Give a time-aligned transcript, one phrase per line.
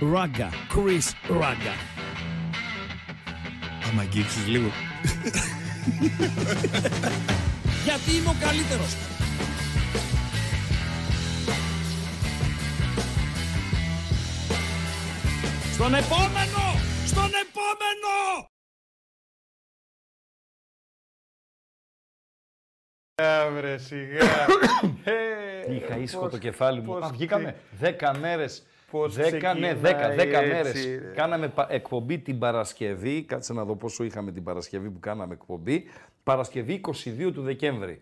[0.00, 0.48] Ράγκα.
[0.74, 1.74] Chris Ράγκα.
[3.90, 4.70] Άμα αγγίξεις λίγο.
[7.84, 8.94] Γιατί είμαι ο καλύτερος.
[15.72, 16.64] Στον επόμενο!
[17.06, 18.48] Στον επόμενο!
[23.14, 24.46] Αβρε σιγά.
[25.04, 26.86] Ε, Είχα ήσυχο πώς- το κεφάλι μου.
[26.92, 27.56] πώς Α, βγήκαμε.
[27.70, 28.66] Δέκα μέρες.
[28.90, 30.84] Πώς Δέκα, ναι, ξεκινάει δέκα, δέκα έτσι, μέρες.
[30.84, 31.12] ρε.
[31.14, 33.22] Κάναμε πα- εκπομπή την Παρασκευή.
[33.22, 35.84] Κάτσε να δω πόσο είχαμε την Παρασκευή που κάναμε εκπομπή.
[36.24, 38.00] Παρασκευή 22 του Δεκέμβρη.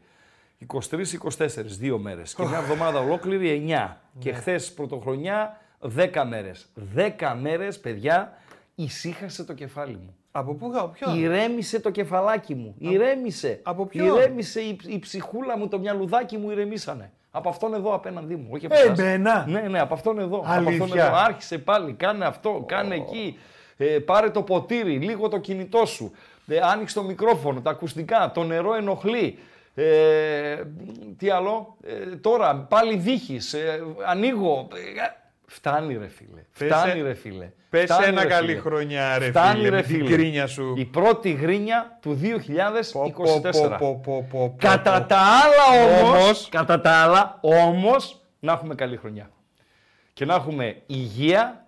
[0.66, 2.34] 23-24, δύο μέρες.
[2.34, 4.00] Και μια εβδομάδα ολόκληρη, 9.
[4.18, 4.36] Και Ναι.
[4.36, 6.66] χθες πρωτοχρονιά, 10 μέρες.
[6.94, 8.38] 10 μέρες, παιδιά,
[8.74, 10.16] ησύχασε το κεφάλι μου.
[10.32, 12.74] Από πού, από ποιον; Ηρέμησε το κεφαλάκι μου.
[12.78, 13.60] Ηρέμησε.
[13.62, 17.12] από ποιον; Ηρέμησε η, η ψυχούλα μου, το μυαλουδάκι μου ηρεμήσανε.
[17.36, 18.48] Από αυτόν εδώ απέναντί μου.
[18.50, 18.98] Όχι από Ε, εσάς.
[18.98, 20.36] εμένα; Ναι, ναι, από αυτόν εδώ.
[20.36, 21.16] Από Αλήθεια; αυτόν εδώ.
[21.16, 21.92] Άρχισε πάλι.
[21.92, 23.38] Κάνε αυτό, κάνε εκεί.
[23.76, 26.12] Ε, πάρε το ποτήρι, λίγο το κινητό σου.
[26.46, 29.38] Ε, άνοιξε το μικρόφωνο, τα ακουστικά, το νερό ενοχλεί.
[29.74, 30.56] Ε,
[31.18, 31.76] τι άλλο.
[31.84, 33.52] Ε, τώρα πάλι δίχεις.
[33.52, 34.68] Ε, ανοίγω.
[35.54, 36.40] Ε, φτάνει ρε φίλε.
[36.58, 37.50] Πες Φτάνει ε- ρε φίλε.
[37.70, 38.60] πες Φτάνει, ένα ρε, καλή φίλε.
[38.60, 40.08] χρονιά, ρε, Φτάνει, φίλε, ρε, με την φίλε.
[40.10, 40.74] γκρίνια σου.
[40.76, 43.76] Η πρώτη γκρίνια του 2024.
[43.78, 45.06] Πω, πω, πω, πω, πω, Κατά πω.
[45.06, 46.48] τα άλλα όμως, Όμως.
[46.50, 49.30] κατά τα άλλα όμως, να έχουμε καλή χρονιά.
[50.12, 51.66] Και να έχουμε υγεία,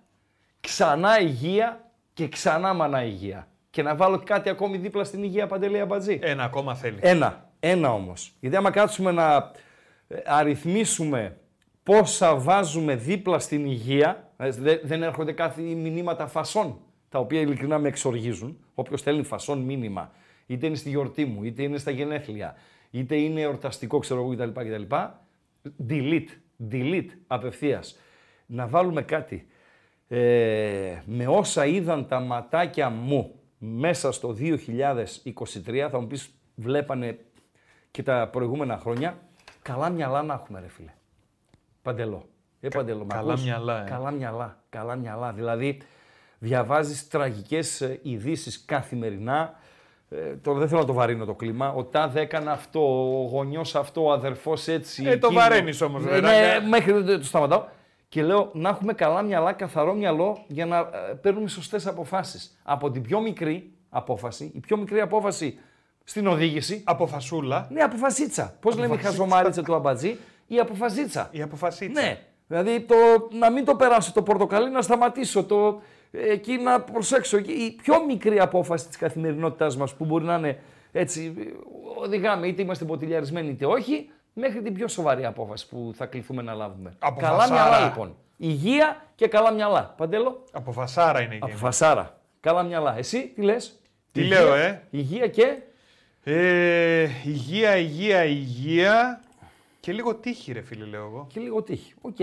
[0.61, 1.81] ξανά υγεία
[2.13, 3.47] και ξανά μανά υγεία.
[3.69, 6.19] Και να βάλω κάτι ακόμη δίπλα στην υγεία Παντελή Αμπατζή.
[6.21, 6.97] Ένα ακόμα θέλει.
[7.01, 8.33] Ένα, ένα όμως.
[8.39, 9.51] Γιατί άμα κάτσουμε να
[10.07, 11.37] ε, αριθμίσουμε
[11.87, 17.79] πόσα βάζουμε δίπλα στην υγεία, ε, δε- δεν έρχονται κάθε μηνύματα φασών, τα οποία ειλικρινά
[17.79, 18.57] με εξοργίζουν.
[18.75, 20.11] Όποιος στέλνει φασών μήνυμα,
[20.45, 22.55] είτε είναι στη γιορτή μου, είτε είναι στα γενέθλια,
[22.91, 24.49] είτε είναι εορταστικό, ξέρω εγώ κτλ.
[24.61, 24.95] κτλ.
[25.89, 26.27] Delete,
[26.71, 27.99] delete απευθείας.
[28.45, 29.47] Να βάλουμε κάτι.
[30.07, 37.19] Ε, με όσα είδαν τα ματάκια μου μέσα στο 2023, θα μου πεις βλέπανε
[37.91, 39.17] και τα προηγούμενα χρόνια,
[39.61, 40.91] καλά μυαλά να έχουμε ρε φίλε.
[41.87, 42.23] Παντελό.
[42.59, 43.89] Ε, Παντελό, μ' καλά ακούς; μυαλά, ε.
[43.89, 45.31] Καλά μυαλά, καλά μυαλά.
[45.31, 45.81] Δηλαδή,
[46.39, 49.53] διαβάζεις τραγικές ε, ειδήσεις καθημερινά.
[50.09, 51.73] Ε, τώρα δεν θέλω να το βαρύνω το κλίμα.
[51.73, 52.79] Ο τάδε έκανε αυτό,
[53.21, 55.03] ο γονιός αυτό, ο αδερφός έτσι.
[55.05, 55.41] Ε, το εκείνο.
[55.41, 56.59] βαραίνεις όμως, Ναι, βέβαια.
[56.59, 57.63] ναι, μέχρι δεν το σταματάω.
[58.09, 62.59] Και λέω να έχουμε καλά μυαλά, καθαρό μυαλό για να ε, παίρνουμε σωστές αποφάσεις.
[62.63, 65.59] Από την πιο μικρή απόφαση, η πιο μικρή απόφαση
[66.03, 67.67] στην οδήγηση, Από φασούλα.
[67.71, 68.55] ναι, αποφασίτσα.
[68.61, 69.23] Πώς λέμε η Αποφασίτσα.
[69.23, 71.27] χαζομάριτσα του αμπατζή, η αποφασίτσα.
[71.31, 72.01] Η αποφασίτσα.
[72.01, 72.19] Ναι.
[72.47, 72.95] Δηλαδή το,
[73.31, 75.43] να μην το περάσω το πορτοκαλί, να σταματήσω.
[75.43, 75.81] Το,
[76.11, 77.37] ε, εκεί να προσέξω.
[77.37, 80.59] Εκεί Η πιο μικρή απόφαση της καθημερινότητάς μας που μπορεί να είναι
[80.91, 81.43] έτσι, ε,
[82.03, 86.53] οδηγάμε είτε είμαστε μποτιλιαρισμένοι είτε όχι, μέχρι την πιο σοβαρή απόφαση που θα κληθούμε να
[86.53, 86.93] λάβουμε.
[86.99, 87.69] Από καλά φασάρα.
[87.69, 88.15] μυαλά λοιπόν.
[88.37, 89.93] Υγεία και καλά μυαλά.
[89.97, 90.43] Παντέλο.
[90.51, 91.55] Από φασάρα είναι Από εκεί.
[91.55, 92.17] φασάρα.
[92.39, 92.97] Καλά μυαλά.
[92.97, 93.79] Εσύ τι λες;
[94.11, 95.57] Τι λέω, ε; Υγεία και;
[96.23, 99.21] Ε, υγεία, υγεία, υγεία.
[99.87, 101.27] Και λίγο τύχη, ρε φίλε, λέω εγώ.
[101.33, 101.93] και λίγο τύχη.
[102.01, 102.15] OK.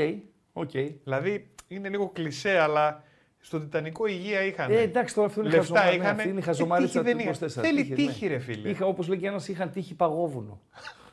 [0.52, 0.70] OK.
[1.04, 3.02] Δηλαδή είναι λίγο κλισέ, αλλά
[3.40, 4.70] στο Τιτανικό υγεία είχαν.
[4.70, 5.96] Ε, εντάξει, τώρα αυτό είναι Λεφτά χαζομάρι.
[5.96, 6.10] είχανε.
[6.10, 7.50] αυτή είναι η Ε, χαζομάριτσα τύχη τους δεν 24.
[7.50, 7.64] είχαν.
[7.64, 8.32] Θέλει Τύχη, τύχη, ναι.
[8.32, 8.68] ρε φίλε.
[8.68, 10.60] Είχα, όπως λέει και ένας, είχαν τύχη παγόβουνο.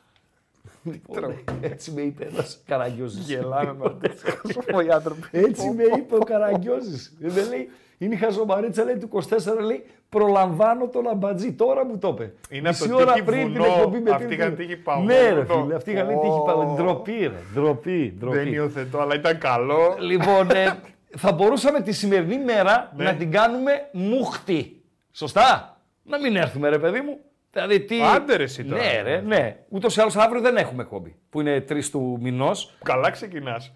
[0.82, 3.26] Λοιπόν, Έτσι με είπε ένας Καραγκιόζης.
[3.26, 4.12] Γελάμε με αυτές
[4.86, 5.20] οι άνθρωποι.
[5.30, 7.16] Έτσι με είπε ο Καραγκιόζης.
[7.22, 9.26] Ε, Δεν λέει, είναι η χαζομαρίτσα λέει, του 24,
[9.66, 11.52] λέει, προλαμβάνω τον αμπατζή.
[11.52, 12.32] Τώρα μου το είπε.
[12.50, 13.64] Είναι Μισή από το ώρα τύχη πριν την βουνό.
[13.74, 15.12] εκπομπή με Αυτοί την- είχαν τύχη παγόβουνο.
[15.14, 16.42] Ναι ρε φίλε, αυτοί είχαν τύχη Ω.
[16.42, 16.74] παγόβουνο.
[16.76, 18.36] Ντροπή ρε, ντροπή, ντροπή.
[18.36, 19.96] Δεν υιοθετώ, αλλά ήταν καλό.
[19.98, 20.78] Λοιπόν, ε,
[21.16, 23.04] θα μπορούσαμε τη σημερινή μέρα Ναι.
[23.04, 24.82] να την κάνουμε μούχτη.
[25.12, 27.18] Σωστά; Να μην έρθουμε, ρε παιδί μου.
[27.52, 28.02] Δηλαδή, τι...
[28.02, 28.82] Άντε, ρε, εσύ τώρα.
[28.82, 29.56] Ναι, ρε, ναι.
[29.68, 31.16] Ούτως ή άλλως αύριο δεν έχουμε κόμπι.
[31.30, 32.74] Που είναι 3 του μηνός.
[32.84, 33.72] Καλά ξεκινάς.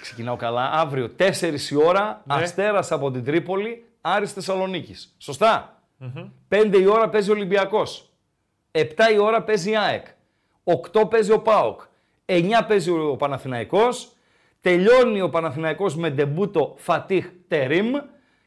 [0.00, 0.70] Ξεκινάω καλά.
[0.72, 2.34] Αύριο 4 η ώρα, Ναι.
[2.34, 5.14] Αστέρας από την Τρίπολη, Άρης Θεσσαλονίκης.
[5.18, 5.82] Σωστά;
[6.48, 8.12] 5 η ώρα παίζει ο Ολυμπιακός.
[8.72, 8.82] 7
[9.14, 10.06] η ώρα παίζει η ΑΕΚ.
[10.64, 11.80] 8 παίζει ο ΠΑΟΚ.
[12.26, 14.12] 9 παίζει ο Παναθηναϊκός.
[14.60, 17.92] Τελειώνει ο Παναθηναϊκός με ντεμπούτο Φατίχ Τερίμ.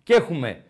[0.04, 0.64] Και έχουμε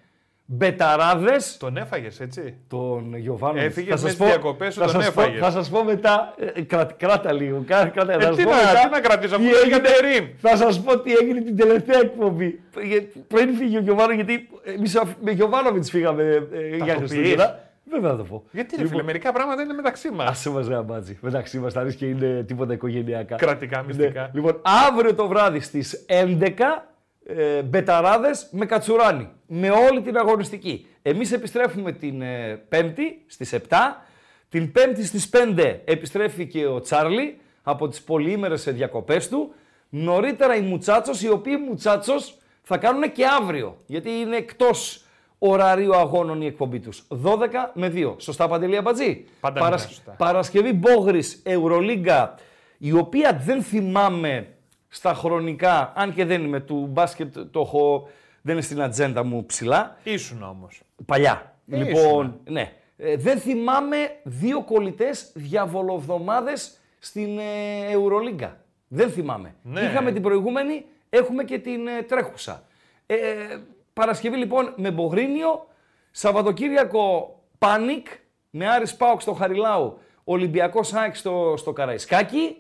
[0.50, 3.60] Μπεταράδες, Τον έφαγες, έτσι; τον Γιωβάνο.
[3.60, 5.42] Έφυγες μέσα στις διακοπές σου, θα τον σας πω- έφαγες.
[5.42, 8.50] Θα σας πω μετά, ε, κράτα, κράτα λίγο, κράτα, κράτα, θα Ε, σας τι πω
[8.50, 10.26] να- μετά τι να κρατήσω, αφού τι το έγινε- λέγατε Τερίμ.
[10.38, 12.60] Θα σας πω τι έγινε την τελευταία εκπομπή.
[12.96, 17.60] Ε, Πριν φύγει ο Γιωβάνο, γιατί εμείς αφ- με Γιωβάνοβιτς φύγαμε ε, για το Χριστούγεννα.
[17.92, 18.44] Βέβαια θα το πω.
[18.52, 20.30] Γιατί ρε Λοιπόν, φίλε, μερικά πράγματα είναι μεταξύ μας.
[20.30, 21.18] Άσε μας ρε αμπάτζι.
[21.22, 23.36] Μεταξύ μας θα δεις και είναι τίποτα οικογενειακά.
[23.36, 24.22] Κρατικά μυστικά.
[24.22, 24.30] Ναι.
[24.34, 26.86] Λοιπόν, αύριο το βράδυ στις 11
[27.28, 29.30] ε, μπεταράδες με κατσουράνι.
[29.48, 30.88] Με όλη την αγωνιστική.
[31.02, 33.58] Εμείς επιστρέφουμε την ε, Πέμπτη στις 7.
[34.50, 39.54] Την Πέμπτη στις 5 επιστρέφει και ο Τσάρλι από τις πολυήμερες διακοπές του.
[39.90, 45.06] Νωρίτερα η Μουτσάτσος, η οποία η Μουτσάτσος θα κάνουν και αύριο, γιατί είναι εκτός
[45.38, 47.04] ωραρίου αγώνων η εκπομπή τους.
[47.08, 48.16] 12 με 2.
[48.18, 50.12] Σωστά Παντελή Αμπατζή; Πάντα είναι σωστά.
[50.12, 52.36] Παρασκευή Μπόγρης, Ευρωλίγκα,
[52.78, 54.48] η οποία δεν θυμάμαι
[54.88, 58.10] στα χρονικά, αν και δεν είμαι του μπάσκετ, το έχω,
[58.42, 59.98] δεν είναι στην ατζέντα μου ψηλά.
[60.04, 60.82] Ήσουν όμως.
[61.06, 61.56] Παλιά.
[61.72, 62.74] Ε, λοιπόν, ναι.
[62.98, 68.58] Ε, δεν θυμάμαι δύο κολλητές διαβολοβδομάδες στην ε, Ευρωλίγκα.
[68.88, 69.56] Δεν θυμάμαι.
[69.62, 69.82] Ναι.
[69.82, 72.64] Είχαμε την προηγούμενη, έχουμε και την ε, τρέχουσα.
[73.06, 73.16] Ε,
[73.94, 75.68] Παρασκευή λοιπόν με Μπογρίνιο,
[76.12, 78.08] Σαββατοκύριακο Πάνικ,
[78.50, 82.58] με Άρης ΠΑΟΚ στο Χαριλάου, Ολυμπιακός ΑΕΚ στο, στο Καραϊσκάκι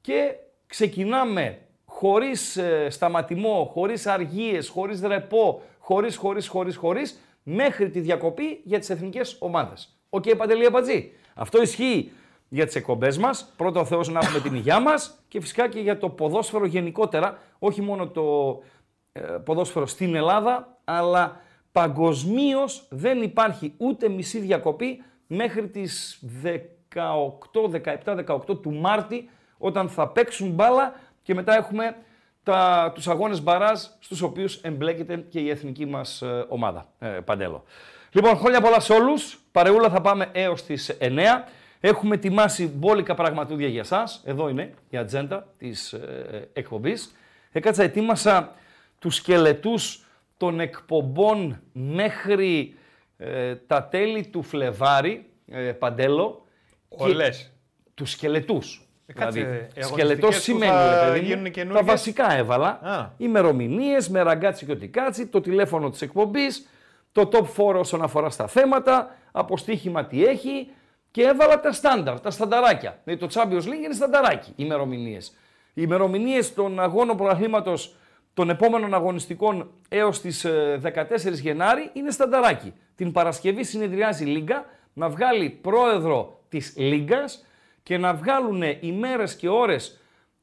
[0.00, 0.34] και
[0.66, 1.58] ξεκινάμε
[1.98, 8.78] χωρίς ε, σταματημό, χωρίς αργίες, χωρίς ρεπό, χωρίς, χωρίς, χωρίς, χωρίς, μέχρι τη διακοπή για
[8.78, 9.98] τις εθνικές ομάδες.
[10.10, 11.12] OK, okay, Παντελή Αμπατζή.
[11.34, 12.12] Αυτό ισχύει
[12.48, 13.52] για τις εκπομπές μας.
[13.56, 17.38] Πρώτα ο Θεός να έχουμε την υγειά μας και φυσικά και για το ποδόσφαιρο γενικότερα,
[17.58, 18.58] όχι μόνο το
[19.12, 21.40] ε, ποδόσφαιρο στην Ελλάδα, αλλά
[21.72, 26.22] παγκοσμίως δεν υπάρχει ούτε μισή διακοπή μέχρι τις
[26.94, 27.00] 18,
[28.04, 29.28] 17, 18 του Μάρτη,
[29.58, 30.94] όταν θα παίξουν μπάλα
[31.26, 31.96] και μετά έχουμε
[32.42, 37.64] τα, τους αγώνες μπαράζ στους οποίους εμπλέκεται και η εθνική μας ε, ομάδα, ε, Παντέλο.
[38.12, 39.38] Λοιπόν, χρόνια πολλά σε όλους.
[39.52, 41.44] Παρεούλα θα πάμε έως τις 9.
[41.80, 44.22] Έχουμε ετοιμάσει μπόλικα πραγματούδια για σας.
[44.24, 47.14] Εδώ είναι η ατζέντα της ε, εκπομπής.
[47.52, 48.54] Έκατσα, ετοίμασα
[48.98, 50.04] τους σκελετούς
[50.36, 52.74] των εκπομπών μέχρι
[53.16, 56.46] ε, τα τέλη του Φλεβάρι, ε, Παντέλο.
[56.88, 57.52] Όλες.
[57.94, 58.85] Τους σκελετούς.
[59.06, 61.86] Ε, κάτσε, δηλαδή, οι αγωνιστικές σκελετός που σημαίνει, θα ρε παιδί μου, γίνουν τα καινούργιες.
[61.86, 62.68] βασικά έβαλα.
[62.82, 63.10] Α.
[63.16, 66.66] Ημερομηνίε, με ραγκάτσι και οτικάτσι, το τηλέφωνο της εκπομπής,
[67.12, 70.70] το top 4 όσον αφορά στα θέματα, αποστήχημα τι έχει
[71.10, 73.00] και έβαλα τα στάνταρ, τα στανταράκια.
[73.04, 75.18] Δηλαδή το Champions League είναι στανταράκι, ημερομηνίε.
[75.74, 77.96] Οι ημερομηνίε των αγώνων πρωταθλήματος
[78.34, 80.46] των επόμενων αγωνιστικών έως τις
[80.82, 82.72] 14 Γενάρη είναι στανταράκι.
[82.94, 87.45] Την Παρασκευή συνεδριάζει η Λίγκα να βγάλει πρόεδρο της Λίγκας
[87.86, 90.00] και να βγάλουν ημέρες και ώρες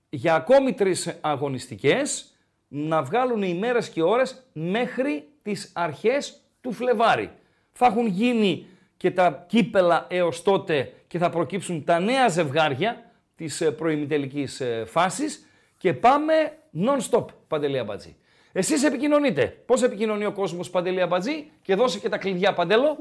[0.10, 2.34] για ακόμη τρεις αγωνιστικές,
[2.68, 7.32] να βγάλουν ημέρες και ώρες μέχρι τις αρχές του Φλεβάρι.
[7.72, 8.66] Θα έχουν γίνει
[8.98, 14.84] και τα κύπελα έως τότε και θα προκύψουν τα νέα ζευγάρια της ε, προημιτελικής ε,
[14.88, 15.48] φάσης
[15.78, 16.34] και πάμε
[16.86, 18.16] non-stop, Παντελή Αμπατζή.
[18.52, 19.58] Εσείς επικοινωνείτε.
[19.66, 22.98] Πώς επικοινωνεί ο κόσμος Παντελή Αμπατζή; Και δώσε και τα κλειδιά Παντέλο.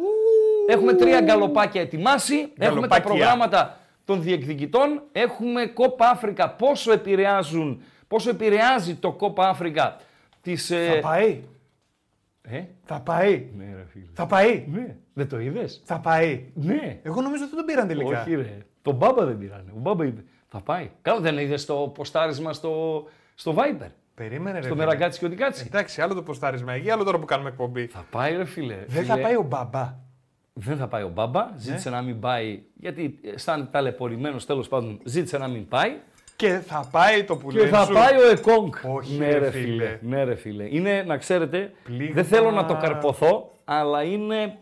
[0.69, 2.35] Έχουμε τρία γκαλοπάκια ετοιμάσει.
[2.35, 3.03] Έχουμε τα Γκαλοπάκια.
[3.03, 5.03] προγράμματα των διεκδικητών.
[5.13, 6.51] Έχουμε κόπα Αφρικα.
[6.51, 9.97] Πόσο επηρεάζουν, πόσο επηρεάζει το κόπα Αφρικα
[10.43, 10.67] τις...
[10.67, 11.43] Θα ε, πάει.
[12.43, 13.49] Ε, Θα πάει.
[13.57, 14.05] ναι ρε φίλε.
[14.13, 14.67] Θα πάει.
[14.73, 16.45] Ναι, δεν το είδες; Θα πάει.
[16.55, 17.01] Ναι.
[17.03, 18.21] Εγώ νομίζω ότι δεν τον πήραν τελικά.
[18.21, 18.59] Όχι ρε.
[18.83, 19.73] Τον μπάμπα δεν πήρανε.
[19.77, 20.25] Ο μπάμπα είπε.
[20.49, 20.91] Θα πάει.
[21.03, 23.05] Καλά δεν είδες το ποστάρισμα στο,
[23.35, 23.89] στο Viber.
[24.15, 24.65] Περίμενε ρε.
[24.65, 24.85] Στο φίλε.
[24.85, 25.65] μεραγκάτσι και οτικάτσι.
[25.67, 27.87] Εντάξει, άλλο το ποστάρισμα εκεί, άλλο τώρα που κάνουμε εκπομπή.
[27.87, 28.75] Θα πάει ρε φίλε.
[28.75, 29.95] Δεν Φίλε, θα πάει ο μπαμπά.
[30.53, 31.45] Δεν θα πάει ο μπάμπα.
[31.45, 31.53] Ναι.
[31.57, 32.63] Ζήτησε να μην πάει.
[32.75, 35.01] Γιατί αισθάνεται ταλαιπωρημένος τέλος πάντων.
[35.05, 35.97] Ζήτησε να μην πάει.
[36.37, 37.93] Και θα πάει το Και πουλί θα σου.
[37.93, 38.73] πάει ο Εκόνγκ.
[38.97, 39.63] Όχι, ναι, ρε ρε φίλε.
[39.63, 39.99] φίλε.
[40.03, 40.67] Ναι, ρε φίλε.
[40.71, 42.15] Είναι, να ξέρετε, Πλήγμα.
[42.15, 44.59] δεν θέλω να το καρποθώ, αλλά είναι.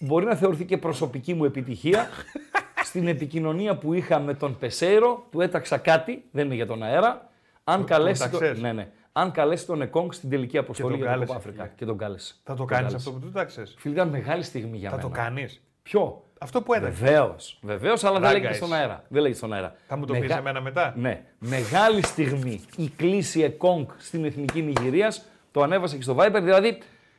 [0.00, 2.08] Μπορεί να θεωρηθεί και προσωπική μου επιτυχία.
[2.84, 7.28] Στην επικοινωνία που είχα με τον Πεσέιρο, του έταξα κάτι, δεν είναι για τον αέρα.
[7.64, 8.88] Αν καλέσει, το, έταξες; ναι, ναι.
[9.18, 11.62] Αν καλέσει τον Εκόνγκ στην τελική αποστολή τον για το κάλεσε, Κόπα Αφρικά.
[11.62, 11.74] φίλε.
[11.76, 12.34] Και τον κάλεσε.
[12.44, 13.08] Θα το Τον κάνεις κάλεσε.
[13.08, 13.62] αυτό που του τάξε.
[13.78, 15.08] Φίλε, ήταν μεγάλη στιγμή για Θα μένα.
[15.08, 15.62] το κάνεις.
[15.82, 17.04] Ποιο; Αυτό που έταξε.
[17.04, 17.58] Βεβαίως.
[17.62, 18.64] Βεβαίως, αλλά δεν Ράγκα λέγεται είσαι.
[18.64, 19.02] στον αέρα.
[19.08, 19.74] Δεν λέγεται στον αέρα.
[19.86, 20.94] Θα μου το πεις Μεγα- εμένα μετά.
[20.96, 21.24] Ναι.
[21.38, 25.24] Μεγάλη στιγμή η κλίση Εκόνγκ στην εθνική Νιγηρίας.
[25.50, 26.40] Το ανέβασα και στο Viper.
[26.42, 26.78] Δηλαδή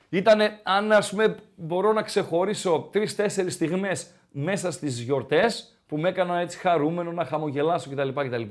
[0.10, 6.39] ήταν, αν ας πούμε, μπορώ να ξεχωρίσω τρει-τέσσερι στιγμές μέσα στις γιορτές που με έκαναν
[6.39, 8.10] έτσι χαρούμενο να χαμογελάσω κτλ.
[8.10, 8.42] κτλ.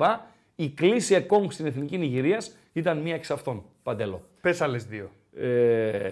[0.57, 3.64] Η κλίση Εκόνγκ στην εθνική Νιγηρίας ήταν μία εξ αυτών.
[3.83, 4.23] Παντέλο.
[4.40, 5.11] Πες άλλες δύο.
[5.37, 6.09] Ε,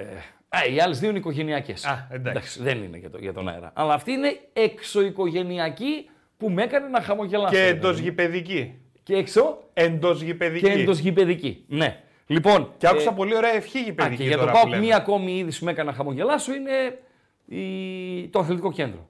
[0.49, 1.85] α, οι άλλες δύο είναι οικογενειακές.
[1.85, 2.63] Α, εντάξει.
[2.63, 3.71] Δεν είναι για, το, για τον αέρα.
[3.75, 7.55] Αλλά αυτή είναι εξωοικογενειακή που με έκανε να χαμογελάσω.
[7.55, 8.05] Και ρε εντός παιδί μου.
[8.09, 8.75] γηπαιδική.
[9.03, 10.65] Και έξω Εντός γηπαιδική.
[10.65, 11.65] και εντός γηπαιδική.
[11.69, 12.03] Ναι.
[12.27, 14.17] Λοιπόν, Και άκουσα ε, πολύ ωραία ευχή α, γηπαιδική.
[14.17, 14.83] και για το τώρα που ΠΑΟΚ λέμε.
[14.85, 16.99] μία ακόμη είδηση που με έκανε να χαμογελάσω είναι
[17.47, 18.29] η...
[18.29, 19.09] το αθλητικό κέντρο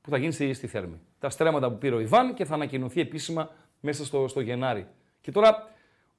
[0.00, 1.00] που θα γίνει στη, στη Θέρμη.
[1.18, 4.86] Τα στρέμματα που πήρε ο Ιβάν και θα ανακοινωθεί επίσημα μέσα στο, στο Γενάρη.
[5.20, 5.68] Και τώρα,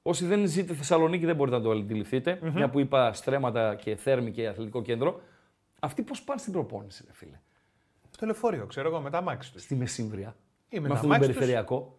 [0.08, 4.30] όσοι δεν ζείτε Θεσσαλονίκη δεν μπορείτε να το αντιληφθειτε μια που είπα στρέμματα και Θέρμη
[4.30, 5.20] και αθλητικό κέντρο.
[5.80, 7.40] Αυτοί πώς πάνε στην προπόνηση, ρε φίλε;
[8.10, 9.62] Στο λεωφορείο, ξέρω εγώ, με τα μάξι τους.
[9.62, 10.36] Στη Μεσύμβρια.
[10.68, 11.38] Ή με με τα αυτόν τον μάξι τους.
[11.38, 11.98] περιφερειακό.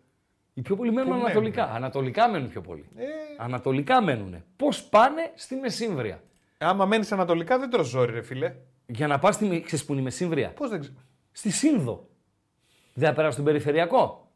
[0.54, 1.62] Οι πιο πολλοί μένουν Πού ανατολικά.
[1.62, 2.86] μένουν; Ανατολικά μένουν πιο πολύ.
[2.96, 3.04] Ε,
[3.38, 4.44] Ανατολικά μένουν.
[4.56, 6.24] Πώς πάνε στη Μεσύμβρια;
[6.58, 8.56] άμα μένεις ανατολικά, δεν τρως ζόρι, ρε φίλε.
[8.86, 10.96] Για να πας στη Με- ξέρεις που είναι η Μεσύμβρια; Πώς δεν ξέρω.
[11.32, 12.08] Στη Σύνδο.
[12.94, 14.27] Δεν θα περάσει τον περιφερειακό.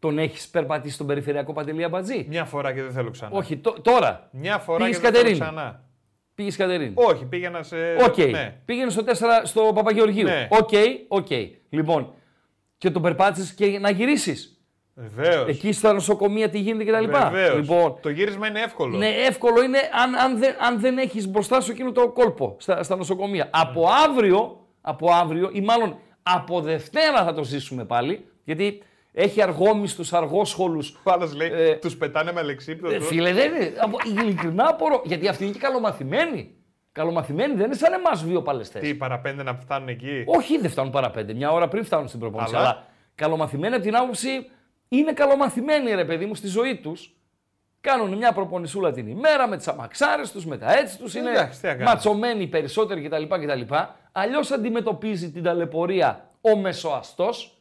[0.00, 2.26] Τον έχεις περπατήσει στον περιφερειακό Παντελή Αμπατζή.
[2.28, 3.36] Μια φορά και δεν θέλω ξανά.
[3.36, 4.28] Όχι, τω- τώρα.
[4.32, 5.40] Μια φορά Πήγες και δεν θέλω Κατερίνη.
[5.54, 5.82] ξανά.
[6.34, 6.92] Πήγες Κατερίνη.
[6.94, 7.76] Όχι, πήγαινα σε.
[8.06, 8.16] Οκ.
[8.16, 8.56] Ναι.
[8.64, 10.24] Πήγαινε στο 4 στο Παπαγεωργίου.
[10.26, 10.48] Ναι.
[10.50, 10.68] OK,
[11.08, 11.26] OK.
[11.68, 12.12] Λοιπόν,
[12.78, 14.54] και τον περπάτησες και να γυρίσεις.
[14.94, 15.48] Βεβαίως.
[15.48, 17.04] Εκεί στα νοσοκομεία τι γίνεται κτλ.
[17.10, 17.54] Βεβαίως.
[17.56, 18.96] Λοιπόν, Το γύρισμα είναι εύκολο.
[18.96, 22.82] ναι, εύκολο είναι αν, αν δεν, αν δεν έχεις μπροστά σου εκείνο το κόλπο στα,
[22.82, 23.48] στα νοσοκομεία.
[23.52, 30.12] Από αύριο, από αύριο ή μάλλον από Δευτέρα θα το ζήσουμε πάλι, γιατί έχει αργόμιστους,
[30.12, 31.00] αργόσχολους.
[31.02, 33.00] Ο άλλος λέει: Ε, Τους πετάνε με Ε, λεξίπτωτο.
[33.00, 33.72] φίλε, δεν είναι.
[33.78, 35.02] Από, ειλικρινά απορώ.
[35.04, 36.54] Γιατί αυτοί είναι και καλομαθημένοι.
[36.92, 38.78] Καλομαθημένοι δεν είναι σαν εμάς βιοπαλαιστέ.
[38.78, 41.32] Τι, παραπέντε να φτάνουν εκεί; Όχι, δεν φτάνουν παρά πέντε.
[41.34, 42.54] Μια ώρα πριν φτάνουν στην προπόνηση.
[42.56, 44.50] Αλλά- Αλλά, καλομαθημένοι από την άποψη
[44.88, 47.14] είναι καλομαθημένοι, ρε παιδί μου, στη ζωή τους.
[47.80, 51.14] Κάνουν μια προπονησούλα την ημέρα με τις αμαξάρες τους, με τα έτσι τους.
[51.14, 51.90] Είναι Εντάξει, τι να κάνουμε.
[51.90, 53.22] ματσωμένοι περισσότεροι κτλ.
[53.22, 53.74] κτλ.
[54.12, 57.59] Αλλιώς αντιμετωπίζει την ταλαιπωρία ο μεσοαστός.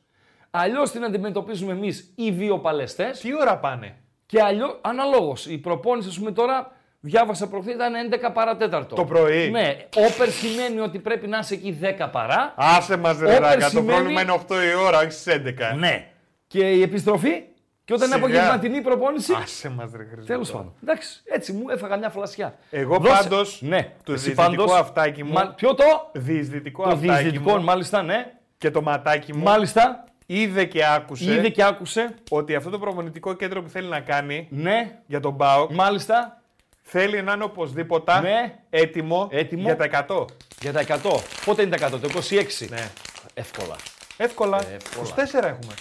[0.51, 3.20] Αλλιώς την αντιμετωπίζουμε εμείς οι βιοπαλαιστές.
[3.20, 5.46] Τι ώρα πάνε; Και αλλιώ, αναλόγως.
[5.46, 8.96] Η προπόνηση, ας πούμε τώρα, διάβασα προχθές ήταν 11 παρατέταρτο.
[8.96, 9.50] Το πρωί.
[9.50, 9.77] Ναι.
[9.96, 12.53] Όπερ σημαίνει ότι πρέπει να είσαι εκεί 10 παρά.
[12.58, 13.60] Άσε μας, ρε Όπερ ράκα.
[13.63, 15.74] Το σημαίνει- πρόβλημα είναι 8 η ώρα, όχι στις 11.
[15.77, 16.08] Ναι.
[16.48, 17.44] Και η επιστροφή.
[17.86, 18.27] Και όταν είναι Σιγά.
[18.39, 19.34] απογευματινή προπόνηση.
[19.44, 20.25] Άσε μας, ρε Χρήστο.
[20.34, 20.74] Τέλος πάντων.
[20.84, 22.58] Εντάξει, έτσι μου έφαγα μια φλασιά.
[22.70, 26.89] Εγώ Δώσε- πάντως, Ναι, το εσύ διαισθητικό πάντως- αυτάκι μου- Μα- Ποιο το; Διεισδυτικό Το
[26.89, 28.32] αυτάκι διεισδυτικό, μου μάλιστα, ναι.
[28.58, 30.03] και το ματάκι μου Μάλιστα.
[30.31, 32.15] Είδε και άκουσε Είδε και άκουσε.
[32.29, 35.00] ότι αυτό το προπονητικό κέντρο που θέλει να κάνει Ναι.
[35.05, 36.41] για τον ΠΑΟΚ Μάλιστα.
[36.81, 38.55] θέλει να είναι οπωσδήποτε Ναι.
[38.69, 39.62] έτοιμο, Έτοιμο.
[39.62, 40.25] για τα 100.
[40.62, 41.21] Για τα 100.
[41.45, 42.67] Πότε είναι τα 100, το 26.
[42.69, 42.89] Ναι.
[43.33, 43.75] Εύκολα.
[44.17, 44.57] Εύκολα.
[44.74, 45.05] Εύκολα.
[45.05, 45.74] 24 έχουμε.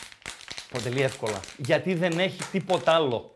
[0.72, 1.40] Αποτελεί εύκολα.
[1.56, 3.34] Γιατί δεν έχει τίποτα άλλο.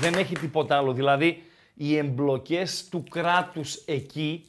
[0.00, 0.92] Δεν έχει τίποτα άλλο.
[0.92, 1.42] Δηλαδή,
[1.74, 4.44] οι εμπλοκές του κράτους εκεί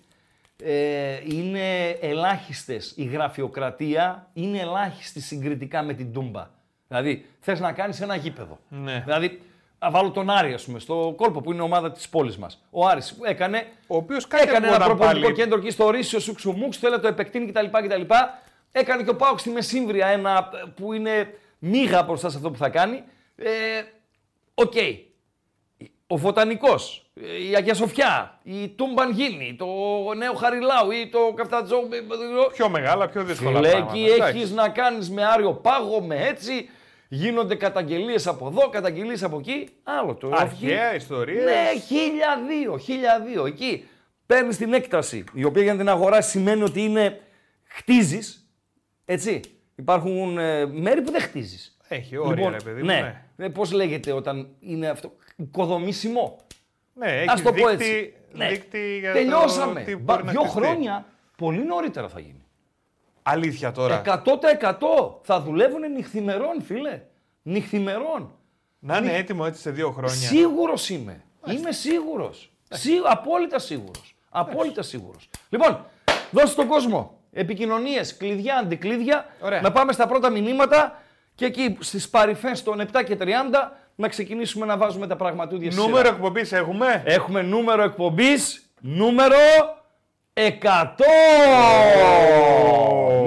[0.63, 2.93] ε, είναι ελάχιστες.
[2.95, 6.49] Η γραφειοκρατία είναι ελάχιστη συγκριτικά με την Τούμπα.
[6.87, 8.59] Δηλαδή, θες να κάνεις ένα γήπεδο.
[8.69, 9.01] Ναι.
[9.05, 9.41] Δηλαδή,
[9.79, 12.61] να βάλω τον Άρη, ας πούμε, στο κόλπο που είναι η ομάδα της πόλης μας.
[12.69, 15.41] Ο Άρης που έκανε Ο οποίος κάτι Έκανε ένα ακούγονταν προπονητικό πάλι.
[15.43, 17.65] κέντρο εκεί στο Ρήσιο Σουξουμούξ, θέλει να το επεκτείνει κτλ.
[17.71, 18.01] κτλ.
[18.71, 22.57] Έκανε και ο Πάουκ στη Μεσύμβρια ένα ε, που είναι μίγα μπροστά σε αυτό που
[22.57, 23.03] θα κάνει.
[23.35, 23.49] Ε,
[24.53, 24.73] Οκ.
[26.07, 27.04] Ο Βοτανικός,
[27.51, 29.65] η Αγία Σοφιά, η Τούμπαν Γίνη, το
[30.17, 31.77] Νέο Χαριλάου ή το Καφτατζό.
[32.53, 33.91] Πιο μεγάλα, πιο δύσκολα Φίλε, πράγματα.
[33.97, 34.37] εκεί Εντάξει.
[34.37, 36.69] έχεις να κάνεις με Άρειο Πάγο, με έτσι.
[37.07, 39.69] Γίνονται καταγγελίες από εδώ, καταγγελίες από εκεί.
[39.83, 40.29] Άλλο το.
[40.33, 41.43] Αρχαία ιστορίες.
[41.43, 43.45] Ναι, χίλια δύο, χίλια δύο.
[43.45, 43.87] Εκεί
[44.25, 47.19] παίρνεις την έκταση, η οποία για να την αγοράσεις σημαίνει ότι είναι
[47.63, 48.49] χτίζεις.
[49.05, 49.39] Έτσι.
[49.75, 51.77] Υπάρχουν ε, μέρη που δεν χτίζεις.
[51.87, 52.85] Έχει όρια, ρε παιδί μου.
[52.85, 53.21] ναι.
[53.35, 53.49] ναι.
[53.49, 55.11] Πώς λέγεται όταν είναι αυτό.
[55.35, 56.37] Οικοδομήσιμο.
[56.97, 57.93] Ναι, έχει Α το πω έτσι.
[57.93, 58.47] δείκτη, Ναι.
[58.49, 59.79] δείκτη για Τελειώσαμε.
[59.79, 60.59] το τι Μπα- μπορεί να Δύο χτιστεί.
[60.59, 61.05] χρόνια
[61.37, 62.43] πολύ νωρίτερα θα γίνει.
[63.23, 64.01] Αλήθεια τώρα.
[64.05, 67.01] 100% θα δουλεύουν νυχθημερών, φίλε.
[67.41, 68.31] Νυχθημερών.
[68.79, 70.15] Να είναι έτοιμο έτσι σε δύο χρόνια.
[70.15, 71.23] Σίγουρος είμαι.
[71.47, 72.51] Είμαι σίγουρος.
[72.69, 72.91] Σί...
[73.05, 74.15] Απόλυτα σίγουρος.
[74.29, 75.29] Απόλυτα σίγουρος.
[75.49, 75.85] Λοιπόν,
[76.31, 79.25] δώσε στον κόσμο επικοινωνίες, κλειδιά, αντικλείδια.
[79.41, 79.61] Ωραία.
[79.61, 81.01] Να πάμε στα πρώτα μηνύματα
[81.35, 85.79] και εκεί στις παρυφές των 7 και 30 να ξεκινήσουμε να βάζουμε τα πραγματούδια στη
[85.81, 86.09] Νούμερο σειρά.
[86.15, 88.69] εκπομπής έχουμε; Έχουμε νούμερο εκπομπής.
[88.81, 89.35] Νούμερο
[90.33, 90.41] 100!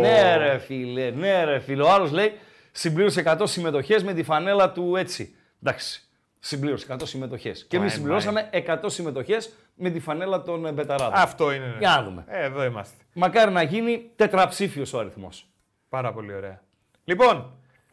[0.00, 1.82] Ναι ρε φίλε, ναι ρε φίλε.
[1.82, 2.32] Ο άλλος λέει
[2.72, 5.34] συμπλήρωσε 100 συμμετοχές με τη φανέλα του έτσι.
[5.62, 6.08] Εντάξει,
[6.38, 7.66] συμπλήρωσε 100 συμμετοχές.
[7.68, 11.12] Και εμείς Πάει, συμπληρώσαμε 100 συμμετοχές με τη φανέλα των ε, Μπεταράδων.
[11.14, 11.66] Αυτό είναι.
[11.66, 11.76] ναι.
[11.78, 12.24] Για να δούμε.
[12.28, 12.96] Ε, εδώ είμαστε.
[13.12, 15.46] Μακάρι να γίνει τετραψήφιος ο αριθμός.
[15.88, 16.60] Πάρα πολύ ωραία.
[17.04, 17.52] Λοιπόν,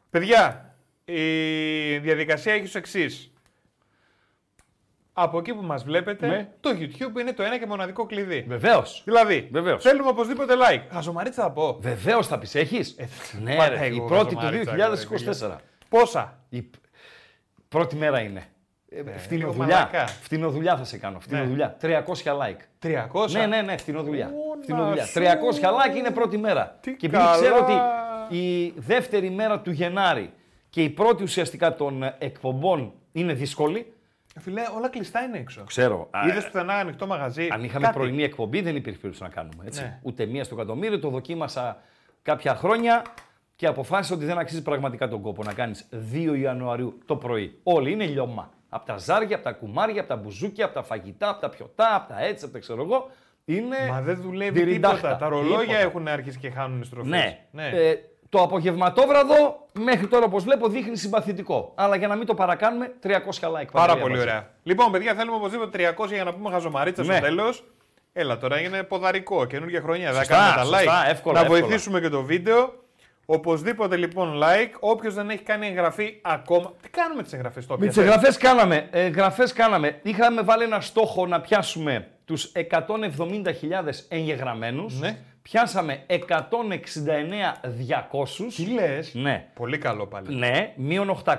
[0.09, 0.64] παιδιά,
[1.05, 3.29] η διαδικασία έχει ως εξής.
[5.17, 6.47] Από εκεί που μας βλέπετε, Ναι.
[6.59, 8.45] το YouTube είναι το ένα και μοναδικό κλειδί.
[8.47, 9.01] Βεβαίως.
[9.05, 9.83] Δηλαδή, Βεβαίως.
[9.83, 10.81] θέλουμε οπωσδήποτε like.
[10.91, 11.77] Χαζομαρίτσα θα πω.
[11.81, 12.95] Βεβαίως θα πεις, έχεις;
[13.41, 15.61] ναι πάντα ρε, η εγώ πρώτη του χαζομαρίτσα, 2024.
[15.89, 16.75] Πόσα; Η π-
[17.69, 18.43] πρώτη μέρα είναι.
[18.89, 19.75] Ε, λίγο φτηνοδουλειά.
[19.75, 20.07] μαλακά.
[20.07, 21.19] Φτηνοδουλειά θα σε κάνω.
[21.19, 21.77] Φτηνοδουλειά.
[21.81, 22.57] 300 like.
[22.79, 23.31] 300.
[23.31, 24.27] Ναι, ναι, ναι, φτηνοδουλειά.
[24.27, 25.01] Ω, Φτηνοδουλειά.
[25.01, 25.13] να σου.
[25.19, 26.77] 300 like είναι πρώτη μέρα.
[26.81, 28.27] Τι και επειδή ξέρω ότι καλά.
[28.29, 30.33] η δεύτερη μέρα του Γενάρη
[30.75, 33.93] και η πρώτη ουσιαστικά των ε, εκπομπών είναι δύσκολη.
[34.39, 35.63] Φιλέ, όλα κλειστά είναι έξω.
[35.63, 36.09] Ξέρω.
[36.27, 37.47] Είδες πουθενά ανοιχτό μαγαζί.
[37.51, 37.97] Αν είχαμε Κάτι.
[37.97, 39.63] πρωινή εκπομπή δεν υπήρχε περίπτωση να κάνουμε.
[39.65, 39.81] Έτσι.
[39.81, 39.99] Ναι.
[40.01, 40.99] Ούτε μία στο εκατομμύριο.
[40.99, 41.81] Το δοκίμασα
[42.21, 43.01] κάποια χρόνια
[43.55, 47.59] και αποφάσισα ότι δεν αξίζει πραγματικά τον κόπο να κάνεις 2 Ιανουαρίου το πρωί.
[47.63, 48.49] Όλοι είναι λιώμα.
[48.69, 51.95] Από τα ζάρια, από τα κουμάρια, από τα μπουζούκια, από τα φαγητά, από τα πιωτά,
[51.95, 53.09] από τα έτσι, από τα ξέρω εγώ.
[53.45, 53.77] Είναι.
[53.89, 54.95] Μα δεν δουλεύει διριντάχτα.
[54.97, 55.17] τίποτα.
[55.17, 55.77] Τα ρολόγια Τίποτα.
[55.77, 57.37] έχουν αρχίσει και χάνουν στροφές.
[57.51, 57.69] Ναι.
[57.69, 57.95] Ε,
[58.29, 61.71] το απογευματόβραδο μέχρι τώρα, όπως βλέπω, δείχνει συμπαθητικό.
[61.75, 63.11] Αλλά για να μην το παρακάνουμε, 300 like.
[63.51, 64.23] Πάρα Παντελή, πολύ μαζί.
[64.27, 64.49] ωραία.
[64.63, 67.13] Λοιπόν, παιδιά, θέλουμε οπωσδήποτε 300 για να πούμε χαζομαρίτσα Ναι.
[67.15, 67.63] στο τέλος.
[68.13, 70.11] Έλα τώρα, είναι ποδαρικό, καινούργια χρονιά.
[70.11, 71.09] Δεν Σωστά, κάνουμε τα σωστά, like.
[71.09, 71.59] εύκολα, να εύκολα.
[71.61, 72.73] βοηθήσουμε και το βίντεο.
[73.25, 74.71] Οπωσδήποτε λοιπόν like.
[74.79, 76.73] Όποιος δεν έχει κάνει εγγραφή ακόμα.
[76.81, 77.79] Τι κάνουμε τις εγγραφές τώρα.
[77.81, 78.87] Με τις εγγραφές κάναμε.
[78.91, 79.99] Εγγραφές κάναμε.
[80.01, 85.17] Είχαμε βάλει ένα στόχο να πιάσουμε τους 170.000 εγγεγραμμένους, Ναι.
[85.49, 86.17] Πιάσαμε 169.200.
[88.55, 89.47] Τι λες; Ναι.
[89.53, 90.35] Πολύ καλό πάλι.
[90.35, 91.33] Ναι, μείον 800.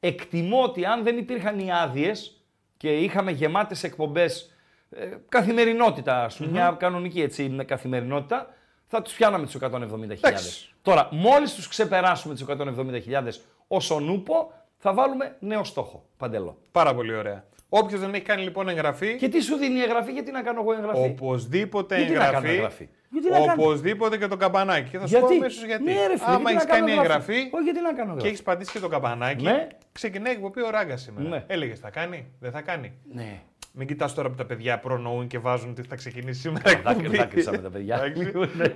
[0.00, 2.40] Εκτιμώ ότι αν δεν υπήρχαν οι άδειες
[2.76, 4.54] και είχαμε γεμάτες εκπομπές
[4.90, 8.54] ε, καθημερινότητα, ας πούμε, μια κανονική έτσι, με καθημερινότητα,
[8.86, 10.10] θα τους πιάναμε τους 170.000.
[10.10, 10.68] Εντάξει.
[10.82, 16.58] Τώρα, μόλις τους ξεπεράσουμε τους 170.000 ως ο νούπο, θα βάλουμε νέο στόχο, παντελώ.
[16.72, 17.44] Πάρα πολύ ωραία.
[17.68, 20.60] Όποιος δεν έχει κάνει λοιπόν εγγραφή, Και τι σου δίνει η εγγραφή, γιατί να κάνω
[20.60, 22.54] εγώ εγγραφή; οπωσδήποτε Γιατί να κάνω εγγραφή.
[22.54, 24.90] εγγραφή; Γιατί να κάνω; Οπωσδήποτε και το καμπανάκι.
[24.90, 25.82] Και θα σου πω αμέσως γιατί.
[25.84, 28.02] Ναι, ρε, φίλε, Άμα γιατί έχεις να κάνω κάνει εγγραφή Όχι, γιατί να κάνω και
[28.02, 28.26] εγγραφή.
[28.26, 29.66] έχεις πατήσει και το καμπανάκι, Ναι.
[29.96, 31.28] Ξεκινάει η εκπομπή ο Ράγκα σήμερα.
[31.28, 31.44] Ναι.
[31.46, 33.40] Έλεγες θα κάνει, δεν θα κάνει; Ναι.
[33.78, 36.70] Μην κοιτάς τώρα που τα παιδιά προνοούν και βάζουν ότι θα ξεκινήσει σήμερα.
[36.70, 37.16] η Δάκρυ- εκπομπή.
[37.16, 37.94] δάκρυσα με τα παιδιά.
[38.04, 38.32] Εντάξει.
[38.56, 38.66] Ναι.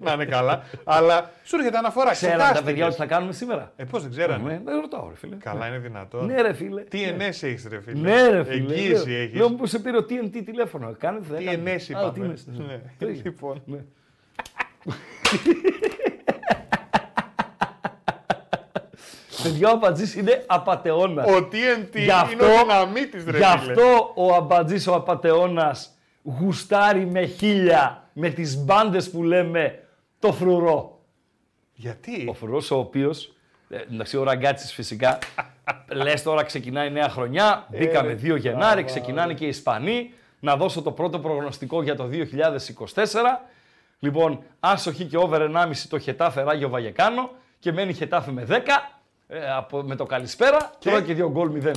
[0.00, 0.62] Να είναι καλά.
[0.84, 2.10] Αλλά σου έρχεται αναφορά.
[2.10, 2.72] Ξέραν τα ξεχάστηκες.
[2.72, 5.36] παιδιά ότι θα κάνουμε σήμερα; Ε, πώς δεν ξέρανε; Ναι, δεν ρωτάω, ρε φίλε.
[5.36, 6.26] Καλά, είναι δυνατόν.
[6.26, 6.82] Ναι, ρε φίλε.
[6.82, 7.06] Τι Ναι.
[7.06, 8.54] ενέσει έχεις, ρε φίλε; Ναι, ρε φίλε.
[8.74, 9.34] Εγγύηση Λέω- έχεις.
[9.38, 10.94] Λέω μου σε πήρε ο TNT τηλέφωνο.
[10.98, 11.70] Κάνετε, δεν Τι κάνετε.
[11.70, 12.24] ενέσει Α, τι είπαμε.
[12.24, 12.64] ενέσει, ναι.
[12.64, 12.80] Ναι.
[12.98, 13.22] Το ίδιο.
[13.24, 13.62] Λοιπόν.
[13.66, 13.78] Ναι.
[19.50, 21.26] Παιδιά, ο Αμπατζής είναι απατεώνας.
[21.30, 23.72] Ο TNT Γι' αυτό- είναι ο δυναμίτης, ρε Γι' φίλε.
[23.72, 25.90] αυτό ο Αμπατζής ο απατεώνας
[26.22, 29.78] γουστάρει με χίλια με τις μπάντες που λέμε
[30.18, 30.98] το φρουρό.
[31.74, 33.32] Γιατί; Ο φρουρός ο οποίος,
[33.70, 35.18] ε, εντάξει ο Ραγκάτσης φυσικά,
[36.02, 40.82] λες τώρα ξεκινάει νέα χρονιά, μπήκαμε ρε, 2 Γενάρη, ξεκινάνε και οι Ισπανοί, να δώσω
[40.82, 43.46] το πρώτο προγνωστικό για το 2024.
[43.98, 48.54] Λοιπόν, άσοχη και over 1,5 το Χετάφε Ράγιο Βαγεκάνο και μένει Χετάφε με 10.
[49.28, 51.70] Ε, από, με το καλησπέρα, και τρώει και δύο γκολ 0-2.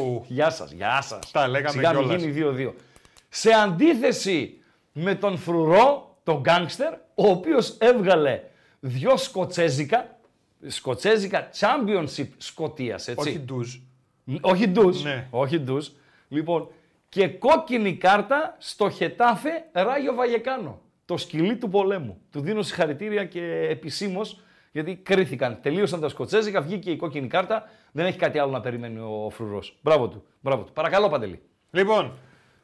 [0.00, 0.24] Ου.
[0.28, 1.30] Γεια σας, γεια σας.
[1.30, 2.22] Τα λέγαμε Σιγά μην κιόλας.
[2.22, 2.72] γίνει 2-2.
[3.28, 4.60] Σε αντίθεση
[4.92, 8.40] με τον Φρουρό, τον γκάνγκστερ, ο οποίος έβγαλε
[8.80, 10.18] δυο σκοτσέζικα,
[10.66, 13.28] σκοτσέζικα Championship Σκοτίας, έτσι.
[13.28, 13.74] Όχι ντουζ.
[14.24, 15.02] Ν- Όχι ντουζ.
[15.02, 15.26] Ναι.
[15.30, 15.88] Όχι ντουζ.
[16.28, 16.68] Λοιπόν,
[17.08, 20.80] και κόκκινη κάρτα στο Χετάφε Ράγιο Βαγεκάνο.
[21.04, 22.20] Το σκυλί του πολέμου.
[22.32, 24.40] Του δίνω συγχαρητήρια και επισήμως
[24.72, 25.58] γιατί κρίθηκαν.
[25.62, 27.68] Τελείωσαν τα σκοτσέζικα, βγήκε η κόκκινη κάρτα.
[27.92, 29.78] Δεν έχει κάτι άλλο να περιμένει ο φρουρός.
[29.82, 30.24] Μπράβο του.
[30.40, 30.72] Μπράβο του.
[30.72, 31.42] Παρακαλώ, Παντελή.
[31.70, 32.12] Λοιπόν,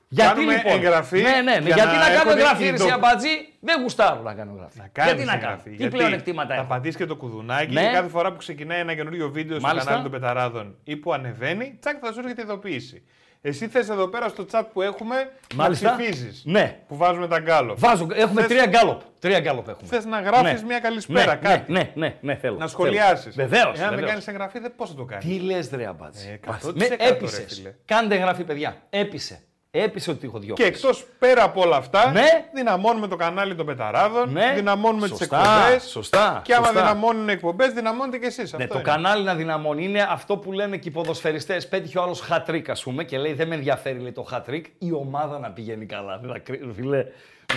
[0.08, 1.50] Γιατί Κάνουμε λοιπόν; εγγραφή Ναι, ναι, ναι.
[1.50, 3.28] για Γιατί να να, κάνω έρχονται εγγραφή, οι ρε ντο- Σιαμπατζή,
[3.60, 4.78] δεν γουστάρω να κάνω εγγραφή.
[4.78, 5.70] να κάνεις γιατί να κάνω; εγγραφή.
[5.70, 7.80] Τι γιατί πλέον εκτήματα Θα έχω; πατήσεις και το κουδουνάκι Ναι.
[7.86, 9.90] και κάθε φορά που ξεκινάει ένα καινούριο βίντεο στο Μάλιστα.
[9.90, 13.02] κανάλι των Πεταράδων ή που ανεβαίνει, τσακ θα σου έρχεται ειδοποίηση.
[13.40, 15.90] Εσύ θες εδώ πέρα στο chat που έχουμε Μάλιστα.
[15.90, 16.42] να ψηφίζεις.
[16.44, 16.79] Ναι.
[16.88, 17.74] Που βάζουμε τα γκάλοπ.
[17.79, 19.01] Βάζω, έχουμε Θες- τρία γκάλοπ.
[19.18, 19.88] Τρία γκάλοπ έχουμε.
[19.88, 20.66] Θες να γράφεις Ναι.
[20.66, 21.72] μια καλησπέρα, ναι, κάτι.
[21.72, 22.57] Ναι, ναι, ναι, ναι, θέλω.
[22.57, 23.35] Να σχολιάσεις.
[23.35, 23.79] Βεβαίως.
[23.79, 26.29] Εάν δεν κάνεις εγγραφή, δεν πώς θα το κάνεις; Τι λες, ρε Αμπάτζη.
[26.29, 26.57] Ε, Πας.
[26.64, 27.46] 100% Με ρε, έπεισε.
[27.48, 27.74] φίλε.
[27.85, 28.77] Κάντε εγγραφή, παιδιά.
[28.90, 29.40] Έπεισε.
[29.82, 30.54] Έπεισε ότι έχω δυο.
[30.54, 32.22] Και εκτός πέρα από όλα αυτά, Ναι.
[32.54, 34.52] δυναμώνουμε το κανάλι των Πεταράδων, Ναι.
[34.54, 35.82] δυναμώνουμε τις Σωστά, εκπομπές.
[35.90, 36.80] σωστά, Και άμα σωστά.
[36.80, 38.52] δυναμώνουν εκπομπές, δυναμώνετε κι εσείς.
[38.52, 41.68] Ναι, το κανάλι να δυναμώνει είναι αυτό που λένε και οι ποδοσφαιριστές.
[41.68, 44.92] Πέτυχε ο άλλος χατρίκ, ας πούμε, και λέει: Δεν με ενδιαφέρει λέει, το χατρίκ, η
[44.92, 46.18] ομάδα να πηγαίνει καλά.
[46.18, 47.04] Δεν θα κρίνω, φίλε.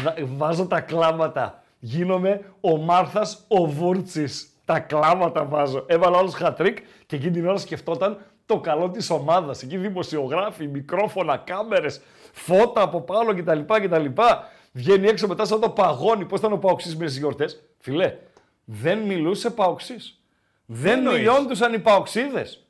[0.03, 1.63] Βα- Βάζω τα κλάματα.
[1.79, 4.45] Γίνομαι ο Μάρθας ο Βούρτσης.
[4.65, 5.84] Τα κλάματα βάζω.
[5.88, 8.17] Έβαλε ο άλλος χατρίκ και εκείνη την ώρα σκεφτόταν
[8.53, 9.63] το καλό της ομάδας.
[9.63, 12.01] Εκεί δημοσιογράφοι, μικρόφωνα, κάμερες,
[12.33, 13.59] φώτα από πάνω κτλ.
[13.59, 14.05] κτλ.
[14.71, 16.25] Βγαίνει έξω μετά σαν το παγόνι.
[16.25, 18.17] Πώς ήταν ο Παοξής μες τι γιορτές; Φιλέ,
[18.63, 20.21] δεν μιλούσε Παοξής.
[20.65, 22.65] Δεν εννοείς; μιλιόντουσαν οι παοξίδες.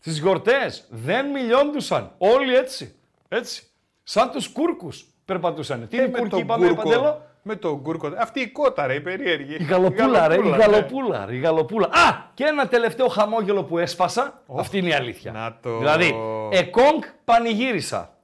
[0.00, 0.86] Τις γιορτές.
[0.88, 2.14] Δεν μιλιόντουσαν.
[2.18, 2.94] Όλοι έτσι.
[3.28, 3.62] Έτσι.
[4.02, 5.88] Σαν τους κούρκους περπατούσαν.
[5.88, 7.22] Τι είναι οι κούρκοι είπαμε ρε Παντέλο.
[7.42, 8.12] Με τον Γκούρκο.
[8.18, 9.54] Αυτή η κότα, ρε, η περίεργη.
[9.54, 10.56] Η γαλοπούλα ρε, η ναι.
[10.56, 11.86] γαλοπούλα, ρε, η γαλοπούλα.
[11.86, 14.42] Α, και ένα τελευταίο χαμόγελο που έσπασα.
[14.56, 15.32] Αυτή είναι η αλήθεια.
[15.32, 16.14] να το- Δηλαδή,
[16.50, 18.14] εκόνγκ πανηγύρισα.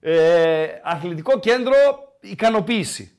[0.00, 1.74] Ε, αθλητικό κέντρο,
[2.20, 3.10] ικανοποίηση.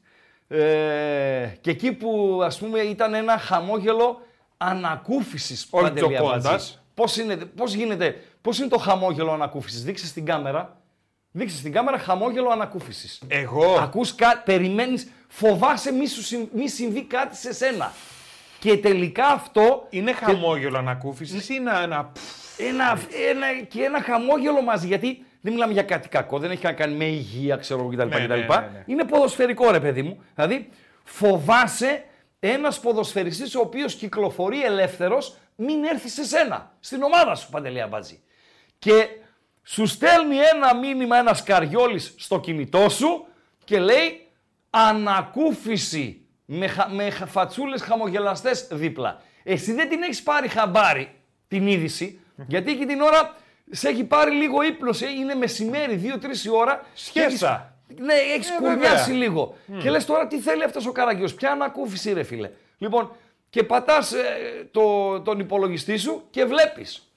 [0.48, 4.22] Ε, και εκεί που ας πούμε ήταν ένα χαμόγελο
[4.58, 6.46] ανακούφισης Όχι Παντελή τζοκώντας.
[6.46, 6.74] Αμπατζή.
[6.94, 10.82] Πώς, είναι, πώς γίνεται, πώς είναι το χαμόγελο ανακούφισης; Δείξε στην κάμερα.
[11.32, 13.22] Δείξε στην κάμερα χαμόγελο ανακούφισης.
[13.28, 17.92] Εγώ; Ακούς κάτι, περιμένεις, φοβάσαι μη, σου συμ- μη συμβεί κάτι σε σένα.
[18.60, 22.12] Και τελικά αυτό Είναι χαμόγελο ανακούφισης ή είναι ένα.
[22.58, 24.88] ένα, ένα, και ένα χαμόγελο μαζί.
[24.88, 28.08] Γιατί δεν μιλάμε για κάτι κακό, δεν έχει να κάνει με υγεία, ξέρω εγώ κτλ.
[28.08, 28.34] Ναι, κτλ.
[28.34, 28.84] ναι, ναι, ναι.
[28.86, 30.24] Είναι ποδοσφαιρικό ρε παιδί μου.
[30.36, 30.70] Δηλαδή
[31.04, 32.04] φοβάσαι
[32.40, 38.20] ένας ποδοσφαιριστής ο οποίος κυκλοφορεί ελεύθερος μην έρθει σε σένα, στην ομάδα σου Παντελή Αμπατζή.
[38.80, 39.08] Και
[39.68, 43.26] σου στέλνει ένα μήνυμα ένα καριόλης στο κινητό σου
[43.64, 44.28] και λέει
[44.70, 49.22] ανακούφιση με, χα, με χα- φατσούλες χαμογελαστές δίπλα.
[49.44, 51.12] Εσύ δεν την έχεις πάρει χαμπάρι
[51.48, 53.36] την είδηση, γιατί εκεί την ώρα
[53.72, 56.86] σε έχει πάρει λίγο ύπνος, ε, είναι μεσημέρι, 2-3 η ώρα.
[57.12, 57.74] και έχεις- Σχέσα.
[57.98, 59.18] Ναι, έχεις Ε, κουρνιάσει βέβαια.
[59.28, 59.56] λίγο.
[59.80, 62.50] Και λες τώρα τι θέλει αυτός ο Καραγκιός, ποια ανακούφιση ρε φίλε.
[62.78, 63.12] Λοιπόν,
[63.50, 64.24] και πατάς ε,
[64.72, 67.12] το, τον υπολογιστή σου και βλέπεις.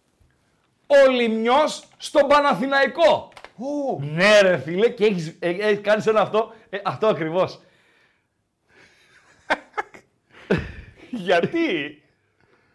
[0.90, 3.28] Ο Λιμιός στον Παναθηναϊκό.
[3.56, 7.60] Ω, Ναι, ρε φίλε, και έχεις έχεις κάνει ένα αυτό, ε, αυτό ακριβώς.
[11.10, 12.02] γιατί;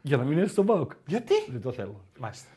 [0.02, 0.92] Για να μην έρθει στον Πάοκ.
[1.06, 2.02] Γιατί; Δεν το θέλω.
[2.20, 2.50] Μάλιστα.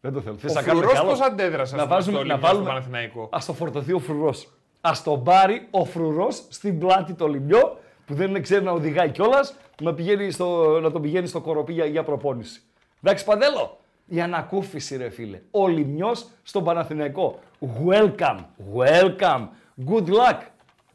[0.00, 0.36] Δεν το θέλω.
[0.36, 2.72] Θες Ο να κάνουμε Φρουρός καλό; πώς αντέδρασε να στο βάζουμε, να Ολυμπιακό βάλουμε, στο
[2.72, 4.48] Παναθηναϊκό; Ας το φορτωθεί ο φρουρός.
[4.80, 9.54] Ας το πάρει ο φρουρός στην πλάτη το λιμιό που δεν ξέρει να οδηγάει κιόλας
[9.82, 12.62] να, πηγαίνει στο, να τον πηγαίνει στο κοροπή για, για προπόνηση.
[13.02, 13.78] Εντάξει Παντέλο,
[14.08, 15.40] η ανακούφιση ρε φίλε.
[15.50, 17.38] Ο λιμιός στον Παναθηναϊκό.
[17.86, 18.38] Welcome,
[18.74, 19.46] welcome.
[19.88, 20.38] Good luck,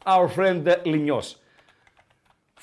[0.04, 1.38] our friend uh, Λιμιός.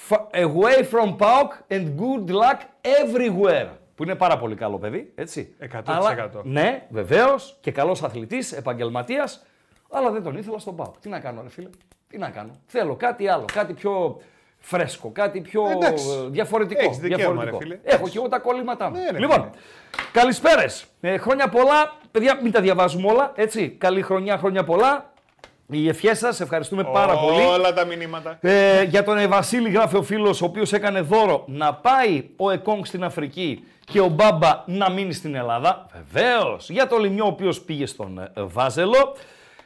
[0.09, 3.67] Fa- Away from PAOK and good luck everywhere.
[3.95, 5.55] Που είναι πάρα πολύ καλό παιδί, έτσι.
[5.73, 5.81] 100%.
[5.85, 9.45] Αλλά, ναι, βεβαίως και καλός αθλητής, επαγγελματίας,
[9.91, 10.99] αλλά δεν τον ήθελα στον ΠΑΟΚ.
[10.99, 11.69] Τι να κάνω, ρε φίλε.
[12.07, 12.51] Τι να κάνω.
[12.65, 14.21] Θέλω κάτι άλλο, κάτι πιο
[14.61, 16.05] φρέσκο, κάτι πιο Εντάξει.
[16.25, 16.81] ε, διαφορετικό.
[16.83, 17.57] Έχεις δικαίωμα, διαφορετικό.
[17.57, 17.79] ρε φίλε.
[17.83, 18.95] Έχω και εγώ τα κολλήματά μου.
[18.97, 19.49] Ναι, ρε λοιπόν, φίλε.
[20.11, 20.85] καλησπέρες.
[21.01, 21.93] Ε, χρόνια πολλά.
[22.11, 23.31] Παιδιά, μην τα διαβάζουμε όλα.
[23.35, 23.69] Έτσι.
[23.69, 25.09] Καλή χρονιά, χρόνια πολλά.
[25.73, 27.43] Οι ευχές σας, ευχαριστούμε πάρα πολύ.
[27.43, 28.37] Όλα τα μηνύματα.
[28.41, 32.85] Ε, για τον Ευασίλη γράφει ο φίλος ο οποίος έκανε δώρο να πάει ο Εκόνγκ
[32.85, 35.85] στην Αφρική και ο Μπάμπα να μείνει στην Ελλάδα.
[35.93, 36.69] Βεβαίως.
[36.69, 39.15] Για τον Λιμιό ο οποίος πήγε στον ε, Βάζελο.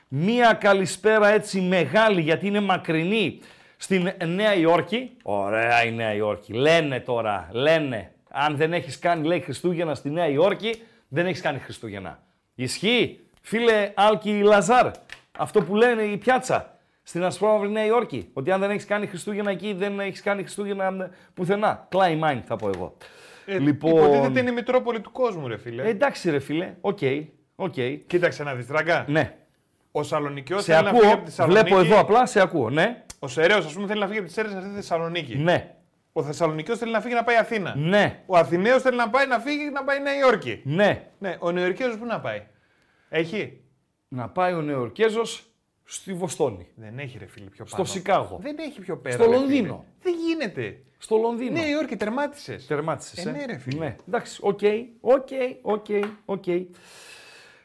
[0.08, 3.40] Μία καλησπέρα έτσι μεγάλη γιατί είναι μακρινή
[3.78, 5.12] στην Νέα Υόρκη.
[5.24, 6.54] Ωραία η Νέα Υόρκη.
[6.54, 8.12] Λένε τώρα, λένε.
[8.32, 12.20] Αν δεν έχεις κάνει λέει Χριστούγεννα στη Νέα Υόρκη, δεν έχεις κάνει Χριστούγεννα.
[12.56, 14.92] Ισχύει, φίλε Άλκη Λαζάρ,
[15.38, 18.30] αυτό που λένε η πιάτσα στην Ασπρόμαυρη Νέα Υόρκη.
[18.34, 21.86] Ότι αν δεν έχεις κάνει Χριστούγεννα εκεί, δεν έχεις κάνει Χριστούγεννα ε, πουθενά.
[21.90, 22.98] Κλάιν μάιν θα πω εγώ.
[23.46, 23.92] Ε, λοιπόν.
[23.92, 25.84] Υποτίθεται είναι η Μητρόπολη του κόσμου, ρε φίλε.
[25.84, 26.74] Ε, εντάξει, ρε φίλε.
[26.82, 27.00] OK.
[27.56, 27.74] OK.
[28.08, 29.06] Κοίταξε να δεις, Ραγκά.
[29.08, 29.36] Ναι.
[29.92, 31.14] Ο Σαλονικιός Σε θέλει να φύγει ακούω.
[31.14, 31.64] από τη Θεσσαλονίκη.
[31.64, 32.70] Βλέπω εδώ απλά, σε ακούω.
[32.70, 33.04] Ναι.
[33.26, 35.36] Ο Σεραίος, ας πούμε, θέλει να φύγει από τις Σέρρες να έρθει στη Θεσσαλονίκη.
[35.36, 35.76] Ναι.
[36.14, 37.76] Ο Θεσσαλονικιός θέλει να φύγει να πάει Αθήνα.
[37.76, 38.24] Ναι.
[38.26, 40.62] Ο Αθηναίος θέλει να πάει να φύγει να πάει Νέα Υόρκη.
[40.64, 41.08] Ναι.
[41.20, 42.44] Ναι, ο Νεοϊορκέζος πού να πάει;
[43.10, 43.62] Έχει;
[44.08, 45.46] Να πάει ο Νεορκέζος
[45.84, 46.68] στη Βοστόνη.
[46.76, 47.88] Δεν έχει ρε φίλε πιο Στο πάνω.
[47.88, 48.40] Σικάγο.
[48.42, 49.16] Δεν έχει πιο πέρα.
[49.16, 49.40] Στο ρε φίλε.
[49.40, 49.86] Λονδίνο.
[50.02, 50.80] Δεν γίνεται.
[50.98, 51.52] Στο Λονδίνο.
[51.52, 52.68] Νέα Υόρκη τερμάτισες.
[52.68, 53.26] Τερμάτισες.
[53.26, 53.80] Ε, ναι, ρε φίλε.
[53.80, 53.96] Ναι.
[54.08, 54.40] Εντάξει.
[54.42, 54.60] OK.
[55.02, 55.28] OK.
[55.62, 55.86] OK.
[56.26, 56.44] OK.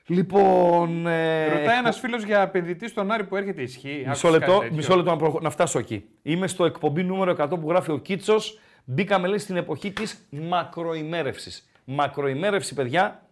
[0.07, 1.07] Λοιπόν.
[1.07, 4.05] ε, Ρωτάει ένας φίλος για επενδυτή στον Άρη που έρχεται ισχύει.
[4.07, 6.05] Μισό Άκουσες λεπτό, κάτι τέτοιο; μισό λεπτό να, προχω- να φτάσω εκεί.
[6.23, 8.59] Είμαι στο εκπομπή νούμερο 100 που γράφει ο Κίτσος.
[8.85, 11.71] Μπήκαμε λέει στην εποχή της μακροημέρευσης.
[11.85, 13.27] Μακροημέρευση, παιδιά,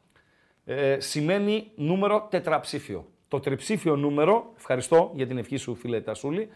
[0.65, 3.07] ε, σημαίνει νούμερο τετραψήφιο.
[3.29, 6.49] Το τριψήφιο νούμερο, ευχαριστώ για την ευχή σου, φίλε Τασούλη.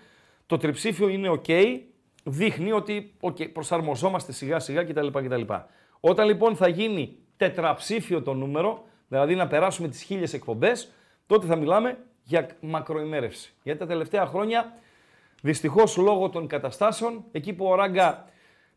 [0.46, 1.50] Το τριψήφιο είναι OK,
[2.24, 5.42] δείχνει ότι okay, προσαρμοζόμαστε σιγά σιγά κτλ, κτλ.
[6.00, 10.90] Όταν λοιπόν θα γίνει τετραψήφιο το νούμερο, δηλαδή να περάσουμε τις χίλιες εκπομπές,
[11.26, 13.52] τότε θα μιλάμε για μακροημέρευση.
[13.62, 14.74] Γιατί τα τελευταία χρόνια,
[15.42, 18.24] δυστυχώς λόγω των καταστάσεων, εκεί που ο Ράγκα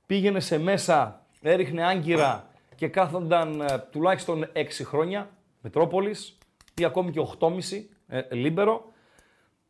[0.06, 5.30] πήγαινε σε μέσα, έριχνε άγκυρα και κάθονταν ε, τουλάχιστον 6 χρόνια,
[5.62, 6.38] Μετρόπολης
[6.74, 7.52] ή ακόμη και 8,5
[8.08, 8.94] ε, Λίμπερο,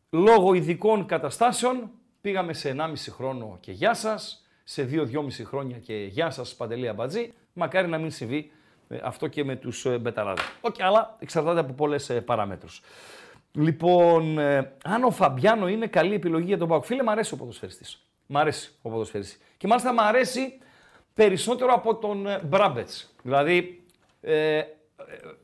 [0.09, 6.29] λόγω ειδικών καταστάσεων πήγαμε σε 1,5 χρόνο και γεια σας, σε 2-2,5 χρόνια και γεια
[6.29, 7.33] σας Παντελή Αμπατζή.
[7.53, 8.54] Μακάρι να μην συμβεί ε,
[9.03, 10.45] αυτό και με τους ε, μπεταράδες.
[10.61, 12.81] Όχι, αλλά εξαρτάται από πολλές ε, παράμετρους.
[13.51, 16.85] Λοιπόν, ε, αν ο Φαμπιάνο είναι καλή επιλογή για τον Πάοκ.
[16.85, 18.05] Φίλε, μ' αρέσει ο ποδοσφαιριστής.
[18.25, 19.41] Μ' αρέσει ο ποδοσφαιριστής.
[19.57, 20.57] Και μάλιστα μ' αρέσει
[21.13, 23.15] περισσότερο από τον ε, Μπράμπετς.
[23.21, 23.83] Δηλαδή,
[24.21, 24.65] ε, ε,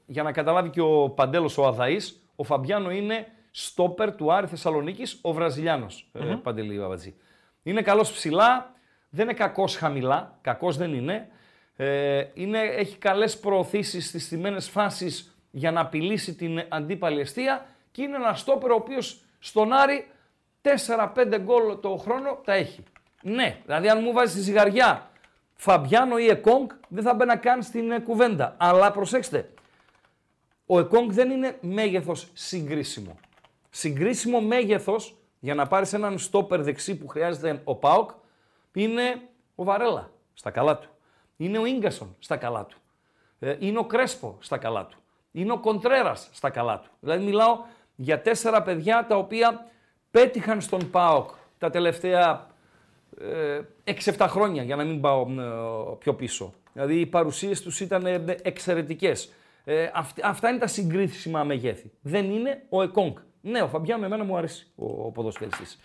[0.06, 5.20] για να καταλάβει και ο Παντέλος ο Αδαής, ο Φαμπιάνο είναι στόπερ του Άρη Θεσσαλονίκης,
[5.22, 7.16] ο Βραζιλιάνος, ε, Παντελή Βαβατζή.
[7.64, 8.74] Είναι καλός ψηλά,
[9.10, 11.28] δεν είναι κακός χαμηλά, κακός δεν είναι.
[11.84, 18.02] Ε, είναι έχει καλές προωθήσεις στις στιμένες φάσεις για να απειλήσει την αντίπαλη αιστεία και
[18.02, 20.08] είναι ένα στόπερ ο οποίος στον Άρη
[20.62, 22.84] 4-5 γκολ το χρόνο τα έχει.
[23.22, 25.10] Ναι, δηλαδή αν μου βάζεις τη ζυγαριά
[25.54, 28.56] Φαμπιάνο ή Εκόνγκ δεν θα μπαίνα καν στην ε, κουβέντα.
[28.60, 29.50] Αλλά προσέξτε,
[30.66, 33.20] ο Εκόνγκ δεν είναι μέγεθος συγκρίσιμο.
[33.70, 38.10] Συγκρίσιμο μέγεθος για να πάρεις έναν στόπερ δεξί που χρειάζεται ο Πάοκ
[38.74, 39.22] είναι
[39.56, 40.91] ο Βαρέλα στα καλά του.
[41.42, 42.78] Είναι ο Ίγκασον στα καλά του.
[43.40, 44.98] Ε, Είναι ο Κρέσπο στα καλά του.
[45.32, 46.90] Είναι ο Κοντρέρας στα καλά του.
[47.00, 47.58] Δηλαδή μιλάω
[47.96, 49.68] για τέσσερα παιδιά τα οποία
[50.12, 52.48] πέτυχαν στον ΠΑΟΚ τα τελευταία
[53.22, 53.62] ε,
[54.18, 56.54] 6-7 χρόνια, για να μην πάω ε, πιο πίσω.
[56.74, 59.32] Δηλαδή οι παρουσίες τους ήταν ε, εξαιρετικές.
[59.64, 61.92] Ε, αυ- αυτά είναι τα συγκρίσιμα μεγέθη.
[62.02, 63.16] Δεν είναι ο Εκόνγκ.
[63.42, 65.80] Ναι, ο Φαμπιάνο εμένα μου αρέσει ο, ο ποδοσφαιριστής.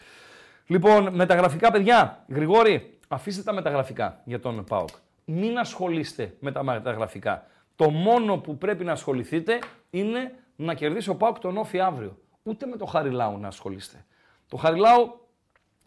[0.66, 4.88] Λοιπόν, μεταγραφικά παιδιά, Γρηγόρη, αφήστε τα μεταγραφικά για τον ΠΑΟΚ.
[5.28, 7.46] Μην ασχολείστε με τα μεταγραφικά.
[7.76, 9.58] Το μόνο που πρέπει να ασχοληθείτε
[9.90, 12.18] είναι να κερδίσει ο ΠΑΟΚ τον Όφη αύριο.
[12.42, 14.04] Ούτε με το Χαριλάου να ασχολείστε.
[14.48, 15.20] Το Χαριλάου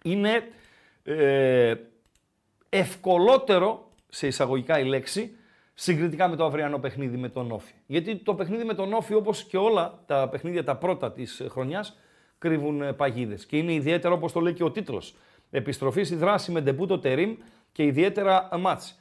[0.04, 0.52] είναι
[1.04, 1.76] ε,
[2.70, 5.36] ευκολότερο, σε εισαγωγικά η λέξη,
[5.74, 7.74] συγκριτικά με το αυριανό παιχνίδι με τον Όφη.
[7.86, 12.00] Γιατί το παιχνίδι με τον Όφη, όπως και όλα τα παιχνίδια τα πρώτα της χρονιάς,
[12.38, 13.46] κρύβουν παγίδες.
[13.46, 15.16] Και είναι ιδιαίτερα, όπως το λέει και ο τίτλος,
[15.52, 17.36] επιστροφής στη δράση με ντεπούτο Τερίμ
[17.72, 18.99] και ιδιαίτερα μάτς.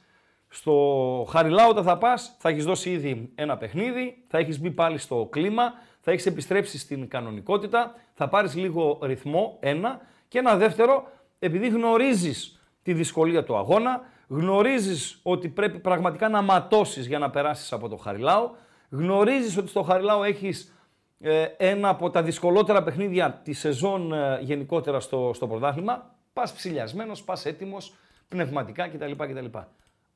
[0.49, 4.97] Στο Χαριλάου όταν θα πας, θα έχεις δώσει ήδη ένα παιχνίδι, θα έχεις μπει πάλι
[4.97, 11.07] στο κλίμα, θα έχεις επιστρέψει στην κανονικότητα, θα πάρεις λίγο ρυθμό, ένα, και ένα δεύτερο,
[11.39, 17.73] επειδή γνωρίζεις τη δυσκολία του αγώνα, γνωρίζεις ότι πρέπει πραγματικά να ματώσεις για να περάσεις
[17.73, 18.55] από το Χαριλάου,
[18.89, 20.73] γνωρίζεις ότι στο Χαριλάου έχεις
[21.19, 27.23] ε, ένα από τα δυσκολότερα παιχνίδια τη σεζόν ε, γενικότερα στο, στο πρωτάθλημα, πας ψηλιασμένος,
[27.23, 27.93] πας έτοιμος,
[28.27, 29.11] πνευματικά κτλ.
[29.11, 29.45] κτλ.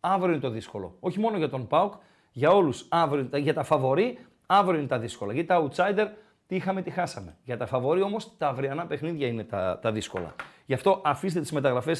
[0.05, 0.95] Αύριο είναι το δύσκολο.
[0.99, 1.93] Όχι μόνο για τον Πάουκ,
[2.31, 2.73] για όλου.
[2.89, 5.33] Αύριο, για τα φαβορή, αύριο είναι τα δύσκολα.
[5.33, 6.07] Γιατί τα outsider
[6.47, 7.35] τι είχαμε, τι χάσαμε.
[7.43, 10.35] Για τα φαβορή όμω τα αυριανά παιχνίδια είναι τα, τα δύσκολα.
[10.65, 11.95] Γι' αυτό αφήστε τι μεταγραφέ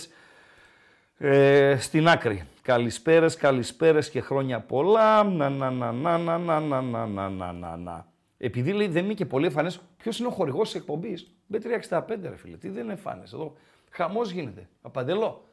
[1.17, 2.43] ε, στην άκρη.
[2.61, 5.23] Καλησπέρε, καλησπέρε και χρόνια πολλά.
[5.23, 8.07] Να, να, να, να, να, να, να, να, να, να, να, να.
[8.37, 11.17] Επειδή λέει δεν είναι και πολύ εμφανέ, ποιο είναι ο χορηγό τη εκπομπή.
[11.53, 12.57] B365, ρε φίλε.
[12.57, 13.53] Τι δεν είναι εμφανέ εδώ.
[13.89, 14.69] Χαμό γίνεται.
[14.81, 15.43] Απαντελώ.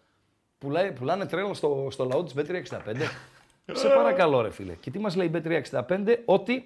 [0.61, 2.97] Πουλάει, πουλάνε τρέλα στο, στο λαό της B365.
[3.73, 4.75] Σε παρακαλώ, ρε φίλε.
[4.75, 6.65] Και τι μας λέει η B365, ότι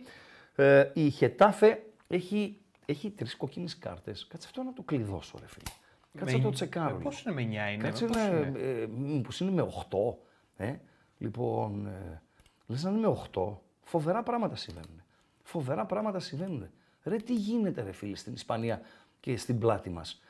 [0.54, 4.26] ε, η Χετάφε έχει, έχει τρεις κοκκίνες κάρτες.
[4.26, 5.70] Κάτσε αυτό να το κλειδώσω, ρε φίλε.
[6.18, 6.96] Κάτσε να το τσεκάρω.
[6.96, 8.22] Πώς είναι με 9 είναι, Κάτσε πώς να.
[8.24, 10.14] είναι; Ε, μήπως είναι με 8.
[10.56, 10.74] Ε;
[11.18, 12.22] Λοιπόν, ε,
[12.66, 13.42] λες να είναι με 8.
[13.82, 15.02] Φοβερά πράγματα συμβαίνουν.
[15.42, 16.70] Φοβερά πράγματα συμβαίνουν.
[17.04, 18.80] Ρε, τι γίνεται, ρε φίλε, στην Ισπανία
[19.20, 20.22] και στην πλάτη μας;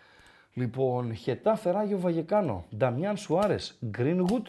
[0.55, 4.47] Λοιπόν, Χετά Φεράγιο Βαγεκάνο, Νταμιάν Σουάρες, Γκρίνγουτ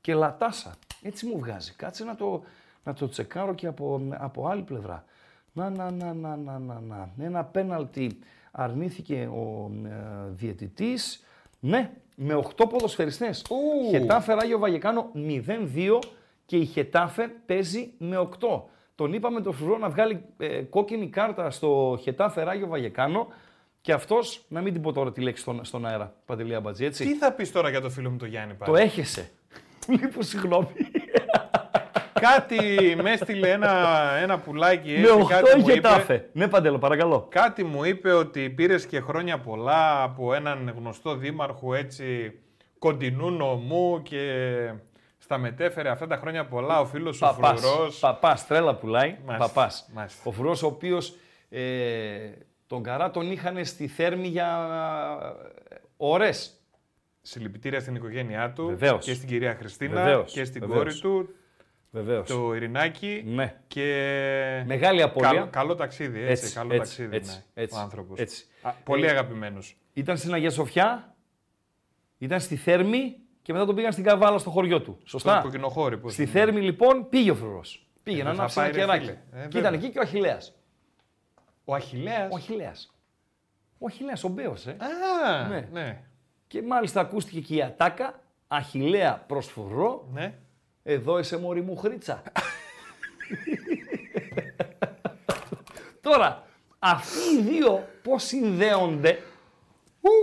[0.00, 0.74] και Λατάσα.
[1.02, 1.72] Έτσι μου βγάζει.
[1.72, 2.42] Κάτσε να το,
[2.84, 5.04] να το τσεκάρω και από, από άλλη πλευρά.
[5.52, 7.10] Να, να, να, να, να, να, να.
[7.18, 8.18] Ένα πέναλτι
[8.50, 11.24] αρνήθηκε ο ε, διαιτητής.
[11.60, 13.44] Ναι, με 8 ποδοσφαιριστές.
[13.50, 13.90] Ου.
[13.90, 15.98] Χετάφε Ράγιο Βαγεκάνο 0-2
[16.46, 18.62] και η Χετάφε παίζει με 8.
[18.94, 23.26] Τον είπαμε τον Φρουρό να βγάλει ε, κόκκινη κάρτα στο Χετάφε Ράγιο Βαγεκάνο
[23.82, 26.14] και αυτός να μην την πω τώρα τη λέξη στον, στον αέρα.
[26.26, 27.04] Παντελία Μπατζή, έτσι.
[27.06, 29.30] Τι θα πεις τώρα για το φίλο μου τον Γιάννη πάλι; Το έχεσαι.
[30.00, 30.66] Λοιπόν, συγγνώμη.
[32.12, 32.58] Κάτι
[33.02, 33.70] με έστειλε ένα,
[34.22, 36.28] ένα πουλάκι με έτσι, 8 κάτι η μου είπε, Χετάφε.
[36.32, 37.26] Ναι, Παντέλο, παρακαλώ.
[37.30, 42.38] κάτι μου είπε ότι πήρες και χρόνια πολλά από έναν γνωστό δήμαρχο έτσι
[42.78, 44.30] κοντινού νομού και
[45.18, 47.98] στα μετέφερε αυτά τα χρόνια πολλά ο φίλος ο Παπάς, Φρουρός.
[47.98, 49.16] παπάς, τρέλα πουλάει.
[49.26, 49.88] Μάλιστα, Παπάς.
[49.94, 50.20] μάλιστα.
[50.24, 51.14] Ο Φρουρός ο οποίος
[51.48, 51.60] ε,
[52.72, 54.48] τον Καρά τον είχαν στη Θέρμη για
[55.68, 56.56] ε, ώρες.
[57.22, 59.04] Συλληπιτήρια στην οικογένειά του Βεβαίως.
[59.04, 61.00] και στην κυρία Χριστίνα Βεβαίως, και στην βεβαίως.
[61.00, 61.34] κόρη του,
[61.90, 62.28] Βεβαίως.
[62.28, 63.22] το Ειρηνάκι.
[63.26, 63.54] Ναι.
[63.66, 63.82] Και
[64.66, 65.30] Μεγάλη απώλεια.
[65.30, 68.18] καλό, καλό ταξίδι, έτσι, Έτσι, καλό έτσι, ταξίδι έτσι, ναι, έτσι, ο άνθρωπος.
[68.18, 68.44] έτσι.
[68.62, 69.76] Α, πολύ Ε, αγαπημένος.
[69.92, 71.14] Ήταν στην Αγία Σοφιά,
[72.18, 74.98] ήταν στη Θέρμη και μετά τον πήγαν στην Καβάλα στο χωριό του.
[75.04, 75.30] Σωστά.
[75.30, 75.98] Στον κοκκινοχώρη.
[75.98, 76.30] πώς Στη είναι.
[76.30, 77.86] Θέρμη λοιπόν πήγε ο Φρουρός.
[78.02, 79.04] Πήγε Ε, να δεν θα ανάψει ένα πάει, ρε, κεράκι.
[79.04, 79.42] φίλε.
[79.42, 79.60] Ε, και βέβαια.
[79.60, 80.54] ήταν εκεί και ο Αχιλέας.
[81.64, 82.32] Ο Αχιλέας.
[82.32, 82.92] Ο Αχιλέας.
[83.78, 84.76] Ο Αχιλέας, ο Μπέος, ε.
[84.80, 85.68] Α, Ναι.
[85.72, 86.02] ναι.
[86.46, 90.34] Και μάλιστα ακούστηκε και η ατάκα, Αχιλέα προς Φρουρό, ναι.
[90.82, 92.22] εδώ είσαι μωρή μου χρήτσα.
[96.00, 96.42] Τώρα,
[96.78, 99.18] αυτοί οι δύο πώς συνδέονται,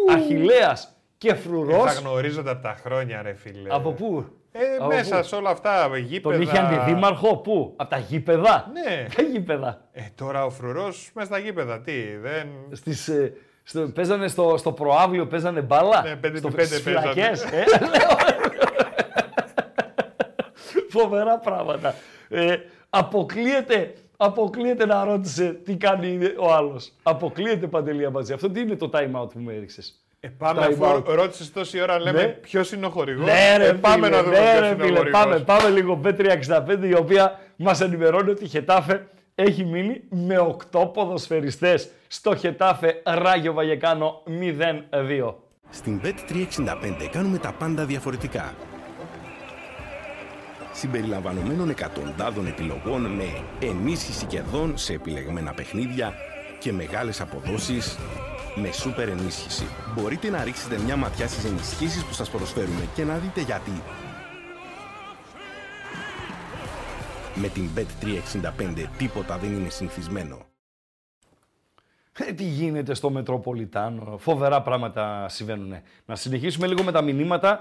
[0.10, 3.74] Αχιλέας και Θα Φρουρός, γνωρίζονται από τα χρόνια, ρε φίλε.
[3.74, 6.34] από πού; Ε, Από μέσα πού; σε όλα αυτά, γήπεδα.
[6.36, 9.06] Τον είχε αντιδήμαρχο, πού, από τα γήπεδα; Ναι.
[9.16, 12.48] Τα γήπεδα; Ε, τώρα ο φρουρός μέσα στα γήπεδα, τι, δεν...
[12.72, 13.34] Στις, ε,
[13.64, 17.08] στο, παίζανε στο, στο προάβλιο, παίζανε μπάλα; Ναι, πέντε στο, επί πέντε στις παίζανε.
[17.12, 18.18] φυλακές, ε, λέω.
[20.90, 21.96] Φοβερά πράγματα.
[22.30, 22.56] Ε,
[22.90, 26.94] αποκλείεται, αποκλείεται να ρώτησε τι κάνει ο άλλος.
[27.04, 28.34] Αποκλείεται Παντελία μαζί.
[28.34, 31.04] Αυτό τι είναι το time out που με έριξες; Ε, πάμε, Time αφού out.
[31.06, 32.28] ρώτησες τόση ώρα, λέμε Ναι.
[32.28, 33.26] ποιος είναι ο χορηγός.
[33.26, 35.22] Ναι, ρε, ε, πάμε φίλε, να δούμε ναι, ποιος ρε, είναι ο φίλε, χορηγός.
[35.22, 40.92] πάμε, πάμε λίγο B365 η οποία μας ενημερώνει ότι η Χετάφε έχει μείνει με 8
[40.94, 45.34] ποδοσφαιριστές στο Χετάφε Ράγιο Βαγεκάνο 0-2.
[45.70, 48.54] Στην Bet365 κάνουμε τα πάντα διαφορετικά.
[50.72, 53.26] Συμπεριλαμβανομένων εκατοντάδων επιλογών με
[53.60, 56.14] ενίσχυση κερδών σε επιλεγμένα παιχνίδια
[56.60, 57.98] και μεγάλες αποδόσεις
[58.62, 59.66] με σούπερ ενίσχυση.
[59.96, 63.82] Μπορείτε να ρίξετε μια ματιά στις ενισχύσεις που σας προσφέρουμε και να δείτε γιατί.
[67.36, 70.38] Με την Bet365 τίποτα δεν είναι συνηθισμένο.
[72.28, 75.74] Ε, τι γίνεται στο Μετροπολιτάνο; Φοβερά πράγματα συμβαίνουν.
[76.06, 77.58] Να συνεχίσουμε λίγο με τα μηνύματα.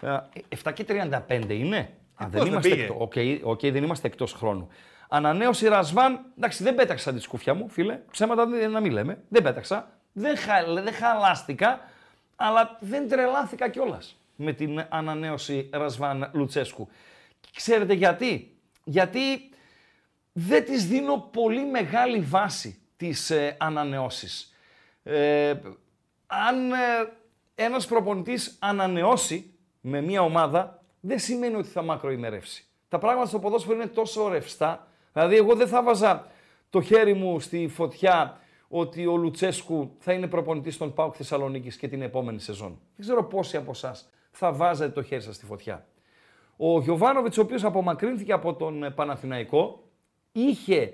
[0.00, 0.16] Ε,
[0.64, 4.32] 7 και 35 είναι; Α, πώς δεν είμαστε πήγε; εκτό- OK, OK, δεν είμαστε εκτός
[4.32, 4.68] χρόνου.
[5.08, 6.20] Ανανέωση Ρασβάν.
[6.36, 8.00] Εντάξει, δεν πέταξα τη σκουφιά μου, φίλε.
[8.10, 9.18] Ψέματα δεν, να μην λέμε.
[9.28, 9.88] Δεν πέταξα.
[10.16, 11.80] Δεν, χα, δεν χαλάστηκα,
[12.36, 16.88] αλλά δεν τρελάθηκα κιόλας με την ανανέωση Ρασβάν Λουτσέσκου.
[17.54, 19.48] Ξέρετε γιατί; γιατί
[20.32, 24.54] δεν τις δίνω πολύ μεγάλη βάση τις ε, ανανεώσεις.
[25.02, 25.54] Ε,
[26.26, 26.76] αν ε,
[27.54, 32.64] ένας προπονητής ανανεώσει με μια ομάδα, δεν σημαίνει ότι θα μακροημερεύσει.
[32.88, 36.26] Τα πράγματα στο ποδόσφαιρο είναι τόσο ρευστά, δηλαδή εγώ δεν θα βάζα
[36.70, 38.40] το χέρι μου στη φωτιά
[38.76, 42.68] ότι ο Λουτσέσκου θα είναι προπονητής των Πάουκ Θεσσαλονίκης και την επόμενη σεζόν.
[42.96, 45.86] Δεν ξέρω πόσοι από εσάς θα βάζετε το χέρι σας στη φωτιά.
[46.56, 49.82] Ο Γιωβάνοβιτς, ο οποίος απομακρύνθηκε από τον Παναθηναϊκό,
[50.32, 50.92] είχε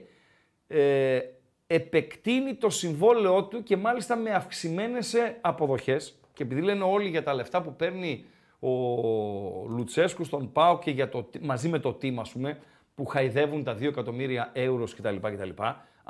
[0.66, 1.21] ε,
[1.66, 6.19] επεκτείνει το συμβόλαιό του και μάλιστα με αυξημένες αποδοχές.
[6.33, 8.25] Και επειδή λένε όλοι για τα λεφτά που παίρνει
[8.61, 8.71] ο
[9.69, 12.59] Λουτσέσκου στον ΠΑΟ και για το, μαζί με το team, ας πούμε,
[12.95, 15.16] που χαϊδεύουν τα 2 εκατομμύρια ευρώ κτλ.
[15.16, 15.62] κτλ.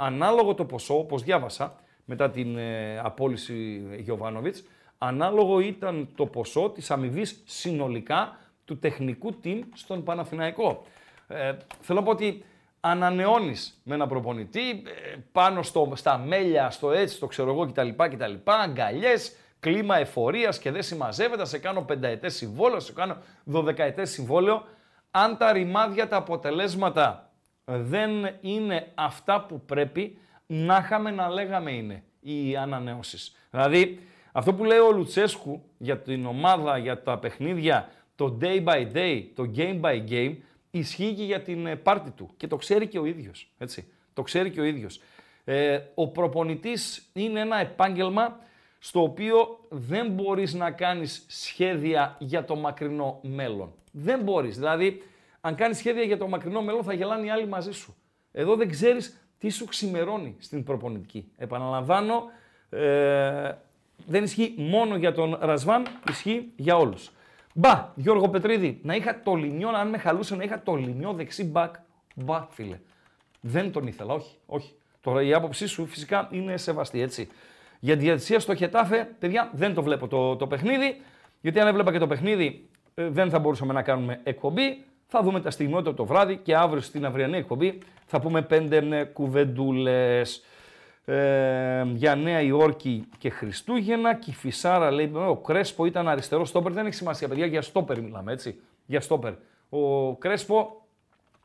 [0.02, 4.64] Ανάλογο το ποσό, όπως διάβασα μετά την ε, απόλυση Γιωβάνοβιτς,
[4.98, 10.82] ανάλογο ήταν το ποσό της αμοιβής συνολικά του τεχνικού team στον Παναθηναϊκό.
[11.28, 12.44] Ε, θέλω να πω ότι
[12.80, 17.88] ανανεώνεις με ένα προπονητή ε, πάνω στο, στα μέλια, στο έτσι, στο ξέρω εγώ κτλ.
[17.88, 21.44] κτλ αγκαλιές, κλίμα εφορίας και δεν συμμαζεύεται.
[21.44, 24.64] Σε κάνω πενταετές συμβόλαιο, σε κάνω δωδεκαετές συμβόλαιο.
[25.10, 27.29] Αν τα ρημάδια, τα αποτελέσματα
[27.78, 33.36] δεν είναι αυτά που πρέπει, να είχαμε να λέγαμε είναι οι ανανεώσεις.
[33.50, 33.98] Δηλαδή,
[34.32, 39.24] αυτό που λέει ο Λουτσέσκου για την ομάδα, για τα παιχνίδια, το day by day,
[39.34, 40.36] το game by game,
[40.70, 42.30] ισχύει και για την πάρτη του.
[42.36, 43.92] Και το ξέρει και ο ίδιος, έτσι.
[44.14, 45.00] Το ξέρει και ο ίδιος.
[45.44, 48.38] Ε, ο προπονητής είναι ένα επάγγελμα
[48.78, 53.72] στο οποίο δεν μπορείς να κάνεις σχέδια για το μακρινό μέλλον.
[53.92, 54.58] Δεν μπορείς.
[54.58, 55.02] Δηλαδή,
[55.40, 57.96] αν κάνεις σχέδια για το μακρινό μέλλον θα γελάνε οι άλλοι μαζί σου.
[58.32, 61.32] Εδώ δεν ξέρεις τι σου ξημερώνει στην προπονητική.
[61.36, 62.22] Επαναλαμβάνω,
[62.70, 63.52] ε,
[64.06, 67.10] δεν ισχύει μόνο για τον Ρασβάν, ισχύει για όλους.
[67.54, 71.44] Μπα, Γιώργο Πετρίδη, να είχα το λινιό, αν με χαλούσε να είχα το λινιό δεξί
[71.44, 71.74] μπακ.
[72.14, 72.80] Μπα, φίλε.
[73.40, 74.74] Δεν τον ήθελα, όχι, όχι.
[75.00, 77.28] Τώρα η άποψή σου φυσικά είναι σεβαστή, έτσι.
[77.80, 81.00] Για τη διαδικασία στο Χετάφε, παιδιά, δεν το βλέπω το, το παιχνίδι.
[81.40, 84.84] Γιατί αν έβλεπα και το παιχνίδι, ε, δεν θα μπορούσαμε να κάνουμε εκπομπή.
[85.12, 89.04] Θα δούμε τα στιγμιότητα το βράδυ και αύριο στην αυριανή εκπομπή θα πούμε πέντε ε,
[89.04, 90.44] κουβεντούλες.
[91.04, 94.14] Ε, για Νέα Υόρκη και Χριστούγεννα.
[94.14, 96.72] Και η Φυσάρα λέει: Ο Κρέσπο ήταν αριστερός στόπερ.
[96.72, 98.60] Δεν έχει σημασία, παιδιά, για στόπερ μιλάμε έτσι.
[98.86, 99.32] Για στόπερ.
[99.68, 100.86] Ο Κρέσπο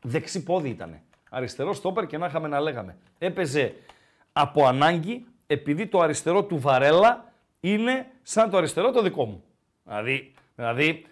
[0.02, 1.00] δεξί πόδι ήταν.
[1.30, 2.96] Αριστερός στόπερ και να είχαμε να λέγαμε.
[3.18, 3.74] Έπαιζε
[4.32, 9.44] από ανάγκη επειδή το αριστερό του Βαρέλα είναι σαν το αριστερό το δικό μου.
[9.84, 11.06] Δηλαδή, δηλαδή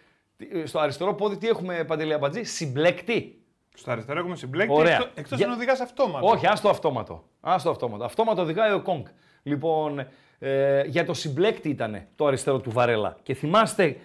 [0.64, 3.38] στο αριστερό πόδι τι έχουμε Παντελή Αμπατζή, συμπλέκτη.
[3.74, 5.10] Στο αριστερό έχουμε συμπλέκτη, Ωραία.
[5.14, 6.26] εκτός Για- αν οδηγάς αυτόματο.
[6.26, 7.24] Όχι, άστο αυτόματο.
[7.40, 8.04] Άστο αυτόματο.
[8.04, 9.04] Αυτόματο οδηγάει ο Κόγκ.
[9.42, 10.06] Λοιπόν,
[10.38, 13.16] ε, για το συμπλέκτη ήταν το αριστερό του Βαρέλα.
[13.22, 13.96] Και θυμάστε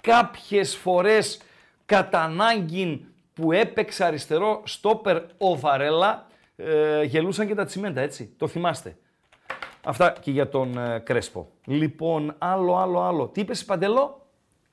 [0.00, 1.40] κάποιες φορές
[1.86, 8.34] κατά ανάγκη που έπαιξε αριστερό στόπερ ο Βαρέλα, ε, γελούσαν και τα τσιμέντα, έτσι.
[8.38, 8.96] Το θυμάστε.
[9.84, 11.48] Αυτά και για τον ε, Κρέσπο.
[11.64, 13.26] Λοιπόν, άλλο, άλλο, άλλο.
[13.28, 14.23] Τι είπες, Παντελό,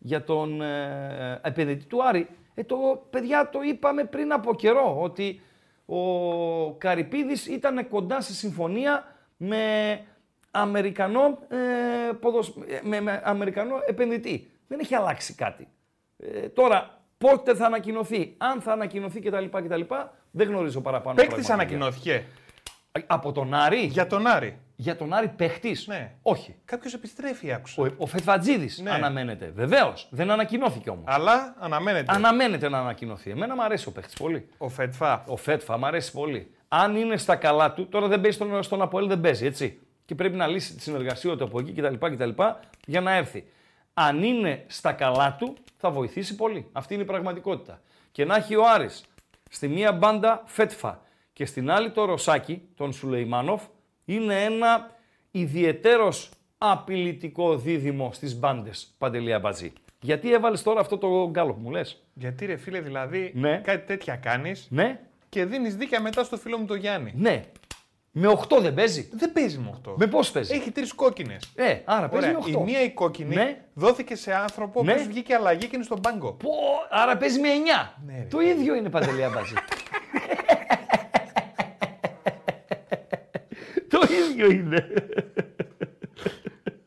[0.04, 2.28] για τον ε, επενδυτή του Άρη.
[2.54, 2.76] Ε, το,
[3.10, 5.42] παιδιά, το είπαμε πριν από καιρό, ότι
[5.86, 10.00] ο Καρυπίδης ήταν κοντά σε συμφωνία με
[10.52, 12.48] Αμερικανό, ε, ποδοσ...
[12.68, 14.52] ε, με, με Αμερικανό επενδυτή.
[14.68, 15.68] Δεν έχει αλλάξει κάτι.
[16.18, 19.46] Ε, τώρα, πότε θα ανακοινωθεί, αν θα ανακοινωθεί κτλ.
[19.46, 19.82] κτλ
[20.32, 21.16] δεν γνωρίζω παραπάνω.
[21.16, 21.54] Παίκτης πραγματικά.
[21.54, 22.26] ανακοινώθηκε.
[23.08, 24.58] Από τον Άρη; Για τον Άρη.
[24.82, 25.88] Για τον Άρη παίχτης.
[25.88, 26.12] Ναι.
[26.22, 26.56] Όχι.
[26.66, 27.82] Κάποιος επιστρέφει, άκουσα.
[27.82, 28.92] Ο, ο Φετφατζίδη Ναι.
[28.92, 29.52] αναμένεται.
[29.56, 30.08] Βεβαίως.
[30.10, 31.04] Δεν ανακοινώθηκε όμως.
[31.08, 32.14] Αλλά αναμένεται.
[32.16, 33.30] Αναμένεται να ανακοινωθεί.
[33.30, 34.48] Εμένα μου αρέσει ο παίχτης πολύ.
[34.58, 35.24] Ο Φετφά.
[35.28, 36.52] Ο Φέτφα μου αρέσει πολύ.
[36.68, 39.80] Αν είναι στα καλά του, τώρα δεν παίζει στον, στον Αποέλ, δεν παίζει έτσι.
[40.06, 42.30] Και πρέπει να λύσει τη συνεργασία του από εκεί κτλ, κτλ.
[42.86, 43.48] για να έρθει.
[43.94, 46.70] Αν είναι στα καλά του, θα βοηθήσει πολύ.
[46.72, 47.82] Αυτή είναι η πραγματικότητα.
[48.12, 49.04] Και να έχει ο Άρης
[49.50, 51.02] στη μία μπάντα Φέτφα
[51.34, 53.62] και στην άλλη το Ρωσάκι, τον Σουλεϊμάνοφ,
[54.16, 54.90] είναι ένα
[55.32, 59.74] ιδιαιτέρως απειλητικό δίδυμο στις μπάντες Παντελία Μπατζή.
[60.02, 63.58] Γιατί έβαλες τώρα αυτό το γκάλο που μου λες; Γιατί ρε φίλε, δηλαδή Ναι.
[63.58, 67.14] κάτι τέτοια κάνεις Ναι, και δίνεις δίκαια μετά στο φίλο μου τον Γιάννη.
[67.16, 67.44] ναι.
[68.14, 69.10] Με 8 δεν παίζει.
[69.14, 69.94] Δεν παίζει με 8.
[69.98, 71.52] Με πώς παίζει; Έχει τρεις κόκκινες.
[71.56, 72.48] Ε, άρα παίζει με 8.
[72.50, 73.58] Η μία η κόκκινη Ναι.
[73.74, 74.94] δόθηκε σε άνθρωπο Ναι.
[74.94, 76.32] που βγήκε αλλαγή και είναι στον πάγκο.
[76.32, 76.50] Πω,
[76.90, 77.94] άρα παίζει με 9.
[78.06, 78.28] Ναι, ρε.
[78.30, 79.54] το ίδιο είναι παντελή αμπάτζη.
[83.92, 84.88] το ίδιο είναι.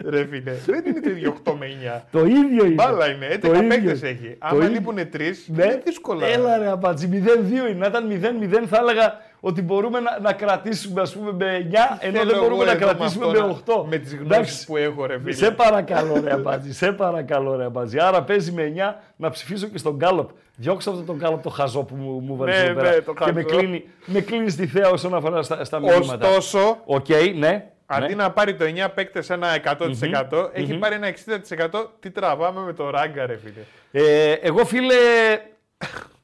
[0.05, 1.67] Ρε φίλε, δεν είναι το ίδιο 8 με
[1.99, 2.01] 9.
[2.11, 2.75] το ίδιο είναι.
[2.75, 3.69] Μπάλα είναι, 11 Το ίδιο.
[3.69, 4.29] παίκτες έχει.
[4.29, 4.69] Το Άμα ίδιο.
[4.75, 5.65] λείπουν 3, Ναι.
[5.65, 6.27] είναι δύσκολα.
[6.27, 7.79] Έλα ρε αμπάτζη, 0-2 είναι.
[7.79, 12.19] Να ήταν 0-0 θα έλεγα ότι μπορούμε να, να κρατήσουμε ας πούμε με 9, ενώ
[12.19, 13.85] Θέλω δεν μπορούμε εγώ να εδώ με κρατήσουμε αυτό με να- 8.
[13.89, 14.35] Με τις Εντάξει.
[14.37, 15.33] γνώσεις που έχω ρε φίλε.
[15.33, 17.99] Σε παρακαλώ ρε Αμπάτζη, σε παρακαλώ ρε Αμπάτζη.
[17.99, 20.31] Άρα παίζει με 9 να ψηφίσω και στον Γκάλοπ.
[20.57, 22.91] Διώξε αυτό τον Γκάλοπ το χαζό που μου, μου βάλεις Ναι, εδώ πέρα.
[22.95, 23.57] ναι, το και με χαζό.
[23.57, 26.29] κλείνει, με κλείνει στη θέα όσον αφορά στα, στα μηνύματα.
[26.29, 27.65] Ωστόσο, Οκ, ναι.
[27.87, 28.23] αντί ναι.
[28.23, 31.91] να πάρει το 9 παίκτες ένα 100%, εχει πάρει ένα 60%.
[32.01, 33.61] Τι τραβάμε με το ράγκα, ρε φίλε.
[34.07, 34.95] Ε, εγώ φίλε,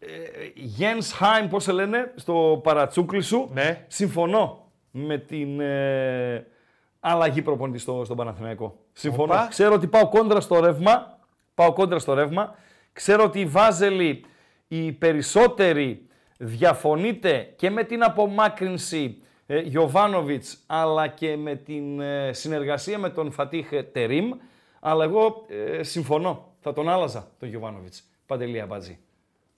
[0.01, 0.07] ε,
[0.79, 3.85] Jens Heim, πώς σε λένε, στο παρατσούκλι σου, Ναι.
[3.89, 6.47] συμφωνώ με την ε,
[7.01, 8.79] αλλαγή προπονητής στο, στον Παναθηναϊκό.
[8.93, 9.33] Συμφωνώ.
[9.33, 9.47] Οπα.
[9.51, 11.19] Ξέρω ότι πάω κόντρα στο ρεύμα,
[11.55, 12.55] πάω κόντρα στο ρεύμα.
[12.93, 14.25] Ξέρω ότι οι Βάζελοι,
[14.69, 16.07] οι περισσότεροι
[16.39, 23.31] διαφωνείτε και με την απομάκρυνση ε, Γιωβάνοβιτς, αλλά και με την ε, συνεργασία με τον
[23.33, 24.31] Φατίχ Τερίμ,
[24.81, 26.49] αλλά εγώ ε, συμφωνώ.
[26.61, 28.99] Θα τον άλλαζα τον Γιωβάνοβιτς, Παντελία Μπατζή.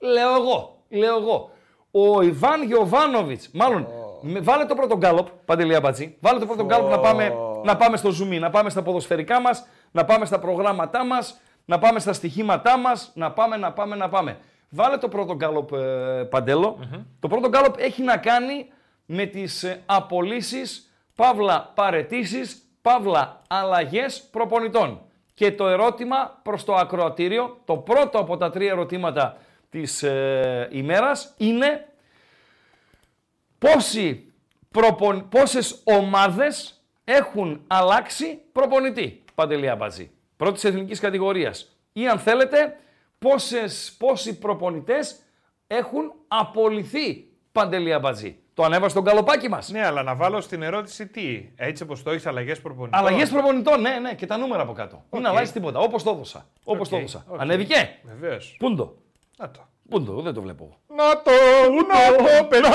[0.03, 1.49] Λέω εγώ, λέω εγώ.
[1.91, 3.87] Ο Ιβάν Γιωβάνοβιτς, μάλλον,
[4.21, 7.33] με- βάλε το πρώτο γκάλοπ, Παντελή Αμπατζή, βάλε το πρώτο γκάλοπ να πάμε,
[7.63, 11.39] να πάμε στο zoom in, να πάμε στα ποδοσφαιρικά μας, να πάμε στα προγράμματά μας,
[11.65, 14.37] να πάμε στα στοιχήματά μας, να πάμε, να πάμε, να πάμε.
[14.69, 15.77] Βάλε το πρώτο γκάλοπ, ε,
[16.29, 16.77] παντελο
[17.19, 18.67] Το πρώτο γκάλοπ έχει να κάνει
[19.05, 25.01] με τις ε, απολύσεις, παύλα παραιτήσεις, παύλα αλλαγές προπονητών.
[25.33, 29.37] Και το ερώτημα προς το ακροατήριο, το πρώτο από τα τρία ερωτήματα
[29.73, 31.87] της ε, ημέρας είναι
[33.59, 34.33] πόσοι
[34.71, 35.29] προπον...
[35.29, 39.23] πόσες ομάδες έχουν αλλάξει προπονητή.
[39.35, 40.11] Παντελή Αμπατζή.
[40.37, 41.77] Πρώτης εθνικής κατηγορίας.
[41.93, 42.77] Ή αν θέλετε,
[43.19, 45.19] πόσες, πόσοι προπονητές
[45.67, 47.27] έχουν απολυθεί.
[47.51, 48.37] Παντελή Αμπατζή.
[48.53, 49.69] Το ανέβασε στον καλοπάκι μας.
[49.69, 51.49] Ναι, αλλά να βάλω στην ερώτηση τι.
[51.55, 52.99] Έτσι όπως το έχεις, αλλαγές προπονητών.
[52.99, 55.03] Αλλαγές προπονητών, ναι, ναι, και τα νούμερα από κάτω.
[55.11, 55.29] Μην Οκ.
[55.31, 55.79] αλλάζεις τίποτα.
[55.79, 56.49] Όπως το έδωσα.
[56.63, 57.25] Όπως Οκ, το έδωσα.
[57.27, 57.39] οκ.
[57.41, 58.55] Ανέβηκε; Βεβαίως.
[58.59, 59.02] Πούντο.
[59.37, 59.67] Να το.
[59.89, 60.63] Πούντο, δεν το βλέπω.
[60.63, 60.79] εγώ.
[61.03, 61.31] Να το,
[61.71, 62.45] να το, Να το.
[62.47, 62.69] παιδιά.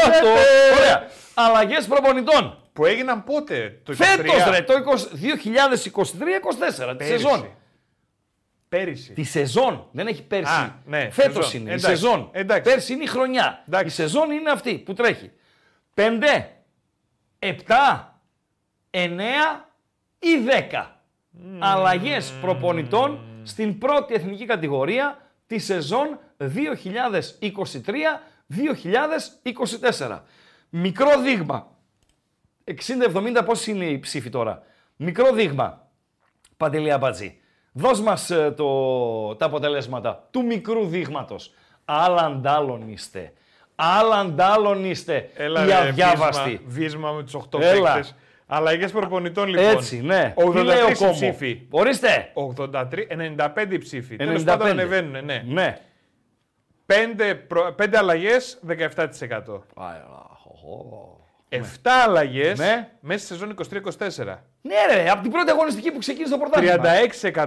[0.78, 1.08] Ωραία.
[1.34, 2.62] Αλλαγές προπονητών.
[2.72, 3.96] Που έγιναν πότε, το 23.
[3.96, 7.06] Φέτο ρε, το 2023-24, τη Πέρυσι.
[7.10, 7.48] σεζόν.
[8.68, 9.12] Πέρυσι.
[9.12, 9.88] Τη σεζόν.
[9.92, 10.52] Δεν έχει πέρσι.
[10.52, 11.60] Α, ναι, Φέτος σεζόν.
[11.60, 11.70] είναι.
[11.72, 12.28] Εντάξει, Η σεζόν.
[12.32, 12.70] εντάξει.
[12.70, 13.62] Πέρσι είναι η χρονιά.
[13.68, 13.86] Εντάξει.
[13.86, 15.30] Η σεζόν είναι αυτή που τρέχει.
[15.94, 16.02] 5,
[17.38, 17.54] 7,
[18.90, 19.66] 9
[20.18, 20.28] ή
[20.70, 20.86] 10.
[21.58, 26.46] Αλλαγές προπονητών στην πρώτη εθνική κατηγορία τη σεζόν 2023-2024.
[30.68, 31.66] Μικρό δείγμα.
[32.64, 34.62] 60-70 πώς είναι η ψήφη τώρα;
[34.96, 35.86] Μικρό δείγμα.
[36.56, 37.40] Παντελή Αμπατζή.
[37.72, 41.54] Δώσ' μας ε, το, τα αποτελέσματα του μικρού δείγματος.
[41.84, 43.32] Άλλαν άλλον είστε.
[43.74, 45.30] Άλλαν άλλον είστε.
[45.34, 46.50] Έλα, οι ρε, αδιάβαστοι.
[46.50, 47.92] Βίσμα, βίσμα με τους 8 Έλα.
[47.92, 48.14] παίκτες.
[48.46, 49.64] Αλλαγές προπονητών λοιπόν.
[49.64, 50.34] Έτσι, ναι.
[50.36, 51.12] Τι 83 λέει ο Κόμπο.
[51.12, 51.66] ψήφοι.
[51.70, 52.32] Ορίστε.
[52.34, 54.16] 83, 95 ψήφοι.
[54.16, 54.44] Τέλος 95.
[54.44, 55.42] πάντων ανεβαίνουν, ναι.
[55.46, 55.78] Ναι.
[56.92, 57.74] 5, προ...
[57.82, 58.76] 5 αλλαγές, 17%.
[61.50, 61.60] 7
[62.06, 62.88] αλλαγές Ναι.
[63.00, 63.54] μέσα στη σεζόν
[64.28, 64.36] 23-24.
[64.62, 66.84] Ναι ρε, από την πρώτη αγωνιστική που ξεκίνησε το πρωτάθλημα.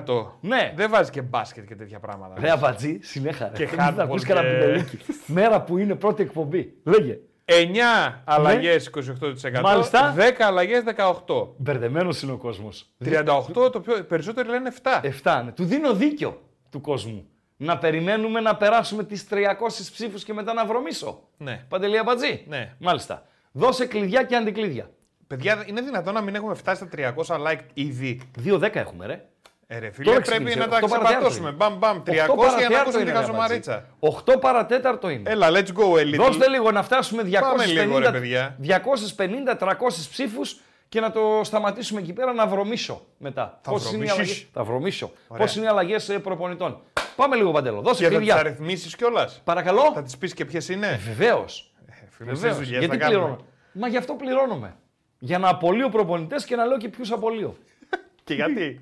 [0.07, 0.31] 36%.
[0.41, 0.73] Ναι.
[0.75, 2.33] Δεν βάζει και μπάσκετ και τέτοια πράγματα.
[2.39, 3.53] Ρε Αμπατζή, συνέχα ρε.
[3.57, 4.99] Και Δεν θα handball ακούς και- κανένα πιντελίκι.
[5.25, 6.73] Μέρα που είναι πρώτη εκπομπή.
[6.83, 7.17] Λέγε.
[7.45, 9.61] 9 αλλαγές 28%.
[9.61, 10.13] Μάλιστα.
[10.17, 11.53] 10 αλλαγές 18%.
[11.57, 12.89] Μπερδεμένος είναι ο κόσμος.
[13.05, 14.03] 38 το πιο.
[14.03, 15.01] Περισσότεροι λένε 7.
[15.23, 15.41] 7.
[15.45, 15.51] ναι.
[15.51, 17.25] Του δίνω δίκιο του κόσμου.
[17.63, 21.21] Να περιμένουμε να περάσουμε τις 300 ψήφους και μετά να βρωμίσω.
[21.37, 21.63] Ναι.
[21.69, 22.43] Παντελή Αμπατζή.
[22.47, 22.73] Ναι.
[22.79, 23.25] Μάλιστα.
[23.51, 24.89] Δώσε κλειδιά και αντικλείδια.
[25.27, 29.25] Παιδιά, είναι δυνατόν να μην έχουμε φτάσει στα 300 like ήδη; 2-10 έχουμε ρε.
[29.67, 30.57] Ε, ρε, φίλε, Τώρα πρέπει ξεκίνησε.
[30.59, 31.47] να τα Οκτώ παρατέταρτο ξεπατώσουμε.
[31.47, 31.57] είναι.
[31.57, 31.97] Μπαμ, μπαμ.
[31.97, 33.73] 300 8 για να παρατέταρτο ακούσουμε είναι, την ρε, χαζομαρίτσα.
[33.73, 34.31] Αμπατζή.
[34.35, 35.29] 8 παρατέταρτο είναι.
[35.29, 36.15] Έλα, let's go, Elite.
[36.15, 38.55] Δώστε λίγο να φτάσουμε 250, Πάμε λίγο, ρε, παιδιά.
[38.59, 40.59] 250-300 ψήφους
[40.89, 43.59] και να το σταματήσουμε εκεί πέρα να βρωμίσω μετά.
[43.63, 44.13] Θα Πώς είναι οι βρωμίσεις.
[44.17, 45.11] αλλαγές- Θα βρωμίσω.
[45.27, 45.45] Ωραία.
[45.45, 46.81] Πώς είναι οι αλλαγές προπονητών;
[47.21, 47.81] Πάμε λίγο παντέλο.
[47.81, 48.35] Δώσε Και θα τις κλειδιά.
[48.35, 49.41] αριθμίσει κιόλας.
[49.43, 49.91] Παρακαλώ.
[49.93, 50.99] Θα τις πεις και ποιες είναι.
[51.05, 51.73] Βεβαίως.
[52.09, 53.19] Φίλε, στις δουλειές Γιατί θα κάνουμε.
[53.19, 53.45] πληρώνω.
[53.73, 54.75] Μα γι' αυτό πληρώνομαι.
[55.19, 57.57] Για να απολύω προπονητές και να λέω και ποιους απολύω.
[58.23, 58.77] Και γιατί;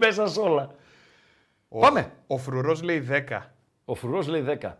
[0.00, 0.70] Μέσα σε όλα.
[1.68, 2.12] Ο- Πάμε.
[2.26, 3.40] Ο φρουρός λέει 10.
[3.84, 4.72] Ο φρουρός λέει 10.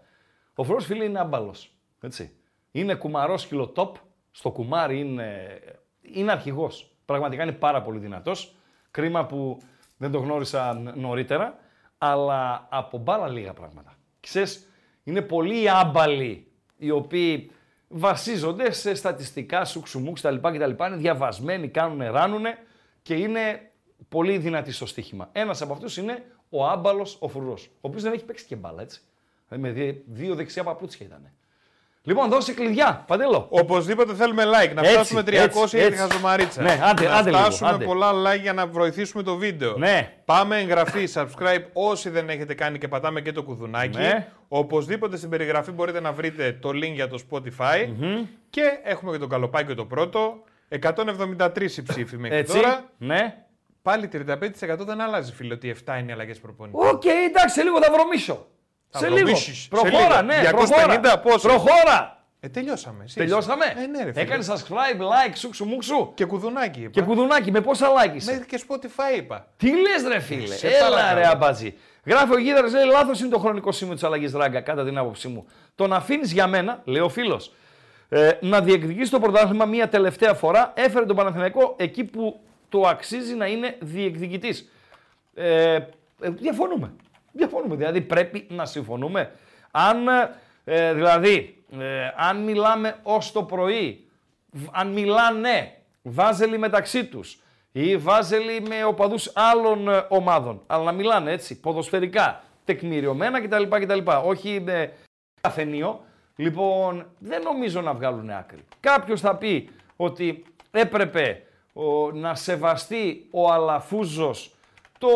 [0.54, 1.70] Ο φρουρός φίλε είναι άμπαλος.
[2.00, 2.32] Έτσι.
[2.70, 3.90] Είναι κουμαρόσκυλο top.
[4.30, 5.59] Στο κουμάρι είναι,
[6.00, 6.90] είναι αρχηγός.
[7.04, 8.54] Πραγματικά είναι πάρα πολύ δυνατός.
[8.90, 9.59] Κρίμα που
[9.96, 11.59] δεν το γνώρισα ν- νωρίτερα.
[11.99, 13.94] Αλλά από μπάλα λίγα πράγματα.
[14.20, 14.68] Ξέρεις,
[15.05, 17.51] είναι πολλοί άμπαλοι οι οποίοι
[17.88, 20.34] βασίζονται σε στατιστικά, σουξουμούξ κτλ.
[20.36, 20.84] κτλ.
[20.84, 22.59] Είναι διαβασμένοι, κάνουν, ράνουνε
[23.03, 23.70] και είναι
[24.09, 25.28] πολύ δυνατοί στο στοίχημα.
[25.32, 27.66] Ένας από αυτούς είναι ο άμπαλος ο φρουρός.
[27.66, 29.01] Ο οποίος δεν έχει παίξει και μπάλα, έτσι.
[29.49, 31.30] Δηλαδή, με δι- δύο δεξιά παπούτσια ήταν.
[32.09, 33.46] Λοιπόν, δώσε κλειδιά, Παντέλο.
[33.50, 34.74] Οπωσδήποτε θέλουμε like.
[34.74, 35.98] Να Έτσι, φτάσουμε 300 έτσι, για τη έτσι.
[35.98, 36.62] χαζομαρίτσα.
[36.62, 37.84] Ναι, άντε, να άντε λίγο, φτάσουμε άντε.
[37.84, 39.76] πολλά like για να βοηθήσουμε το βίντεο.
[39.76, 40.12] Ναι.
[40.24, 43.98] Πάμε εγγραφή, subscribe όσοι δεν έχετε κάνει και πατάμε και το κουδουνάκι.
[43.98, 44.28] Ναι.
[44.48, 47.88] Οπωσδήποτε στην περιγραφή μπορείτε να βρείτε το link για το Spotify.
[48.50, 50.42] Και έχουμε και το γκαλοπάκι το πρώτο.
[50.68, 52.54] 173 οι ψήφοι μέχρι Έτσι.
[52.54, 52.84] τώρα.
[52.98, 53.34] Ναι.
[53.82, 54.16] Πάλι 35%
[54.78, 56.90] δεν αλλάζει, φίλε, ότι 7 είναι οι αλλαγές προπονητής.
[56.90, 58.46] Οκ, εντάξει, σε λίγο θα βρωμίσω.
[58.99, 59.18] Θα σε λίγο.
[59.26, 59.59] βρωμίσεις.
[59.62, 60.22] Σε Προχώρα, λίγο.
[60.22, 61.18] ναι, 250 προχώρα.
[61.18, 62.20] πόσο; Προχώρα.
[62.40, 63.05] Ε, τελειώσαμε.
[63.05, 63.64] Εσύ Τελειώσαμε.
[63.64, 63.82] είσαι.
[63.82, 64.22] Ε, ναι, ρε, φίλε.
[64.22, 66.12] Έκανες subscribe, like, σούξου μουξου.
[66.14, 66.80] Και κουδουνάκι.
[66.80, 66.90] Είπα.
[66.90, 69.47] Και κουδουνάκι, με πόσα like είσαι; Μέχρι και Spotify είπα.
[69.57, 71.18] Τι λες, ρε φίλε; Σε Έλα, παρακαλώ.
[71.20, 71.74] ρε αμπατζή.
[72.05, 75.28] Γράφει ο Γίδαρα, λέει λάθος είναι το χρονικό σημείο της αλλαγής ράγκα, κατά την άποψή
[75.28, 75.47] μου.
[75.74, 77.53] Το να αφήνεις για μένα, λέει ο φίλος,
[78.09, 83.34] ε, να διεκδικήσει το πρωτάθλημα μία τελευταία φορά έφερε τον Παναθηναϊκό εκεί που το αξίζει
[83.34, 84.70] να είναι διεκδικητής.
[85.34, 85.80] Ε, ε,
[86.30, 86.92] διαφωνούμε.
[87.37, 87.74] Διαφωνούμε.
[87.76, 89.32] Δηλαδή πρέπει να συμφωνούμε.
[89.70, 90.09] Αν,
[90.64, 94.09] ε, δηλαδή, ε, αν μιλάμε ως το πρωί,
[94.51, 95.72] β- αν μιλάνε
[96.03, 97.41] βάζελοι μεταξύ τους
[97.72, 103.62] ή βάζελοι με οπαδούς άλλων ε, ομάδων, αλλά να μιλάνε έτσι, ποδοσφαιρικά, τεκμηριωμένα κτλ.
[103.68, 103.99] κτλ.
[104.24, 104.93] Όχι με
[105.41, 106.05] καφενείο.
[106.37, 108.64] Λοιπόν, δεν νομίζω να βγάλουν άκρη.
[108.80, 114.55] Κάποιος θα πει ότι έπρεπε ο, να σεβαστεί ο Αλαφούζος
[114.99, 115.09] το,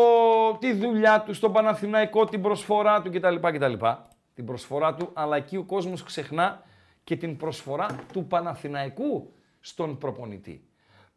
[0.59, 3.35] τη δουλειά του στον Παναθηναϊκό, την προσφορά του κτλ.
[3.35, 3.73] κτλ.
[4.33, 6.63] Την προσφορά του, αλλά εκεί ο κόσμος ξεχνά
[7.03, 10.67] και την προσφορά του Παναθηναϊκού στον προπονητή.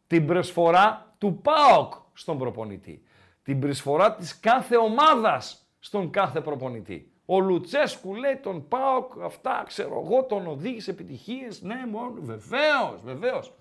[0.07, 3.03] Την προσφορά του ΠΑΟΚ στον προπονητή.
[3.43, 7.11] Την προσφορά της κάθε ομάδας στον κάθε προπονητή.
[7.25, 11.61] Ο Λουτσέσκου λέει τον ΠΑΟΚ, αυτά ξέρω εγώ, τον οδήγησε επιτυχίες.
[11.61, 13.53] Ναι, μόνο, βεβαίως, βεβαίως.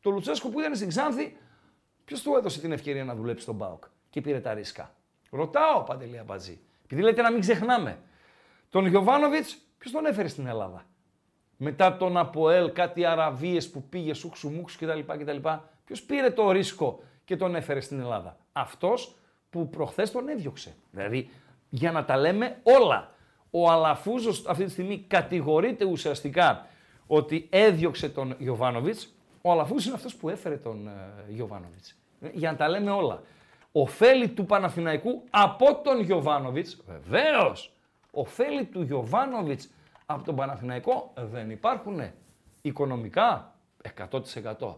[0.00, 1.36] Το Λουτσέσκου που ήταν στην Ξάνθη,
[2.04, 4.94] Ποιος του έδωσε την ευκαιρία να δουλέψει στον Μπάουκ και πήρε τα ρίσκα.
[5.30, 6.60] Ρωτάω, Παντελή Αμπατζή.
[6.84, 7.98] Επειδή λέτε να μην ξεχνάμε.
[8.70, 9.46] Τον Γιωβάνοβιτ,
[9.78, 10.84] ποιος τον έφερε στην Ελλάδα;
[11.56, 15.00] Μετά τον Αποέλ, κάτι Αραβίες που πήγε σούξου μουξου κτλ.
[15.00, 15.48] κτλ.
[15.84, 19.16] Ποιος πήρε το ρίσκο και τον έφερε στην Ελλάδα; Αυτός
[19.50, 20.74] που προχθές τον έδιωξε.
[20.90, 21.30] Δηλαδή,
[21.68, 23.14] για να τα λέμε όλα.
[23.50, 26.66] Ο Αλαφούζος αυτή τη στιγμή κατηγορείται ουσιαστικά
[27.06, 29.00] ότι έδιωξε τον Γιωβάνοβιτ.
[29.42, 30.92] Ο Αλαφούζος είναι αυτός που έφερε τον ε,
[31.28, 31.84] Γιωβάνοβιτ.
[32.32, 33.22] Για να τα λέμε όλα.
[33.72, 37.72] Οφέλη του Παναθηναϊκού από τον Γιωβάνοβιτς, βεβαίως.
[38.10, 39.70] Οφέλη του Γιωβάνοβιτς
[40.06, 42.00] από τον Παναθηναϊκό δεν υπάρχουν.
[42.60, 43.54] Οικονομικά
[44.10, 44.76] 100%.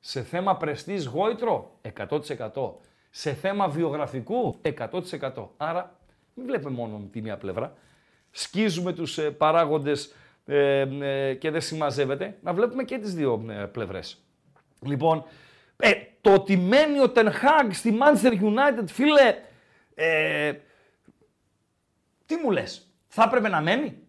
[0.00, 2.20] Σε θέμα πρεστής γόητρο 100%.
[3.10, 5.48] Σε θέμα βιογραφικού 100%.
[5.56, 5.98] Άρα
[6.34, 7.72] μην βλέπουμε μόνο τη μία πλευρά.
[8.30, 10.14] Σκίζουμε τους ε, παράγοντες
[10.46, 12.36] ε, ε, και δεν συμμαζεύεται.
[12.42, 14.18] Να βλέπουμε και τις δύο ε, πλευρές.
[14.80, 15.24] Λοιπόν,
[15.76, 19.34] ε, το ότι μένει ο Ten Hag στη Manchester United, φίλε,
[19.94, 20.52] ε,
[22.26, 24.06] τι μου λες, θα έπρεπε να μένει;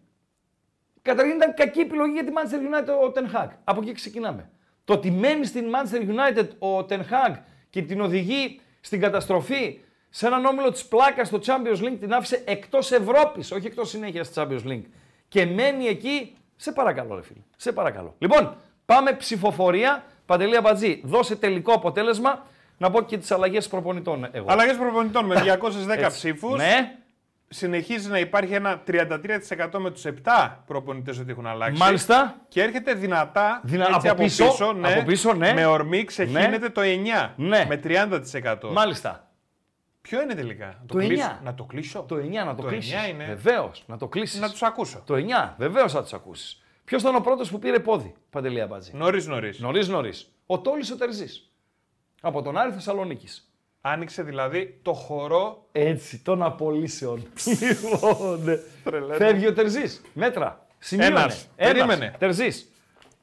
[1.08, 3.48] Καταρχήν ήταν κακή επιλογή για τη Manchester United ο Ten Hag.
[3.64, 4.50] Από εκεί ξεκινάμε.
[4.84, 7.36] Το ότι μένει στην Manchester United ο Ten Hag
[7.70, 12.42] και την οδηγεί στην καταστροφή σε έναν όμιλο της πλάκας στο Champions League την άφησε
[12.46, 14.84] εκτός Ευρώπης, όχι εκτός συνέχεια στη Champions League.
[15.28, 18.14] Και μένει εκεί, σε παρακαλώ ρε φίλε, σε παρακαλώ.
[18.18, 20.04] Λοιπόν, πάμε ψηφοφορία.
[20.28, 22.46] Παντελή Αμπατζή, δώσε τελικό αποτέλεσμα.
[22.78, 24.46] Να πω και τις αλλαγές προπονητών εγώ.
[24.48, 26.06] Αλλαγές προπονητών με 210 Έτσι.
[26.08, 26.56] ψήφους.
[26.56, 26.92] Ναι,
[27.48, 30.10] Συνεχίζει να υπάρχει ένα 33% με τους 7
[30.66, 31.78] προπονητές ότι έχουν αλλάξει.
[31.82, 32.36] μάλιστα.
[32.48, 35.52] Και έρχεται δυνατά Δυνα- έτσι, από πίσω, ναι, από πίσω, ναι.
[35.52, 36.68] με ορμή ξεχύνεται Ναι.
[36.68, 37.64] το 9 Ναι.
[37.68, 38.70] με 30%.
[38.72, 39.28] Μάλιστα.
[40.00, 41.40] Ποιο είναι τελικά, να Το κλείσω- 9.
[41.44, 42.92] Να το κλείσω; Το 9 να το, Το κλείσεις.
[42.92, 43.24] 9 είναι.
[43.24, 44.40] Βεβαίως, να το κλείσεις.
[44.40, 45.02] Να τους ακούσω.
[45.06, 46.62] Το 9, βεβαίως θα τους ακούσεις.
[46.88, 49.58] Ποιος ήταν ο πρώτος που πήρε πόδι, Παντελή Αμπάτζη; Νωρίς νωρίς.
[49.58, 50.30] Νωρίς νωρίς.
[50.46, 51.26] Ο Τόλης ο Τερζή.
[52.20, 53.50] Από τον Άρη Θεσσαλονίκης.
[53.80, 55.66] Άνοιξε δηλαδή το χορό.
[55.72, 57.26] Έτσι, των απολύσεων.
[57.60, 58.56] λοιπόν, ναι.
[58.84, 59.14] Τρελαίνω.
[59.14, 60.00] Φεύγει ο Τερζής.
[60.12, 60.66] Μέτρα.
[60.78, 61.14] Σημείωνε.
[61.20, 61.46] Ένας.
[61.56, 62.14] Περίμενε.
[62.18, 62.56] Τερζής.
[62.58, 62.66] Σου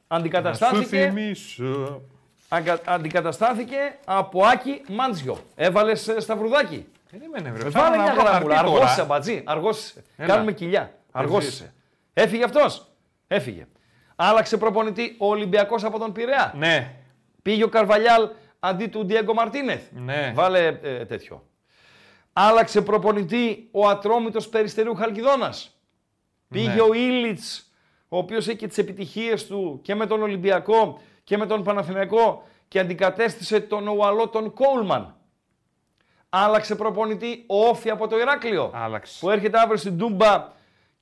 [0.08, 2.02] Αντικαταστάθηκε, θυμίσω.
[2.50, 5.38] αγκα- αντικαταστάθηκε από Άκη Μάντζιο.
[5.56, 6.86] Έβαλες σταυρουδάκι.
[7.12, 7.70] Περίμενε, βρε.
[7.70, 8.56] Βάλε Ψάχνω μια να βρω γραμμούλα.
[8.56, 9.06] χαρτί Αργός είσαι, τώρα.
[9.08, 9.42] μπατζή.
[9.46, 10.04] Αργός είσαι.
[10.18, 10.34] Έλα.
[10.34, 10.94] Κάνουμε κοιλιά.
[11.12, 11.54] Αργός Τερζής.
[11.60, 11.74] είσαι.
[12.14, 12.88] Έφυγε αυτός.
[13.28, 13.68] Έφυγε.
[14.16, 16.54] Άλλαξε προπονητή ο Ολυμπιακός από τον Πειραιά.
[16.58, 16.96] Ναι.
[17.42, 19.92] Πήγε ο Καρβαλιάλ αντί του Ντιέγκο Μαρτίνεθ.
[19.92, 20.32] Ναι.
[20.36, 21.44] Βάλε ε, τέτοιο.
[22.34, 25.80] Άλλαξε προπονητή ο Ατρόμητος Περιστερίου Χαλκιδόνας.
[26.50, 26.82] Πήγε Ναι.
[26.82, 27.72] ο Ήλιτς,
[28.10, 32.44] ο οποίος έχει και τις επιτυχίες του και με τον Ολυμπιακό και με τον Παναθηναϊκό
[32.68, 35.16] και αντικατέστησε τον Ουαλό τον Κόλμαν.
[36.30, 38.72] Άλλαξε προπονητή ο Όφη από το Ηράκλειο.
[38.74, 39.18] Άλλαξε.
[39.20, 40.48] Που έρχεται αύριο στην Τούμπα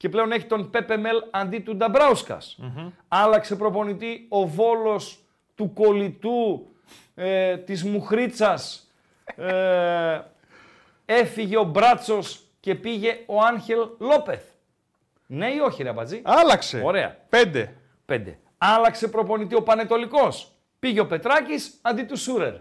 [0.04, 2.60] και πλέον έχει τον Πέπε Μελ αντί του νταμπραουσκας
[3.08, 5.20] Άλλαξε προπονητή ο Βόλος
[5.56, 6.68] του κολλητού
[7.16, 8.92] ε, της Μουχρίτσας.
[9.36, 10.20] Ε,
[11.06, 14.44] έφυγε ο Μπράτσος και πήγε ο Άγχελ Λόπεθ.
[15.26, 16.82] Ναι ή όχι ρε Αμπατζή; Άλλαξε.
[16.86, 17.18] Ωραία.
[17.30, 17.76] Πέντε.
[18.06, 18.40] πέντε.
[18.58, 20.52] Άλλαξε προπονητή ο Πανετολικός.
[20.80, 22.54] Πήγε ο Πετράκης αντί του Σούρερ.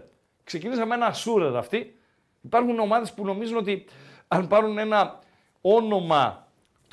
[0.43, 1.99] Ξεκινήσαμε ένα Σούρερ αυτή.
[2.41, 3.85] Υπάρχουν ομάδες που νομίζουν ότι
[4.27, 5.19] αν πάρουν ένα
[5.61, 6.42] όνομα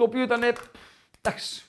[0.00, 0.42] το οποίο ήταν.
[1.20, 1.62] εντάξει,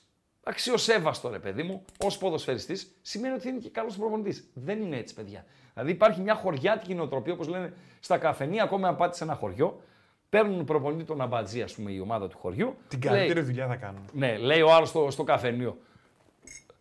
[0.43, 4.49] αξιοσέβαστο ρε παιδί μου, ως ποδοσφαιριστής, σημαίνει ότι είναι και καλός προπονητής.
[4.53, 5.45] Δεν είναι έτσι, παιδιά.
[5.73, 9.81] Δηλαδή υπάρχει μια χωριάτικη νοοτροπία, όπως λένε στα καφενεία, ακόμα αν πάτε σε ένα χωριό,
[10.29, 12.75] παίρνουν προπονητή τον αμπατζή, ας πούμε, η ομάδα του χωριού.
[12.87, 14.09] Την λέει- καλύτερη δουλειά θα κάνουν.
[14.13, 15.77] ναι, λέει ο άλλος στο, στο καφενείο.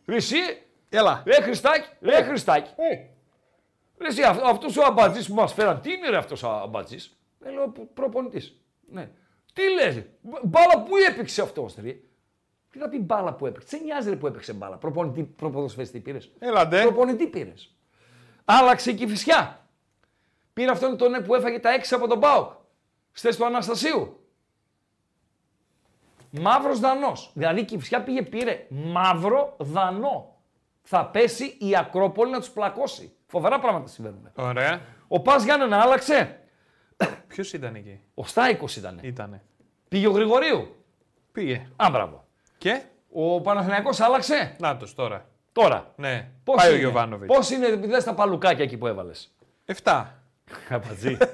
[0.07, 0.37] Ρε Εσύ,
[0.89, 1.23] Έλα.
[1.27, 2.71] ρε Χριστάκη, ρε Χριστάκη.
[3.99, 7.17] Ρε εσύ, αυτό, αυτός ο αμπατζής που μας φέραν, τι είναι ρε αυτός ο αμπατζής.
[7.45, 8.61] Ε, λέω προπονητής.
[8.93, 9.11] Ναι.
[9.53, 11.97] Τι λες, ρε, μπ- μπάλα που έπαιξε αυτός ρε.
[12.71, 13.77] Τι να πει μπάλα που έπαιξε.
[13.77, 14.77] Δεν νοιάζει ρε που έπαιξε μπάλα.
[14.77, 16.31] Προπονητή, προποδοσφαιριστή πήρες.
[16.39, 16.83] Έλα ντε.
[16.83, 17.75] Προπονητή πήρες.
[18.45, 19.69] Άλλαξε και η φυσιά.
[20.53, 22.53] Πήρε αυτόν τον που έφαγε τα έξι από τον Πάοκ.
[23.13, 24.25] Στες του Αναστασίου.
[26.31, 27.31] Μαύρος δανός.
[27.35, 30.35] Δηλαδή και η φυσιά πήγε πήρε μαύρο δανό.
[30.83, 33.13] Θα πέσει η Ακρόπολη να τους πλακώσει.
[33.27, 34.31] Φοβερά πράγματα συμβαίνουν.
[34.37, 34.81] Ωραία.
[35.09, 36.40] Ο Πας Γιάννενα άλλαξε.
[37.27, 38.99] Ποιος ήταν εκεί; Ο Στάικος ήταν.
[39.03, 39.43] Ήτανε.
[39.89, 40.75] Πήγε ο Γρηγορίου.
[41.33, 41.69] Πήγε.
[41.77, 42.25] Α, μπράβο.
[42.59, 42.83] Και;
[43.13, 44.57] Ο Παναθηναϊκός άλλαξε.
[44.59, 45.29] Νάτος τώρα.
[45.53, 45.93] Τώρα.
[45.97, 46.29] Ναι.
[46.45, 47.35] Πώς Πάει ο είναι, Γιωβάνοβιτς.
[47.35, 49.35] Πώς είναι, δες τα παλουκάκια εκεί που έβαλες.
[49.83, 50.07] 7.
[50.69, 51.17] Αμπατζή.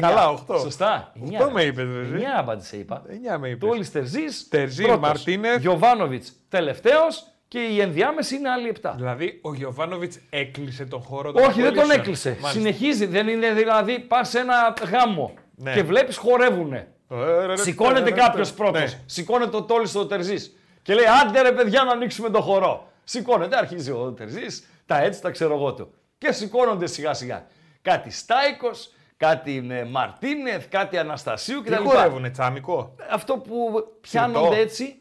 [0.00, 0.58] Καλά, οχτώ.
[0.58, 1.12] Σωστά.
[1.22, 2.12] Οχτώ με είπες, ρε, εσύ.
[2.14, 3.02] 9 απάντησε, σε είπα.
[3.34, 3.68] 9 με είπες.
[3.68, 4.24] Τόλι Τερζή.
[4.48, 5.60] Τερζής, Μαρτίνεθ.
[5.60, 8.92] Γιωβάνοβιτς τελευταίος και η ενδιάμεση είναι άλλοι 7.
[8.96, 12.00] Δηλαδή ο Γιωβάνοβιτς έκλεισε τον χώρο των Όχι, δεν τον απολύσεων.
[12.00, 12.28] έκλεισε.
[12.28, 12.48] Μάλιστα.
[12.50, 13.06] Συνεχίζει.
[13.06, 15.72] Δεν είναι δηλαδή πας σε ένα γάμο Ναι.
[15.74, 16.88] και βλέπεις χορεύουνε.
[17.10, 18.54] Ε, ρε, Σηκώνεται ρε, ρε, κάποιος ρε.
[18.54, 18.80] πρώτος.
[18.80, 19.00] Ναι.
[19.06, 20.56] Σηκώνεται το τόλι στο τερζής.
[20.82, 22.88] Και λέει: Άντε ρε παιδιά να ανοίξουμε το χορό.
[23.04, 25.94] Σηκώνεται, αρχίζει ο τερζής, τα έτσι τα ξέρω εγώ του.
[26.18, 27.46] Και σηκώνονται σιγά σιγά.
[27.82, 31.82] Κάτι Στάικος, κάτι ε, Μαρτίνεθ, κάτι Αναστασίου Τι κτλ.
[31.84, 34.60] χορεύουνε, τσάμικο; Αυτό που πιάνονται Σιρτό.
[34.62, 34.98] έτσι,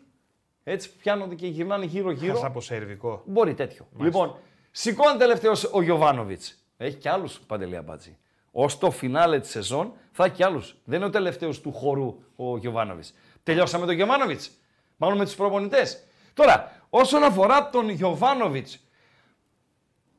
[0.64, 2.34] έτσι πιάνονται και γυρνάνε γύρω-γύρω.
[2.34, 3.22] Χάσα από σερβικό.
[3.26, 3.88] Μπορεί τέτοιο.
[4.00, 4.38] Λοιπόν,
[4.72, 6.58] σηκώνει τελευταίος ο Γιωβάνοβιτς.
[6.78, 8.18] Έχει και άλλους παντελή αμπάτζη.
[8.52, 10.76] Ω το φινάλε της σεζόν θα έχει και άλλους.
[10.84, 13.14] Δεν είναι ο τελευταίος του χορού ο Γιωβάνοβιτς.
[13.44, 14.52] Τελειώσαμε τον Γιωβάνοβιτς.
[14.98, 16.04] Μάλλον με τους προπονητές.
[16.34, 18.80] Τώρα, όσον αφορά τον Γιωβάνοβιτς,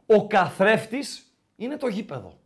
[0.06, 2.38] ο καθρέφτης είναι το γήπεδο.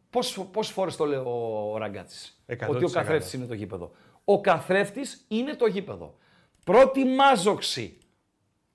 [0.50, 2.68] Πόσε φορέ το λέει ο Ραγκάτσης, 100%.
[2.68, 3.90] Ότι ο καθρέφτης είναι το γήπεδο.
[4.24, 6.16] Ο καθρέφτης είναι το γήπεδο.
[6.68, 7.98] Πρώτη μάζοξη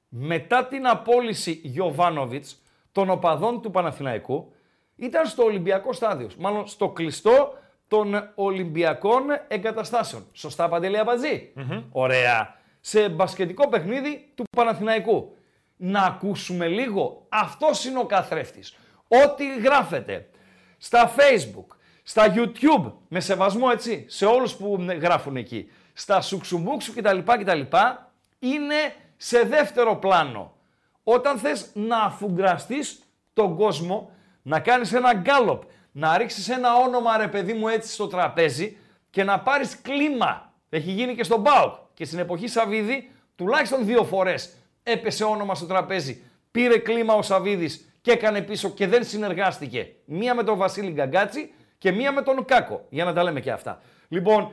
[0.10, 4.54] μετά την απόλυση Γιωβάνοβιτς των οπαδών του Παναθηναϊκού
[4.96, 6.36] ήταν στο Ολυμπιακό στάδιος.
[6.36, 7.54] Μάλλον στο κλειστό
[7.88, 10.26] των Ολυμπιακών εγκαταστάσεων.
[10.32, 11.54] Σωστά, Παντελή Αμπατζή;
[11.92, 12.56] Ωραία.
[12.80, 15.36] Σε μπασκετικό παιχνίδι του Παναθηναϊκού.
[15.76, 17.26] Να ακούσουμε λίγο.
[17.30, 18.78] Αυτός είναι ο καθρέφτης.
[19.08, 20.30] Ό,τι γράφετε
[20.78, 27.18] στα Facebook, στα YouTube, με σεβασμό έτσι, σε όλους που γράφουν εκεί, στα σουξουμπούξου κτλ.
[27.18, 27.62] κτλ
[28.40, 30.54] είναι σε δεύτερο πλάνο.
[31.04, 33.00] Όταν θες να αφουγκραστείς
[33.34, 38.08] τον κόσμο, να κάνεις ένα γκάλοπ, να ρίξεις ένα όνομα ρε παιδί μου έτσι στο
[38.08, 38.78] τραπέζι
[39.10, 40.54] και να πάρεις κλίμα.
[40.70, 45.66] Έχει γίνει και στον ΠΑΟΚ και στην εποχή Σαββίδη τουλάχιστον δύο φορές έπεσε όνομα στο
[45.66, 46.22] τραπέζι.
[46.52, 49.94] Πήρε κλίμα ο Σαββίδης και έκανε πίσω και δεν συνεργάστηκε.
[50.06, 52.86] Μία με τον Βασίλη Γκαγκάτση και μία με τον Κάκο.
[52.90, 53.82] Για να τα λέμε και αυτά.
[54.08, 54.52] Λοιπόν,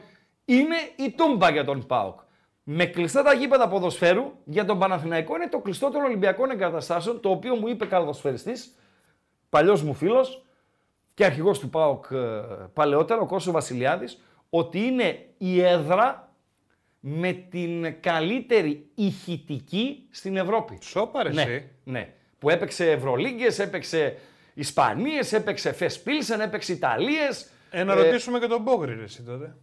[0.54, 2.20] είναι η τούμπα για τον ΠΑΟΚ.
[2.62, 7.30] Με κλειστά τα γήπεδα ποδοσφαίρου, για τον Παναθηναϊκό είναι το κλειστό των Ολυμπιακών εγκαταστάσεων, το
[7.30, 8.74] οποίο μου είπε καλαθοσφαιριστής,
[9.48, 10.44] παλιός μου φίλος
[11.14, 12.16] και αρχηγός του ΠΑΟΚ ε,
[12.72, 16.32] παλαιότερα, ο Κώσο Βασιλιάδης, ότι είναι η έδρα
[17.00, 20.78] με την καλύτερη ηχητική στην Ευρώπη.
[20.82, 21.68] Σόπα ρε Ναι, εσύ.
[21.84, 22.12] ναι.
[22.38, 24.16] Που έπαιξε Ευρωλίγκες, έπαιξε
[24.54, 27.50] Ισπανίες, έπαιξε Φεσπίλσεν, έπαιξε Ιταλίες.
[27.70, 29.56] Ε, να Ε, ρωτήσουμε και τον Μπόγρι ρε εσύ τότε.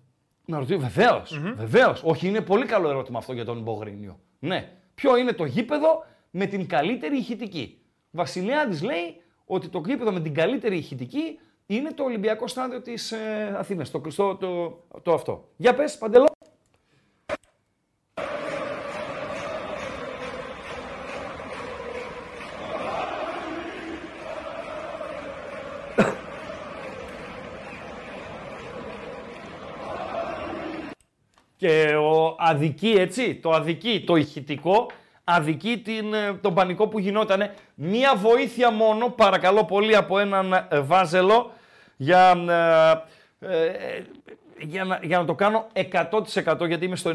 [0.50, 1.41] Να ρωτήσω, βεβαίως.
[1.56, 2.02] Βεβαίως.
[2.04, 4.20] Όχι, είναι πολύ καλό ερώτημα αυτό για τον Μπογρίνιο.
[4.39, 4.72] Ναι.
[4.95, 7.82] Ποιο είναι το γήπεδο με την καλύτερη ηχητική;
[8.12, 13.56] Βασιλιάδης λέει ότι το γήπεδο με την καλύτερη ηχητική είναι το Ολυμπιακό στάδιο της ε,
[13.58, 13.91] Αθήνας.
[13.91, 15.50] Το κλειστό το, το αυτό.
[15.58, 16.26] Για πες, Παντελό.
[31.58, 34.91] Και ο αδικεί, έτσι, το αδικεί, το ηχητικό,
[35.24, 37.53] αδικεί την, ε, τον πανικό που γινότανε.
[37.76, 41.51] Μία βοήθεια μόνο, παρακαλώ πολύ, από έναν ε, βάζελο
[41.97, 42.36] για,
[43.39, 44.01] ε, ε,
[44.60, 45.68] για, να, για να το κάνω
[46.43, 47.12] 100% γιατί είμαι στο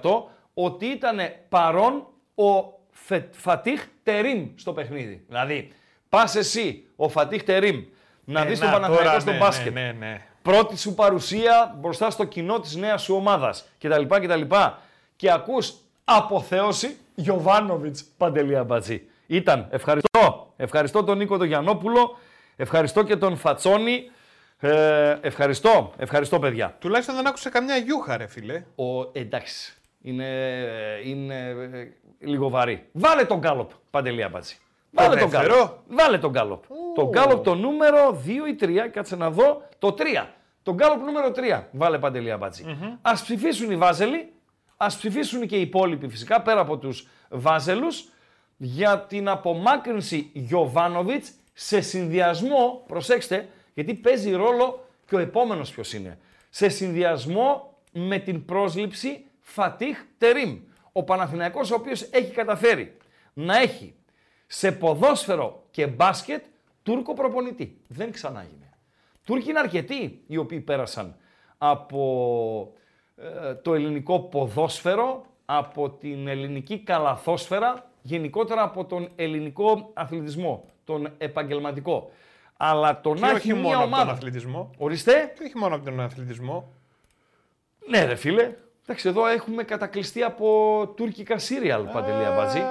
[0.00, 0.10] 99%
[0.54, 5.24] ότι ήταν παρόν ο Φε, Φατίχ Τερίμ στο παιχνίδι.
[5.28, 5.72] Δηλαδή,
[6.08, 7.84] πας εσύ, ο Φατίχ Τερίμ,
[8.24, 10.26] να Ε, δεις τον να, Παναθηναϊκό τώρα, στο ναι, μπάσκετ Ναι, ναι, ναι.
[10.42, 14.02] Πρώτη σου παρουσία μπροστά στο κοινό της νέας σου ομάδας κτλ.
[14.06, 14.54] κτλ.
[15.16, 15.74] Και ακούς
[16.04, 19.02] αποθέωση, Γιωβάνοβιτς Παντελή Αμπατζή.
[19.26, 19.66] Ήταν.
[19.70, 20.52] Ευχαριστώ.
[20.56, 22.18] Ευχαριστώ τον Νίκο τον Γιαννόπουλο.
[22.56, 24.10] Ευχαριστώ και τον Φατσόνη.
[24.58, 25.92] Ε, ευχαριστώ.
[25.96, 26.76] Ευχαριστώ, παιδιά.
[26.78, 28.64] Τουλάχιστον δεν άκουσε καμιά γιούχα, ρε φίλε.
[28.74, 29.74] Ο, εντάξει.
[30.02, 30.26] Είναι,
[31.04, 32.88] είναι ε, λίγο βαρύ.
[32.92, 34.56] Βάλε τον γκάλοπ, Παντελή Αμπατζή.
[34.92, 35.70] Βάλε τον δεύτερο; γκάλοπ.
[35.86, 36.64] Βάλε τον γκάλοπ.
[36.94, 39.62] Το γκάλοπ το νούμερο 2 ή 3, κάτσε να δω.
[39.78, 40.26] Το 3.
[40.62, 41.64] Το γκάλοπ νούμερο 3.
[41.72, 42.64] Βάλε Παντελή Αμπατζή.
[43.02, 44.32] Ας ψηφίσουν οι Βάζελοι,
[44.76, 48.08] ας ψηφίσουν και οι υπόλοιποι φυσικά, πέρα από τους Βάζελους,
[48.56, 56.18] για την απομάκρυνση Γιωβάνοβιτς σε συνδυασμό, προσέξτε, γιατί παίζει ρόλο και ο επόμενος ποιος είναι,
[56.50, 60.58] σε συνδυασμό με την πρόσληψη Φατίχ Τερίμ.
[60.92, 62.96] Ο Παναθηναϊκός ο οποίος έχει καταφέρει
[63.32, 63.94] να έχει
[64.54, 66.44] σε ποδόσφαιρο και μπάσκετ
[66.82, 67.80] Τούρκο προπονητή.
[67.88, 68.70] Δεν ξανάγινε.
[69.24, 71.16] Τούρκοι είναι αρκετοί οι οποίοι πέρασαν
[71.58, 72.72] από
[73.16, 82.10] ε, το ελληνικό ποδόσφαιρο, από την ελληνική καλαθόσφαιρα, γενικότερα από τον ελληνικό αθλητισμό, τον επαγγελματικό.
[82.56, 84.12] Αλλά το Και να έχει όχι μόνο μια από τον ομάδα...
[84.12, 84.70] αθλητισμό.
[84.78, 85.32] Ορίστε.
[85.36, 86.72] Και όχι μόνο από τον αθλητισμό.
[87.88, 88.56] Ναι ρε φίλε.
[88.82, 92.62] Εντάξει, εδώ έχουμε κατακλειστεί από τουρκικά σύριαλ, Παντελή Αμπατζή.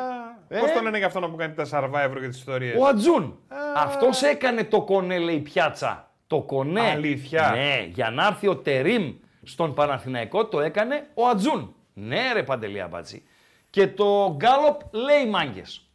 [0.54, 0.60] Ε.
[0.60, 3.39] Πώς το λένε για αυτόν που κάνει τα survivor και τις ιστορίες; Ο Ατζούν.
[3.76, 6.12] Αυτός έκανε το κονέ, λέει πιάτσα.
[6.28, 6.82] Το κονέ.
[6.82, 7.52] Αλήθεια.
[7.52, 11.76] Ναι, για να έρθει ο Τερίμ στον Παναθηναϊκό το έκανε ο Ατζούν.
[11.93, 13.24] Ναι ρε Παντελή Αμπατζή.
[13.70, 15.89] Και το Γκάλοπ λέει μάγκες.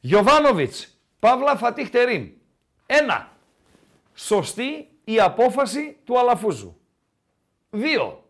[0.00, 2.28] Γιωβάνοβιτς, Παύλα Φατίχ Τερίμ.
[2.86, 3.28] Ένα.
[4.14, 6.76] Σωστή η απόφαση του Αλαφούζου.
[7.70, 8.24] Δύο.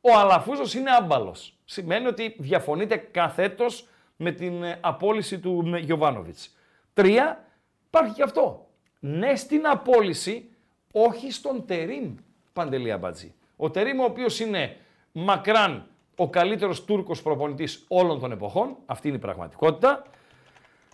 [0.00, 1.58] Ο Αλαφούζος είναι άμπαλος.
[1.64, 3.86] Σημαίνει ότι διαφωνείτε καθέτος
[4.20, 6.56] με την ε, απόλυση του Γιωβάνοβιτς.
[6.94, 7.44] Τρία.
[7.86, 8.68] Υπάρχει και αυτό.
[9.00, 10.50] Ναι στην απόλυση,
[10.92, 12.14] όχι στον Τερίμ
[12.52, 13.34] Παντελή Αμπατζή.
[13.56, 14.76] Ο Τερίμ ο οποίος είναι
[15.12, 20.02] μακράν ο καλύτερος Τούρκος προπονητής όλων των εποχών, αυτή είναι η πραγματικότητα.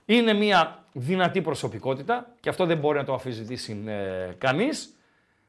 [0.06, 4.94] Είναι μια δυνατή προσωπικότητα και αυτό δεν μπορεί να το αφισβητήσει ε, κανείς,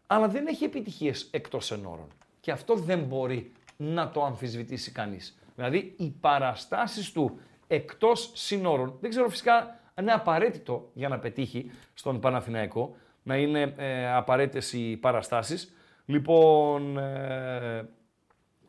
[0.07, 2.07] αλλά δεν έχει επιτυχίες εκτός ενόρων.
[2.39, 5.37] Και αυτό δεν μπορεί να το αμφισβητήσει κανείς.
[5.55, 7.39] Δηλαδή οι παραστάσεις του
[7.75, 13.73] εκτός συνόρων, δεν ξέρω φυσικά αν είναι απαραίτητο για να πετύχει στον Παναθηναϊκό, να είναι
[13.77, 15.73] ε, απαραίτητες οι παραστάσεις.
[16.05, 17.77] Λοιπόν, ε,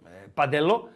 [0.05, 0.89] ε, Παντέλο,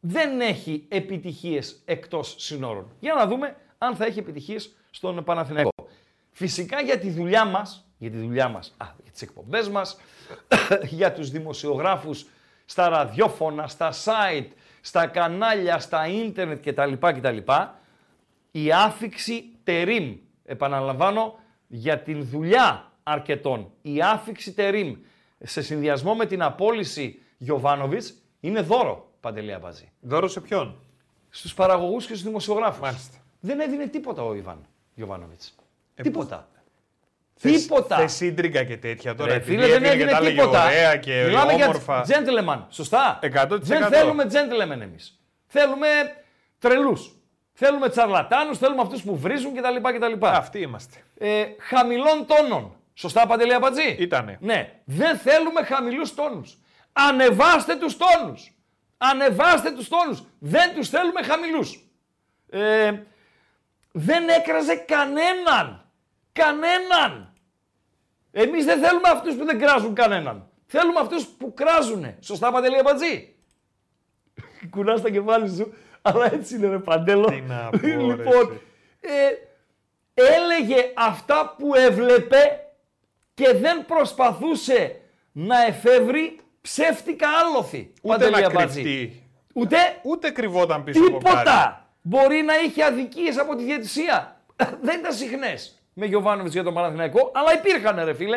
[0.00, 2.90] δεν έχει επιτυχίες εκτός συνόρων.
[3.00, 5.70] Για να δούμε αν θα έχει επιτυχίες στον Παναθηναϊκό.
[6.30, 10.00] Φυσικά για τη δουλειά μας, για τη δουλειά μας, α, για τις εκπομπές μας,
[10.98, 12.26] για τους δημοσιογράφους
[12.64, 14.48] στα ραδιόφωνα, στα site,
[14.86, 16.92] στα κανάλια, στα ίντερνετ κτλ.
[16.92, 17.36] κτλ
[18.50, 24.96] η άφηξη τερίμ, επαναλαμβάνω, για την δουλειά αρκετών, η άφηξη τερίμ
[25.38, 29.92] σε συνδυασμό με την απόλυση Γιωβάνοβιτς είναι δώρο, Παντελή Αμπαζή.
[30.00, 30.76] Δώρο σε ποιον;
[31.30, 32.80] Στους παραγωγούς και στους δημοσιογράφους.
[32.80, 33.18] Μάλιστα.
[33.40, 35.54] Δεν έδινε τίποτα ο Ιβάν Γιωβάνοβιτς.
[35.94, 36.48] Ε, τίποτα.
[37.36, 37.96] Θες- Τίποτα.
[37.96, 39.30] θες σύντρικα και τέτοια τώρα.
[39.30, 40.64] Ρε επειδή φίλε, δεν έβγαινε και έδινε τα έλεγε τίποτα.
[40.66, 42.02] Ωραία και Μιλάμε όμορφα.
[42.06, 42.60] για gentleman.
[42.70, 43.58] Σωστά; 100%.
[43.60, 45.20] Δεν θέλουμε gentleman εμείς.
[45.46, 45.86] Θέλουμε
[46.58, 47.10] τρελούς.
[47.52, 49.88] Θέλουμε τσαρλατάνους, θέλουμε αυτούς που βρίζουν κτλ.
[49.96, 50.26] κτλ.
[50.26, 50.96] Αυτοί είμαστε.
[51.18, 52.76] Ε, χαμηλών τόνων.
[52.94, 53.96] Σωστά, Παντελή Αμπατζή.
[53.98, 54.36] Ήτανε.
[54.40, 54.72] Ναι.
[54.84, 56.58] Δεν θέλουμε χαμηλούς τόνους.
[56.92, 58.52] Ανεβάστε τους τόνους.
[58.98, 60.22] Ανεβάστε τους τόνους.
[60.38, 61.78] Δεν τους θέλουμε χαμηλούς.
[62.50, 62.92] Ε,
[63.92, 65.83] δεν έκραζε κανέναν.
[66.34, 67.32] Κανέναν.
[68.30, 70.48] Εμείς δεν θέλουμε αυτούς που δεν κράζουν κανέναν.
[70.66, 72.16] Θέλουμε αυτούς που κράζουνε.
[72.20, 73.34] Σωστά, Παντελή Αμπατζή.
[74.70, 77.24] Κουνάς τα κεφάλι σου, αλλά έτσι είναι ρε Παντέλο.
[77.26, 78.60] Τι να πω, ρε, λοιπόν, εσύ.
[79.00, 79.28] ε,
[80.14, 82.60] έλεγε αυτά που έβλεπε
[83.34, 85.00] και δεν προσπαθούσε
[85.32, 87.92] να εφεύρει ψεύτικα άλοθη.
[88.02, 88.82] Ούτε Παντελή να Αμπατζή.
[88.82, 89.22] κρυφτεί.
[89.54, 91.24] Ούτε; Ούτε κρυβόταν πίσω από κάτι.
[91.24, 91.88] τίποτα.
[92.02, 94.40] Μπορεί να είχε αδικίες από τη διαιτησία.
[94.82, 98.36] δεν ήταν συχνές με Γιωβάνοβιτς για τον Παναθηναϊκό, αλλά υπήρχαν ρε φίλε.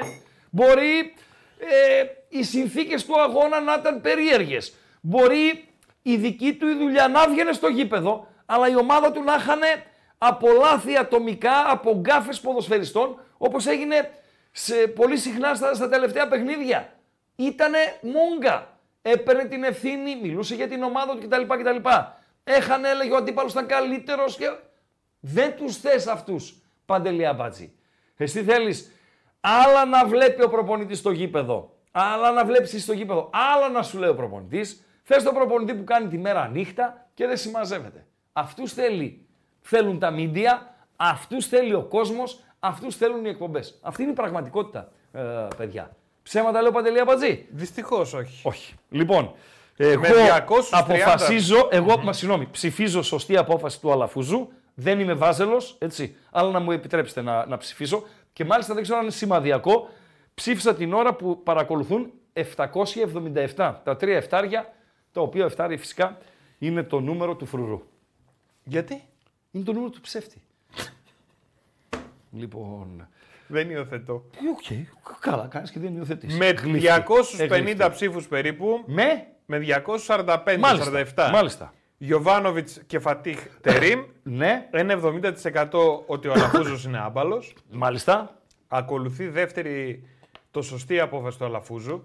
[0.49, 1.13] Μπορεί
[1.59, 4.73] ε, οι συνθήκες του αγώνα να ήταν περίεργες.
[5.01, 5.69] Μπορεί
[6.01, 9.59] η δική του η δουλειά να βγαινε στο γήπεδο, αλλά η ομάδα του να είχαν
[10.17, 14.11] από λάθη ατομικά, από γκάφες ποδοσφαιριστών, όπως έγινε
[14.51, 16.93] σε, πολύ συχνά στα, στα τελευταία παιχνίδια.
[17.35, 18.71] Ήτανε μόγκα.
[19.01, 21.41] Έπαιρνε την ευθύνη, μιλούσε για την ομάδα του κτλ.
[21.41, 21.89] κτλ.
[22.43, 24.45] Έχανε, έλεγε ο αντίπαλος ήταν καλύτερος και...
[25.19, 27.71] Δεν τους θες αυτούς, Παντελή Αμπάτζη.
[28.17, 28.91] Εσύ θέλεις
[29.39, 33.83] άλλα να βλέπει ο προπονητής στο γήπεδο, άλλα να βλέπεις εσύ στο γήπεδο, άλλα να
[33.83, 34.85] σου λέει ο προπονητής.
[35.03, 38.05] Θες τον προπονητή που κάνει τη μέρα νύχτα και δεν συμμαζεύεται.
[38.33, 39.25] Αυτούς θέλει.
[39.61, 43.79] Θέλουν τα μίντια, αυτούς θέλει ο κόσμος, αυτούς θέλουν οι εκπομπές.
[43.81, 45.21] Αυτή είναι η πραγματικότητα, ε,
[45.57, 45.95] παιδιά.
[46.23, 47.45] Ψέματα λέω Παντελή Αμπατζή.
[47.49, 48.47] Δυστυχώς όχι.
[48.47, 48.73] Όχι.
[48.89, 49.33] Λοιπόν,
[49.77, 50.67] Εγώ 230.
[50.71, 54.49] αποφασίζω, εγώ, μα συγγνώμη, ψηφίζω σωστή απόφαση του Αλαφούζου.
[54.79, 56.15] Δεν είμαι βάζελος, έτσι.
[56.31, 58.03] Αλλά να μου επιτρέψετε να, να ψηφίσω.
[58.33, 59.89] Και μάλιστα δεν ξέρω αν είναι σημαδιακό.
[60.33, 63.73] Ψήφισα την ώρα που παρακολουθούν 777.
[63.83, 64.73] Τα τρία εφτάρια,
[65.11, 66.17] τα οποία εφτάρια φυσικά
[66.57, 67.81] είναι το νούμερο του φρουρού.
[68.63, 69.03] Γιατί;
[69.51, 70.41] Είναι το νούμερο του ψεύτη.
[72.31, 73.07] λοιπόν.
[73.47, 74.13] Δεν υιοθετώ.
[74.13, 76.37] Οκ, καλά, κάνεις και δεν υιοθετείς.
[76.37, 76.53] Με
[77.37, 80.57] 250 ψήφους περίπου, Με; με 245-47.
[80.59, 81.29] Μάλιστα.
[81.31, 81.73] Μάλιστα.
[81.97, 84.03] Γιωβάνοβιτς και Φατίχ Τερίμ.
[84.23, 87.53] Ναι, Ένα 70% ότι ο Αλαφούζος είναι άμπαλος.
[87.71, 88.41] μάλιστα.
[88.67, 90.03] Ακολουθεί δεύτερη
[90.51, 92.01] το σωστή απόφαση του Αλαφούζου,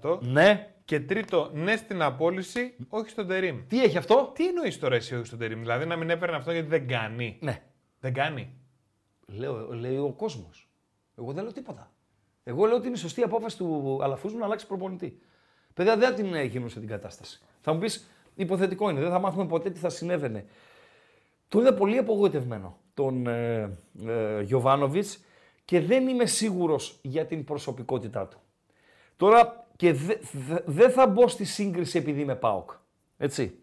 [0.00, 0.18] 19%.
[0.22, 0.72] Ναι.
[0.84, 3.66] Και τρίτο, ναι στην απόλυση, όχι στον Τερίμ.
[3.68, 6.52] Τι έχει αυτό; Τι εννοείς τώρα εσύ όχι στον Τερίμ, δηλαδή να μην έπαιρνε αυτό
[6.52, 7.62] γιατί δεν κάνει; Ναι.
[8.00, 8.52] Δεν κάνει;
[9.26, 10.68] Λέω, λέει ο κόσμος.
[11.18, 11.90] Εγώ δεν λέω τίποτα.
[12.44, 15.18] Εγώ λέω ότι είναι η σωστή απόφαση του Αλαφούζου να αλλάξει προπονητή.
[15.74, 17.40] Παιδιά δεν θα την ε, γίνουσε την κατάσταση.
[17.60, 18.10] Θα μου πεις,
[18.42, 20.44] υποθετικό είναι, δεν θα μάθουμε ποτέ τι θα συνέβαινε.
[21.48, 23.70] Τον είδα πολύ απογοητευμένο τον ε,
[24.06, 25.24] ε, Γιωβάνοβιτς
[25.64, 28.38] και δεν είμαι σίγουρος για την προσωπικότητά του.
[29.16, 32.70] Τώρα και δε- δε- δεν θα μπω στη σύγκριση επειδή είμαι ΠΑΟΚ.
[33.16, 33.58] Έτσι.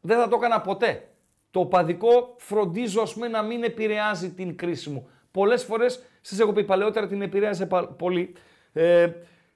[0.00, 1.08] Δεν θα το έκανα ποτέ.
[1.50, 5.08] Το παδικό φροντίζω ας πούμε, να μην επηρεάζει την κρίση μου.
[5.30, 8.32] Πολλές φορές, σας έχω πει παλαιότερα, την επηρέαζε πα- πολύ.
[8.72, 9.10] Ε,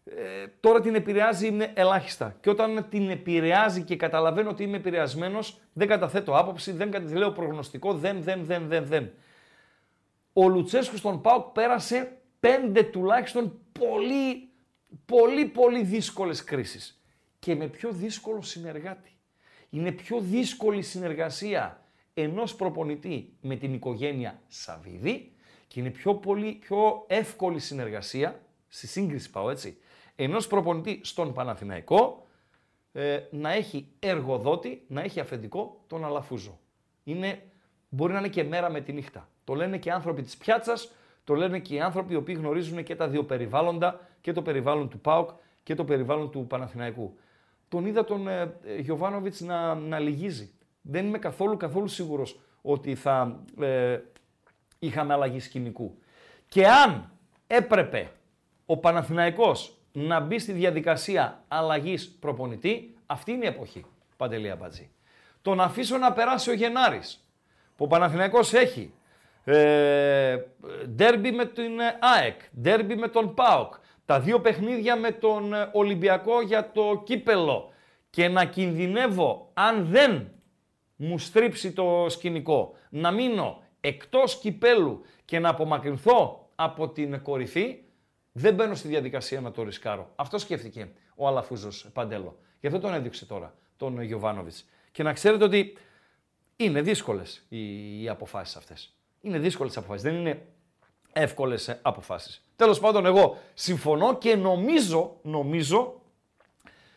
[0.05, 2.37] ε, τώρα την επηρεάζει είναι ελάχιστα.
[2.41, 7.33] Και όταν την επηρεάζει και καταλαβαίνω ότι είμαι επηρεασμένος, δεν καταθέτω άποψη, δεν κατα- λέω
[7.33, 9.11] προγνωστικό, δεν, δεν, δεν, δεν, δεν.
[10.33, 14.49] Ο Λουτσέσκου στον ΠΑΟΚ πέρασε πέντε τουλάχιστον πολύ,
[15.05, 17.03] πολύ, πολύ δύσκολες κρίσεις.
[17.39, 19.11] Και με πιο δύσκολο συνεργάτη.
[19.71, 21.85] Είναι πιο δύσκολη η συνεργασία
[22.15, 25.33] ενός προπονητή με την οικογένεια Σαββίδη
[25.69, 29.79] και είναι πιο, πολύ, πιο εύκολη συνεργασία, στη σύγκριση πάω έτσι,
[30.23, 32.27] ενός προπονητή στον Παναθηναϊκό
[32.93, 36.59] ε, να έχει εργοδότη, να έχει αφεντικό τον Αλαφούζο.
[37.05, 37.43] Είναι,
[37.89, 39.29] μπορεί να είναι και μέρα με τη νύχτα.
[39.45, 40.93] Το λένε και οι άνθρωποι της πιάτσας,
[41.25, 44.89] το λένε και οι άνθρωποι οι οποίοι γνωρίζουν και τα δύο περιβάλλοντα, και το περιβάλλον
[44.89, 45.31] του ΠΑΟΚ
[45.63, 47.17] και το περιβάλλον του Παναθηναϊκού.
[47.69, 50.53] Τον είδα τον ε, ε, Γιωβάνοβιτς να, να λυγίζει.
[50.83, 53.99] Δεν είμαι καθόλου, καθόλου σίγουρος ότι θα ε,
[54.79, 55.99] είχαμε αλλαγή σκηνικού.
[56.49, 57.11] Και αν
[57.47, 58.11] έπρεπε
[58.67, 63.85] ο Παναθηναϊκός να μπει στη διαδικασία αλλαγής προπονητή, αυτή είναι η εποχή,
[64.17, 64.91] Παντελή Αμπατζή.
[65.43, 67.27] Το να αφήσω να περάσει ο Γενάρης,
[67.77, 68.93] που ο Παναθηναϊκός έχει
[69.45, 70.37] ε,
[70.89, 73.75] ντέρμπι με την ε, ΑΕΚ, ντέρμπι με τον ΠΑΟΚ,
[74.05, 77.73] τα δύο παιχνίδια με τον ε, Ολυμπιακό για το κύπελο
[78.11, 80.29] και να κινδυνεύω αν δεν
[80.97, 87.79] μου στρίψει το σκηνικό, να μείνω εκτός κυπέλου και να απομακρυνθώ από την κορυφή,
[88.33, 90.13] δεν μπαίνω στη διαδικασία να το ρισκάρω.
[90.17, 92.39] Αυτό σκέφτηκε ο Αλαφούζος Παντέλο.
[92.61, 94.65] Γι' αυτό τον έδειξε τώρα, τον Γιωβάνοβιτς.
[94.93, 95.77] Και να ξέρετε ότι
[96.57, 98.97] είναι δύσκολες οι, οι αποφάσεις αυτές.
[99.21, 100.47] Είναι δύσκολες αποφάσεις, δεν είναι
[101.13, 102.45] εύκολες αποφάσεις.
[102.57, 106.01] Τέλος πάντων, εγώ συμφωνώ και νομίζω, νομίζω,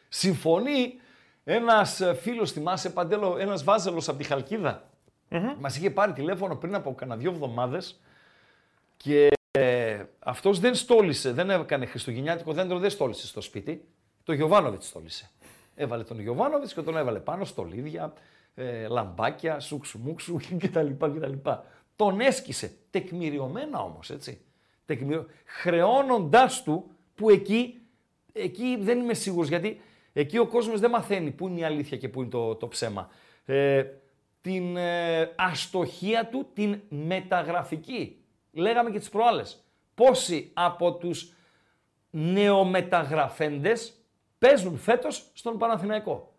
[0.09, 0.99] συμφωνεί
[1.43, 4.89] ένας φίλος, θυμάσαι Παντέλο, ένας βάζελος από τη χαλκιδα
[5.59, 7.99] Μας είχε πάρει τηλέφωνο πριν από κανένα δύο εβδομάδες
[8.97, 13.85] και ε, αυτός δεν στόλισε, δεν έκανε χριστουγεννιάτικο δέντρο, δεν στόλισε στο σπίτι.
[14.23, 15.31] Το Γιωβάνοβιτς στόλισε.
[15.75, 18.13] Έβαλε τον Γιωβάνοβιτς και τον έβαλε πάνω στολίδια,
[18.55, 20.87] ε, λαμπάκια, σουξουμούξου κτλ.
[20.99, 21.33] κτλ.
[21.95, 24.41] Τον έσκησε, τεκμηριωμένα όμως, έτσι.
[24.85, 25.25] Τεκμηριο...
[25.45, 27.79] Χρεώνοντάς του που εκεί,
[28.33, 29.81] εκεί δεν είμαι σίγουρος, γιατί
[30.13, 33.09] εκεί ο κόσμος δεν μαθαίνει πού είναι η αλήθεια και πού είναι το, το ψέμα.
[33.45, 33.83] Ε,
[34.41, 38.24] την ε, αστοχία του, την μεταγραφική.
[38.57, 39.63] Λέγαμε και τις προάλλες.
[39.95, 41.33] Πόσοι από τους
[42.09, 43.93] νεομεταγραφέντες
[44.39, 46.33] παίζουν φέτος στον Παναθηναϊκό;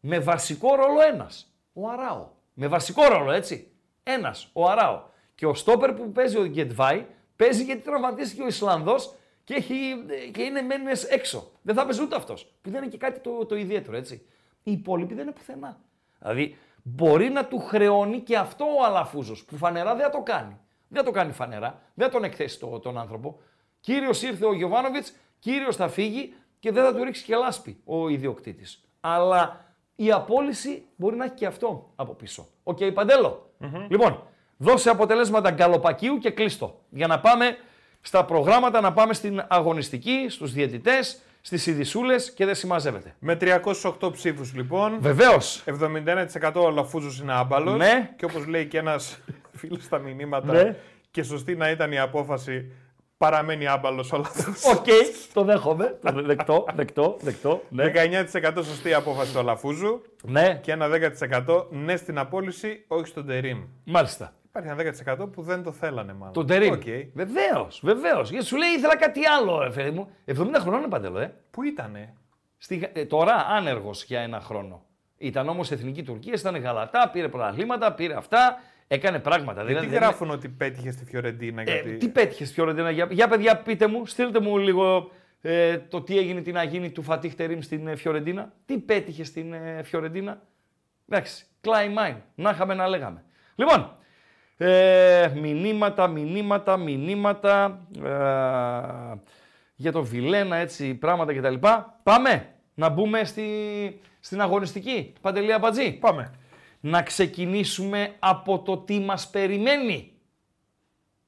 [0.00, 2.28] Με βασικό ρόλο ένας, ο Αράο.
[2.54, 3.70] Με βασικό ρόλο, έτσι.
[4.02, 5.02] Ένας, ο Αράο.
[5.34, 9.74] Και ο στόπερ που παίζει ο Γκετβάη παίζει γιατί τραυματίστηκε ο Ισλανδός και, έχει,
[10.32, 11.50] και είναι μένες έξω.
[11.62, 12.52] Δεν θα παίζει ούτε αυτός.
[12.62, 14.26] Που δεν είναι και κάτι το, το ιδιαίτερο, έτσι.
[14.62, 15.80] Οι υπόλοιποι δεν είναι πουθενά.
[16.18, 20.60] Δηλαδή, μπορεί να του χρεώνει και αυτό ο Αλαφούζος, που φανερά δεν θα το κάνει.
[20.88, 23.40] Δεν θα το κάνει φανερά, δεν θα τον εκθέσει το, τον άνθρωπο.
[23.80, 28.08] Κύριος ήρθε ο Γιωβάνοβιτς, κύριος θα φύγει και δεν θα του ρίξει και λάσπη ο
[28.08, 28.84] ιδιοκτήτης.
[29.00, 29.64] Αλλά
[29.96, 32.46] η απόλυση μπορεί να έχει και αυτό από πίσω.
[32.62, 33.50] Οκ, παντελο
[33.88, 34.22] Λοιπόν,
[34.56, 36.80] δώσε αποτελέσματα γκαλοπακίου και κλείστο.
[36.90, 37.56] Για να πάμε
[38.00, 43.14] στα προγράμματα, να πάμε στην αγωνιστική, στους διαιτητές, στις ειδισούλες και δεν συμμαζεύεται.
[43.18, 45.64] Με 308 ψήφους λοιπόν, Βεβαίως.
[45.66, 48.10] 71% ο Αλαφούζος είναι άμπαλος Ναι.
[48.16, 49.18] και όπως λέει και ένας
[49.56, 50.76] φίλος στα μηνύματα Ναι.
[51.10, 52.72] και σωστή να ήταν η απόφαση
[53.18, 54.52] παραμένει άμπαλος ο λάθο.
[54.76, 54.86] Οκ,
[55.32, 55.98] το δέχομαι.
[56.02, 57.62] Το δεκτό, δεκτό, δεκτό.
[57.68, 57.92] Ναι.
[58.32, 60.86] 19% σωστή απόφαση του Αλαφούζου ναι, και ένα
[61.46, 63.64] 10% ναι στην απόλυση, όχι στον Τερίμ.
[63.84, 64.34] μάλιστα.
[64.46, 64.70] Υπάρχει
[65.04, 66.32] ένα 10% που δεν το θέλανε μάλλον.
[66.32, 66.72] Τον Τερίμ.
[66.72, 66.82] Οκ.
[67.14, 68.30] Βεβαίως, βεβαίως.
[68.30, 70.08] Γιατί σου λέει ήθελα κάτι άλλο, ρε φίλε μου.
[70.26, 71.34] 70 χρονών είναι παντελώ, ε.
[71.50, 72.14] Πού ήτανε;
[72.58, 74.84] Στη, ε, τώρα άνεργος για ένα χρόνο.
[75.18, 78.58] Ήταν όμως εθνική Τουρκία, ήταν γαλατά, πήρε πρωταθλήματα, πήρε αυτά,
[78.88, 79.62] έκανε πράγματα.
[79.64, 81.60] Γιατί δεν- γράφουν ότι πέτυχε στη Φιωρεντίνα.
[81.60, 81.96] Ε, γιατί...
[81.96, 85.10] τι πέτυχε Φιωρεντίνα, για, για παιδιά, πείτε μου, στείλτε μου λίγο
[85.42, 88.52] ε, το τι έγινε, τι να γίνει του Φατίχ Τερίμ στην ε, Φιωρεντίνα.
[88.66, 90.42] Τι πέτυχε στην ε, Φιωρεντίνα;
[91.08, 93.24] Εντάξει, κλάι μάιν, να είχαμε να λέγαμε.
[93.54, 93.96] Λοιπόν,
[94.56, 98.10] ε, μηνύματα, μηνύματα, μηνύματα ε,
[99.76, 101.54] για το Βιλένα, έτσι, πράγματα κτλ.
[102.02, 103.44] Πάμε να μπούμε στη,
[104.20, 105.12] στην αγωνιστική.
[105.20, 106.30] Παντελή Αμπατζή Πάμε.
[106.80, 110.12] Να ξεκινήσουμε από το τι μας περιμένει.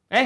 [0.08, 0.18] Ε,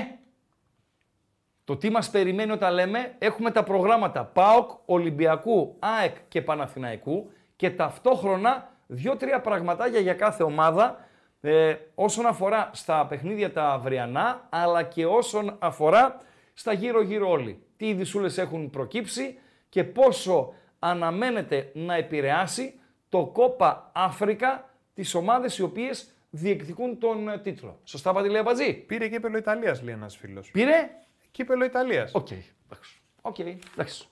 [1.65, 7.71] το τι μας περιμένει όταν λέμε έχουμε τα προγράμματα ΠΑΟΚ, Ολυμπιακού, ΑΕΚ και Παναθηναϊκού και
[7.71, 11.09] ταυτόχρονα δύο-τρία πραγματάκια για κάθε ομάδα
[11.41, 16.21] ε, όσον αφορά στα παιχνίδια τα αυριανά αλλά και όσον αφορά
[16.55, 17.63] στα γύρω-γύρω όλοι.
[17.77, 25.63] Τι ειδισούλες έχουν προκύψει και πόσο αναμένεται να επηρεάσει το Κόπα Αφρικα τις ομάδες οι
[25.63, 27.81] οποίες διεκδικούν τον ε, τίτλο.
[27.85, 28.73] Σωστά Παντελή Αμπατζή.
[28.75, 30.51] Πήρε κύπελο Ιταλίας, λέει ένας φίλος.
[30.51, 30.91] Πήρε;
[31.31, 32.15] Κύπελο Ιταλίας.
[32.15, 32.31] Οκ.
[32.31, 33.01] εντάξει.
[33.21, 33.39] Οκ.
[33.39, 34.05] εντάξει.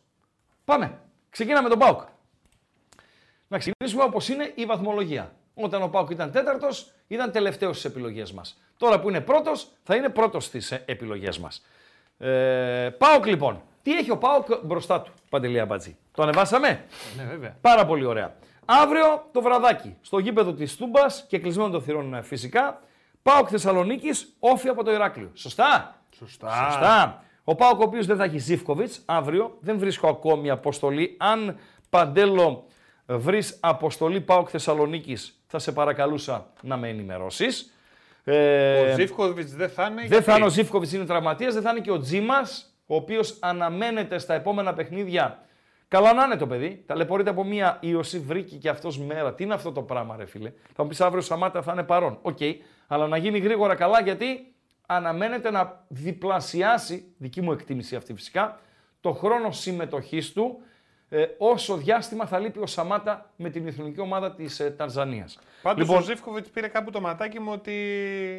[0.65, 0.99] Πάμε.
[1.31, 2.01] Ξεκινάμε τον ΠΑΟΚ.
[3.49, 5.35] Να ξεκινήσουμε όπως είναι η βαθμολογία.
[5.55, 8.61] Όταν ο ΠΑΟΚ ήταν τέταρτος, ήταν τελευταίος στις επιλογές μας.
[8.77, 11.67] Τώρα που είναι πρώτος, θα είναι πρώτος στις ε, επιλογές μας.
[12.19, 13.63] Ε, ΠΑΟΚ λοιπόν.
[13.83, 15.97] Τι έχει ο ΠΑΟΚ μπροστά του, Παντελή Αμπατζή.
[16.13, 16.85] Το ανεβάσαμε;
[17.17, 17.57] Ναι, βέβαια.
[17.61, 18.37] Πάρα πολύ ωραία.
[18.65, 22.81] Αύριο το βραδάκι, στο γήπεδο της Τούμπας και κλεισμένο των θυρών ε, φυσικά,
[23.23, 25.31] ΠΑΟΚ Θεσσαλονίκης, όφη από το Ηράκλειο.
[25.35, 26.69] Σωστά; Σωστά.
[26.71, 27.25] Σωστά.
[27.45, 31.17] Ο Πάοκ, ο οποίος δεν θα έχει Ζήφκοβιτς αύριο, δεν βρίσκω ακόμη αποστολή.
[31.19, 31.59] Αν
[31.91, 32.65] παντέλο
[33.07, 37.75] βρεις αποστολή Πάοκ Θεσσαλονίκης, θα σε παρακαλούσα να με ενημερώσεις.
[38.25, 39.95] Ε, Ο Ζήφκοβιτς δεν θα είναι.
[40.01, 42.95] δεν γιατί; θα είναι ο Ζήφκοβιτς, είναι τραυματίας, δεν θα είναι και ο Τζίμας, ο
[42.95, 45.39] οποίος αναμένεται στα επόμενα παιχνίδια.
[45.91, 46.83] Καλά να είναι το παιδί.
[46.87, 49.35] Ταλαιπωρείται από μία ίωση βρήκε και αυτός μέρα.
[49.35, 51.83] Τι είναι αυτό το πράγμα, ρε φίλε; Θα μου πεις αύριο ο Σαμάτα θα είναι
[51.83, 52.19] παρόν.
[52.23, 52.39] Οκ.
[52.87, 54.55] Αλλά να γίνει γρήγορα καλά γιατί
[54.87, 58.59] αναμένεται να διπλασιάσει, δική μου εκτίμηση αυτή φυσικά,
[59.01, 60.63] το χρόνο συμμετοχής του
[61.09, 65.39] ε, όσο διάστημα θα λείπει ο Σαμάτα με την εθνική ομάδα της ε, Τανζανίας.
[65.63, 67.73] Πάντως Λοιπόν, ο Ζήφκοβιτς πήρε κάπου το ματάκι μου ότι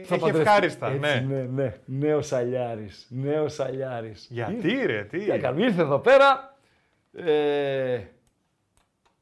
[0.05, 0.49] θα έχει παντρευτεί.
[0.49, 0.87] ευχάριστα.
[0.87, 1.25] Έτσι, ναι.
[1.27, 1.75] ναι, ναι.
[1.85, 3.07] Νέος Αλιάρης.
[3.09, 4.27] Νέος Αλιάρης.
[4.29, 6.50] Γιατί ρε, τι; Τι έκανε, ήρθε εδώ πέρα,
[7.14, 8.01] ε,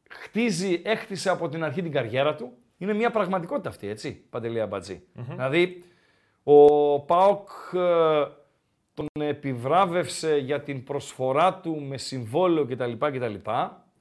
[0.09, 2.51] χτίζει, έχτισε από την αρχή την καριέρα του.
[2.77, 5.03] Είναι μια πραγματικότητα αυτή, έτσι, Παντελή Αμπατζή.
[5.13, 5.83] Δηλαδή,
[6.43, 8.27] ο ΠΑΟΚ ε,
[8.93, 12.91] τον επιβράβευσε για την προσφορά του με συμβόλαιο κτλ.
[12.91, 13.33] κτλ.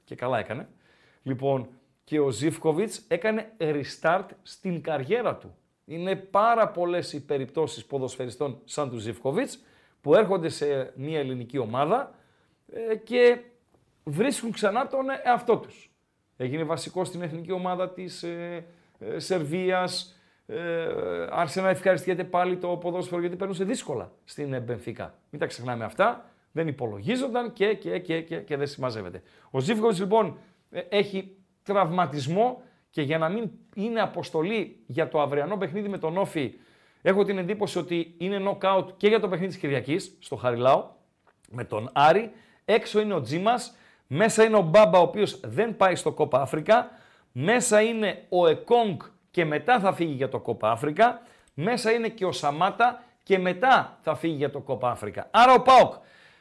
[0.03, 0.67] Και καλά έκανε.
[1.23, 1.67] Λοιπόν,
[2.03, 5.55] και ο Ζιφκοβιτς έκανε restart στην καριέρα του.
[5.85, 9.59] Είναι πάρα πολλές οι περιπτώσεις ποδοσφαιριστών σαν του Ζιφκοβιτς
[10.01, 12.15] που έρχονται σε μια ελληνική ομάδα
[12.73, 13.39] ε, και
[14.09, 15.91] βρίσκουν ξανά τον εαυτό τους.
[16.37, 18.65] Έγινε βασικό στην εθνική ομάδα της ε,
[18.99, 20.19] ε, Σερβίας,
[20.51, 25.13] ε, άρχισε να ευχαριστιέται πάλι το ποδόσφαιρο γιατί περνούσε δύσκολα στην ε, Μπενφίκα.
[25.29, 29.21] Μην τα ξεχνάμε αυτά, δεν υπολογίζονταν και, και, και, και, και δεν συμμαζεύεται.
[29.49, 30.37] Ο Ζήφκοβιτς λοιπόν
[30.69, 36.17] ε, έχει τραυματισμό και για να μην είναι αποστολή για το αυριανό παιχνίδι με τον
[36.17, 36.53] Όφη,
[37.01, 40.89] έχω την εντύπωση ότι είναι knockout και για το παιχνίδι της Κυριακής στο Χαριλάου
[41.49, 42.31] με τον Άρη.
[42.65, 43.75] Έξω είναι ο Τζίμας,
[44.11, 46.91] μέσα είναι ο Μπάμπα ο οποίος δεν πάει στο Κόπα Αφρικα,
[47.31, 48.99] μέσα είναι ο Εκόνγκ
[49.31, 51.21] και μετά θα φύγει για το Κόπα Αφρικα,
[51.53, 55.27] μέσα είναι και ο Σαμάτα και μετά θα φύγει για το Κόπα Αφρικα.
[55.31, 55.93] Άρα ο ΠΑΟΚ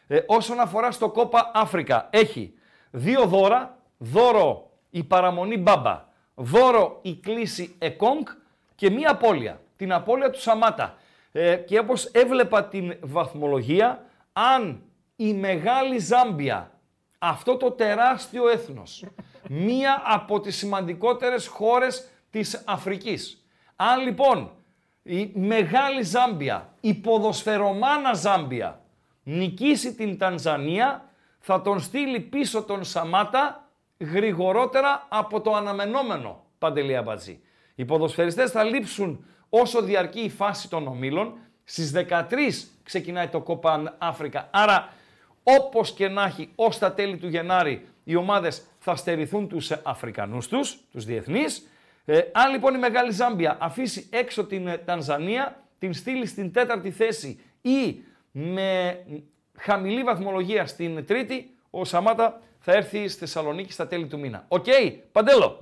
[0.07, 2.55] ε, όσον αφορά στο Κόπα Αφρικα έχει
[2.91, 6.05] δύο δώρα, δώρο η παραμονή Μπάμπα,
[6.35, 8.27] δώρο η κλίση Εκόνγκ
[8.75, 10.97] και μία απώλεια, την απώλεια του Σαμάτα.
[11.33, 14.83] Ε, και όπως έβλεπα την βαθμολογία, αν
[15.17, 16.71] η μεγάλη Ζάμπια,
[17.19, 19.05] αυτό το τεράστιο έθνος,
[19.67, 23.45] μία από τις σημαντικότερες χώρες της Αφρικής.
[23.77, 24.51] Αν λοιπόν
[25.03, 28.81] η μεγάλη Ζάμπια, η ποδοσφαιρομάνα Ζάμπια,
[29.23, 31.09] νικήσει την Τανζανία,
[31.39, 37.41] θα τον στείλει πίσω τον Σαμάτα γρηγορότερα από το αναμενόμενο, Παντελή Αμπατζή.
[37.75, 41.39] Οι ποδοσφαιριστές θα λείψουν όσο διαρκεί η φάση των ομίλων.
[41.65, 42.25] Στις 13
[42.83, 44.49] ξεκινάει το Κόπαν Αφρικα.
[44.53, 44.93] Άρα
[45.57, 50.49] όπως και να έχει ως τα τέλη του Γενάρη οι ομάδες θα στερηθούν τους Αφρικανούς
[50.49, 51.69] τους, τους διεθνείς.
[52.05, 56.91] Ε, αν λοιπόν η Μεγάλη Ζάμπια αφήσει έξω την ε, Τανζανία, την στείλει στην τέταρτη
[56.91, 58.99] θέση ή με
[59.57, 61.51] χαμηλή βαθμολογία στην Τρίτη.
[61.71, 64.45] Ο Σαμάτα θα έρθει στη Θεσσαλονίκη στα τέλη του μήνα.
[64.49, 64.67] Οκ,
[65.13, 65.59] παντελο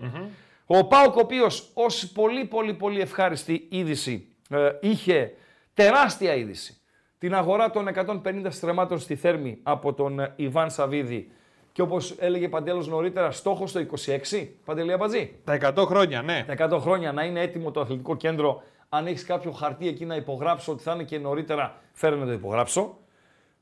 [0.66, 5.34] Ο ΠΑΟΚ, ο οποίος ως πολύ πολύ πολύ ευχάριστη είδηση ε, είχε
[5.74, 6.80] τεράστια είδηση.
[7.18, 7.88] Την αγορά των
[8.24, 11.30] 150 στρεμμάτων στη Θέρμη από τον ε, Ιβάν Σαβίδη
[11.72, 13.86] και όπως έλεγε Παντέλος νωρίτερα, στόχος το
[14.32, 16.44] 26, Παντελή Αμπατζή; Τα 100 χρόνια, ναι.
[16.56, 18.62] Τα 100 χρόνια να είναι έτοιμο το αθλητικό κέντρο.
[18.88, 22.32] Αν έχεις κάποιο χαρτί εκεί να υπογράψω ότι θα είναι και νωρίτερα, φέρε να το
[22.32, 22.98] υπογράψω.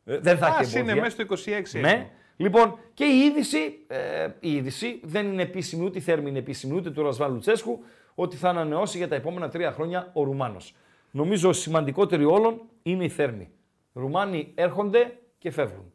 [0.04, 1.02] Ε, δεν θα έχει είναι εμπόδια.
[1.02, 1.80] μέσα στο 26.
[1.80, 2.10] Ναι.
[2.36, 6.76] Λοιπόν, και η είδηση, ε, η είδηση δεν είναι επίσημη ούτε η Θέρμη είναι επίσημη
[6.76, 7.84] ούτε του Ρασβάν Λουτσέσκου
[8.14, 10.74] ότι θα ανανεώσει για τα επόμενα τρία χρόνια ο Ρουμάνος.
[11.16, 13.50] Νομίζω σημαντικότερη όλων είναι η Θέρμη.
[13.92, 15.92] Ρουμάνοι έρχονται και φεύγουν.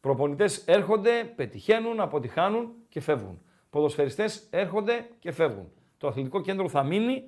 [0.00, 3.42] Προπονητές έρχονται, πετυχαίνουν, αποτυχάνουν και φεύγουν.
[3.70, 5.72] Ποδοσφαιριστές έρχονται και φεύγουν.
[5.98, 7.22] Το αθλητικό κέντρο θα μείνει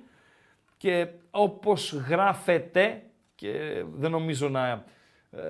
[0.77, 3.03] και όπως γράφεται
[3.35, 4.85] και δεν νομίζω να
[5.31, 5.43] ε,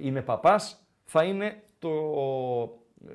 [0.00, 1.90] είναι παπάς, θα είναι το
[3.08, 3.14] ε,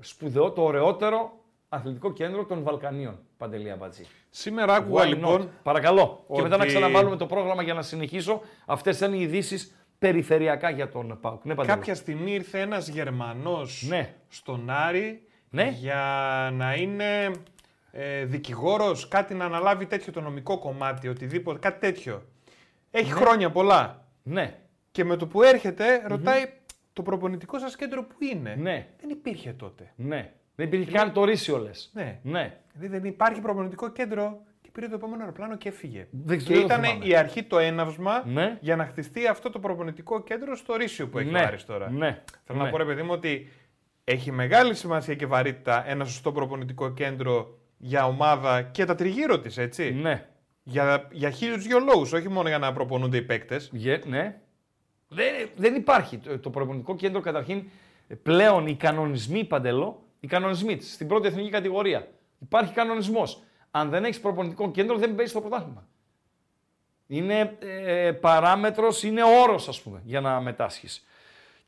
[0.00, 3.18] σπουδαίο, το ωραιότερο αθλητικό κέντρο των Βαλκανίων.
[3.36, 4.04] Παντελή Αμπατζή.
[4.30, 5.42] Σήμερα άκουγα Why λοιπόν.
[5.42, 5.48] not?
[5.62, 6.24] Παρακαλώ.
[6.34, 8.40] Και μετά να ότι- ξαναβάλουμε το πρόγραμμα για να συνεχίσω.
[8.66, 11.44] Αυτές ήταν οι ειδήσεις περιφερειακά για τον ΠΑΟΚ.
[11.44, 11.74] Ναι, Παντελή.
[11.76, 14.14] Κάποια στιγμή ήρθε ένας Γερμανός Ναι.
[14.28, 15.68] στον Άρη Ναι.
[15.78, 16.00] για
[16.52, 17.30] να είναι
[17.90, 22.22] ε, δικηγόρος, κάτι να αναλάβει τέτοιο το νομικό κομμάτι, οτιδήποτε, κάτι τέτοιο.
[22.90, 24.04] Έχει χρόνια πολλά.
[24.22, 24.58] Ναι.
[24.90, 26.44] Και με το που έρχεται ρωτάει
[26.92, 28.86] το προπονητικό σας κέντρο που είναι; Ναι.
[29.00, 29.92] Δεν υπήρχε τότε.
[29.96, 30.32] Ναι.
[30.56, 31.90] Δεν υπήρχε καν το ρίσιο λες.
[31.94, 32.18] Ναι.
[32.22, 32.58] Ναι.
[32.72, 36.06] Δηλαδή δεν υπάρχει προπονητικό κέντρο και πήρε το επόμενο αεροπλάνο και έφυγε.
[36.10, 37.06] Δεν και ξέρω, ήταν θυμάμαι.
[37.06, 38.58] η αρχή το έναυσμα Ναι.
[38.60, 41.38] για να χτιστεί αυτό το προπονητικό κέντρο στο Ρήσιο που έχει ναι.
[41.40, 41.90] ο Άρης τώρα.
[41.90, 42.22] Ναι.
[42.44, 42.64] Θέλω ναι.
[42.64, 43.48] να πω ρε παιδί μου ότι
[44.04, 49.58] έχει μεγάλη σημασία και βαρύτητα ένα σωστό προπονητικό κέντρο για ομάδα και τα τριγύρω της,
[49.58, 49.92] έτσι.
[49.92, 50.26] Ναι.
[50.62, 53.70] Για, για χίλιους δυο λόγους, όχι μόνο για να προπονούνται οι παίκτες.
[53.72, 54.40] Γε- ναι.
[55.08, 55.26] Δεν,
[55.56, 56.18] δεν υπάρχει.
[56.18, 57.64] Το, το προπονητικό κέντρο καταρχήν
[58.22, 62.08] πλέον οι κανονισμοί παντελώ, οι κανονισμοί της, στην πρώτη εθνική κατηγορία.
[62.38, 63.42] Υπάρχει κανονισμός.
[63.70, 65.88] Αν δεν έχεις προπονητικό κέντρο, δεν παίζει στο πρωτάθλημα.
[67.06, 71.06] Είναι ε, παράμετρος, είναι όρος ας πούμε για να μετάσχεις.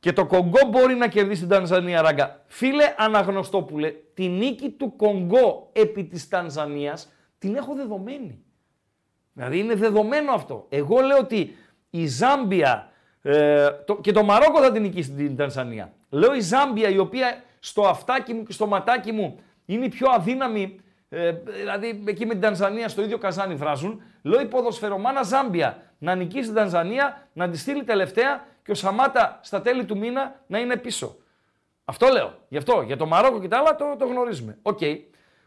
[0.00, 2.42] Και το Κονγκό μπορεί να κερδίσει την Τανζανία, Ράγκα.
[2.46, 8.44] Φίλε Αναγνωστόπουλε, τη νίκη του Κονγκό επί της Τανζανίας την έχω δεδομένη.
[9.32, 10.66] Δηλαδή είναι δεδομένο αυτό.
[10.68, 11.56] Εγώ λέω ότι
[11.90, 12.90] η Ζάμπια
[13.22, 15.92] ε, το, και το Μαρόκο θα την νικήσει την Τανζανία.
[16.08, 20.10] Λέω η Ζάμπια η οποία στο αυτάκι μου και στο ματάκι μου είναι η πιο
[20.10, 24.02] αδύναμη, ε, δηλαδή εκεί με την Τανζανία στο ίδιο καζάνι βράζουν.
[24.22, 29.40] Λέω η ποδοσφαιρομάνα Ζάμπια να νικήσει την Τανζανία, να τη στείλει τελευταία και ο Σαμάτα
[29.42, 31.16] στα τέλη του μήνα να είναι πίσω.
[31.84, 32.34] Αυτό λέω.
[32.48, 34.58] Γι' αυτό, για το Μαρόκο και τα άλλα το, το γνωρίζουμε.
[34.62, 34.78] Οκ.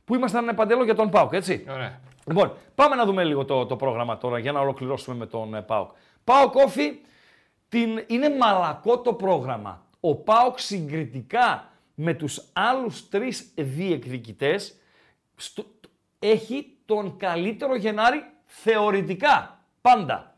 [0.05, 1.99] Που ήμασταν Παντέλο για τον ΠΑΟΚ, έτσι; Ωραία.
[2.25, 5.61] Λοιπόν, πάμε να δούμε λίγο το, το πρόγραμμα τώρα για να ολοκληρώσουμε με τον ε,
[5.61, 5.91] ΠΑΟΚ.
[6.23, 6.99] ΠΑΟΚ ΟΦΗ,
[7.69, 9.85] την, είναι μαλακό το πρόγραμμα.
[9.99, 14.79] Ο ΠΑΟΚ συγκριτικά με τους άλλους τρεις διεκδικητές
[15.35, 15.65] στο,
[16.19, 19.65] έχει τον καλύτερο Γενάρη θεωρητικά.
[19.81, 20.37] Πάντα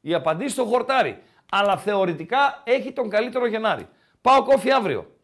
[0.00, 1.22] η απάντηση στο χορτάρι.
[1.50, 3.88] Αλλά θεωρητικά έχει τον καλύτερο Γενάρη.
[4.20, 5.16] ΠΑΟΚ Όφη αύριο.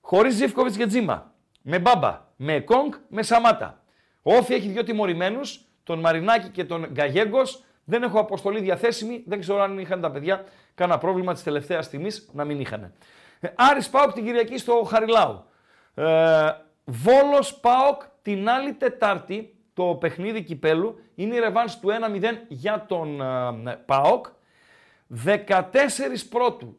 [0.00, 1.34] Χωρίς Ζήφκοβιτς και Τζίμα.
[1.62, 2.26] Με Μπάμπα.
[2.36, 3.82] Με Κόγκ, με Σαμάτα.
[4.22, 7.64] Ο Όφη έχει δύο τιμωρημένους, τον Μαρινάκη και τον Γκαγέγκος.
[7.84, 9.22] Δεν έχω αποστολή διαθέσιμη.
[9.26, 12.92] Δεν ξέρω αν είχαν τα παιδιά κανένα πρόβλημα της τελευταίας στιγμής να μην είχαν.
[13.40, 15.44] Ε, Άρης Πάοκ την Κυριακή στο Χαριλάου.
[15.94, 16.50] Ε,
[16.84, 23.20] Βόλος Πάοκ την άλλη Τετάρτη το παιχνίδι κυπέλου είναι η ρεβάνς του 1-0 για τον
[23.66, 24.26] ε, Πάοκ.
[25.24, 25.60] 14
[26.30, 26.78] πρώτου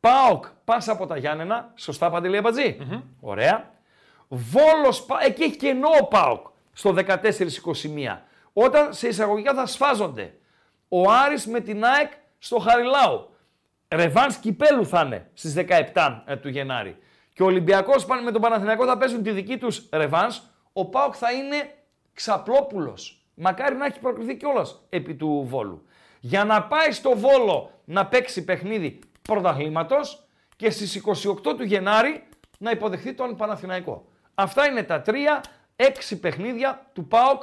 [0.00, 1.72] ΠΑΟΚ πάσα από τα Γιάννενα.
[1.74, 2.76] Σωστά, Παντελή Αμπατζή;
[3.20, 3.70] Ωραία.
[4.28, 8.22] Βόλος, Πα- εκεί έχει κενό ο ΠΑΟΚ στο 14-21.
[8.52, 10.34] Όταν σε εισαγωγικά θα σφάζονται.
[10.88, 13.28] Ο Άρης με την ΑΕΚ στο Χαριλάου.
[13.88, 15.54] Ρεβάνς κυπέλου θα είναι στις
[15.92, 16.96] 17 ε, του Γενάρη.
[17.32, 20.42] Και ο Ολυμπιακός πάνε με τον Παναθηναϊκό θα παίζουν τη δική τους ρεβάνς.
[20.72, 21.74] Ο ΠΑΟΚ θα είναι
[22.14, 23.26] ξαπλόπουλος.
[23.34, 25.86] Μακάρι να έχει προκριθεί κιόλας επί του Βόλου.
[26.20, 30.26] Για να πάει στο Βόλο να παίξει παιχνίδι πρωταθλήματος
[30.56, 34.08] και στις 28 του Γενάρη να υποδεχθεί τον Παναθηναϊκό.
[34.34, 35.40] Αυτά είναι τα τρία,
[35.76, 37.42] έξι παιχνίδια του ΠΑΟΚ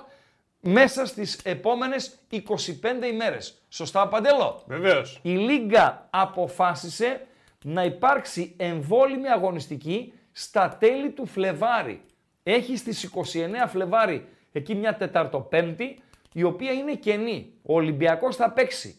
[0.59, 3.62] μέσα στις επόμενες 25 ημέρες.
[3.75, 5.19] Σωστά, Παντέλο; Βεβαίως.
[5.21, 7.27] Η Λίγκα αποφάσισε
[7.63, 12.01] να υπάρξει εμβόλυμη αγωνιστική στα τέλη του Φλεβάρι.
[12.43, 15.99] Έχει στις 29 Φλεβάρι εκεί μια Τεταρτοπέμπτη
[16.33, 17.53] η οποία είναι κενή.
[17.61, 18.95] Ο Ολυμπιακός θα παίξει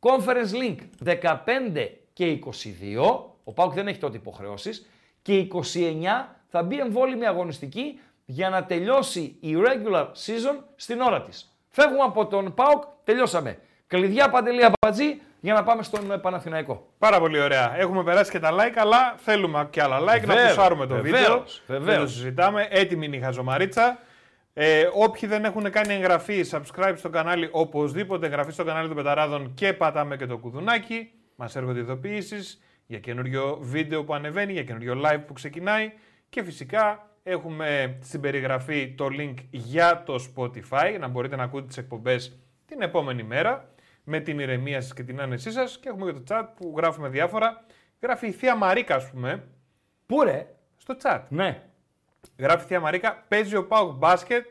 [0.00, 2.38] Conference Link 15 και
[2.92, 4.86] 22, ο Πάουκ δεν έχει τότε υποχρεώσεις,
[5.22, 5.58] και 29
[6.48, 11.54] θα μπει εμβόλυμη αγωνιστική για να τελειώσει η regular season στην ώρα της.
[11.68, 13.58] Φεύγουμε από τον Πάουκ, τελειώσαμε.
[13.90, 16.92] Κλειδιά Παντελή Αμπατζή, για να πάμε στον ε, Παναθηναϊκό.
[16.98, 17.78] Πάρα πολύ ωραία.
[17.78, 21.12] Έχουμε περάσει και τα like, αλλά θέλουμε και άλλα like να Βεβαίως, πουσάρουμε το βεβαίως,
[21.16, 21.44] βίντεο.
[21.66, 21.94] βεβαίως.
[21.96, 22.66] Δεν το συζητάμε.
[22.70, 23.98] Έτοιμη είναι η χαζομαρίτσα.
[24.52, 29.54] Ε, όποιοι δεν έχουν κάνει εγγραφή, subscribe στο κανάλι, οπωσδήποτε εγγραφή στο κανάλι των Πεταράδων
[29.54, 31.10] και πατάμε και το κουδουνάκι.
[31.36, 35.92] Μας έρχονται ειδοποιήσεις για καινούριο βίντεο που ανεβαίνει, για καινούριο live που ξεκινάει.
[36.28, 41.76] Και φυσικά έχουμε στην περιγραφή το link για το Spotify, να μπορείτε να ακούτε τις
[41.76, 43.68] εκπομπές την επόμενη μέρα
[44.04, 47.08] με την ηρεμία σας και την άνεσή σας και έχουμε και το chat που γράφουμε
[47.08, 47.64] διάφορα.
[48.02, 49.44] Γράφει η Θεία Μαρίκα, ας πούμε,
[50.06, 50.46] Πού ρε,
[50.76, 51.20] στο chat.
[51.28, 51.62] ναι.
[52.38, 54.46] Γράφει η Θεία Μαρίκα, παίζει ο Πάουκ μπάσκετ,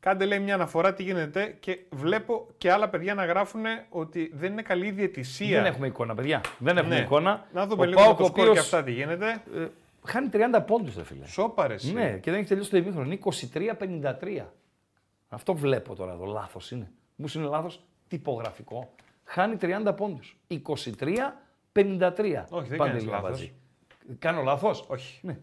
[0.00, 4.52] κάντε λέει μια αναφορά τι γίνεται και βλέπω και άλλα παιδιά να γράφουν ότι δεν
[4.52, 5.62] είναι καλή η διαιτησία.
[5.62, 6.40] Δεν έχουμε εικόνα, παιδιά.
[6.58, 7.00] Δεν έχουμε Ναι.
[7.00, 7.46] εικόνα.
[7.52, 9.42] Να δούμε ο λίγο Πάοκ, το ο σκορ οποίος, και αυτά τι γίνεται.
[9.54, 9.66] ε,
[10.06, 11.26] χάνει 30 πόντους, ρε φίλε.
[11.26, 11.92] Σόπαρες.
[11.92, 13.06] Ναι, και δεν έχει τελειώσει το ημίχρονο.
[13.06, 14.46] Είναι 23-53.
[15.28, 16.24] Αυτό βλέπω τώρα εδώ.
[16.24, 16.90] Λάθος είναι.
[17.16, 17.84] Μου είναι λάθος
[18.16, 18.94] τυπογραφικό.
[19.24, 20.36] Χάνει 30 πόντους.
[20.48, 20.58] 23-53.
[22.50, 23.14] Όχι, δεν Παντελή κάνεις λάθος.
[23.14, 23.54] Αμπατζή.
[24.18, 25.18] Κάνω λάθος; Όχι.
[25.22, 25.38] Ναι.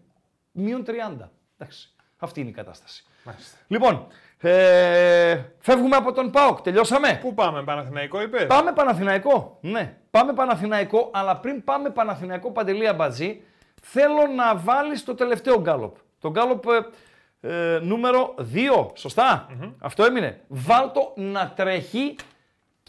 [0.51, 1.29] Μείον 30.
[1.57, 1.93] Εντάξει.
[2.17, 3.03] Αυτή είναι η κατάσταση.
[3.23, 3.57] Μάλιστα.
[3.67, 6.61] Λοιπόν, ε, φεύγουμε από τον ΠΑΟΚ.
[6.61, 9.57] Τελειώσαμε; Πού πάμε, Παναθηναϊκό είπες; Πάμε Παναθηναϊκό.
[9.61, 13.41] Ναι, πάμε Παναθηναϊκό, αλλά πριν πάμε Παναθηναϊκό Παντελή Αμπατζή,
[13.81, 15.95] θέλω να βάλεις το τελευταίο γκάλοπ.
[16.19, 19.47] Το γκάλοπ ε, ε, νούμερο 2, σωστα
[19.79, 20.41] Αυτό έμεινε.
[20.47, 22.15] Βάλτο να τρέχει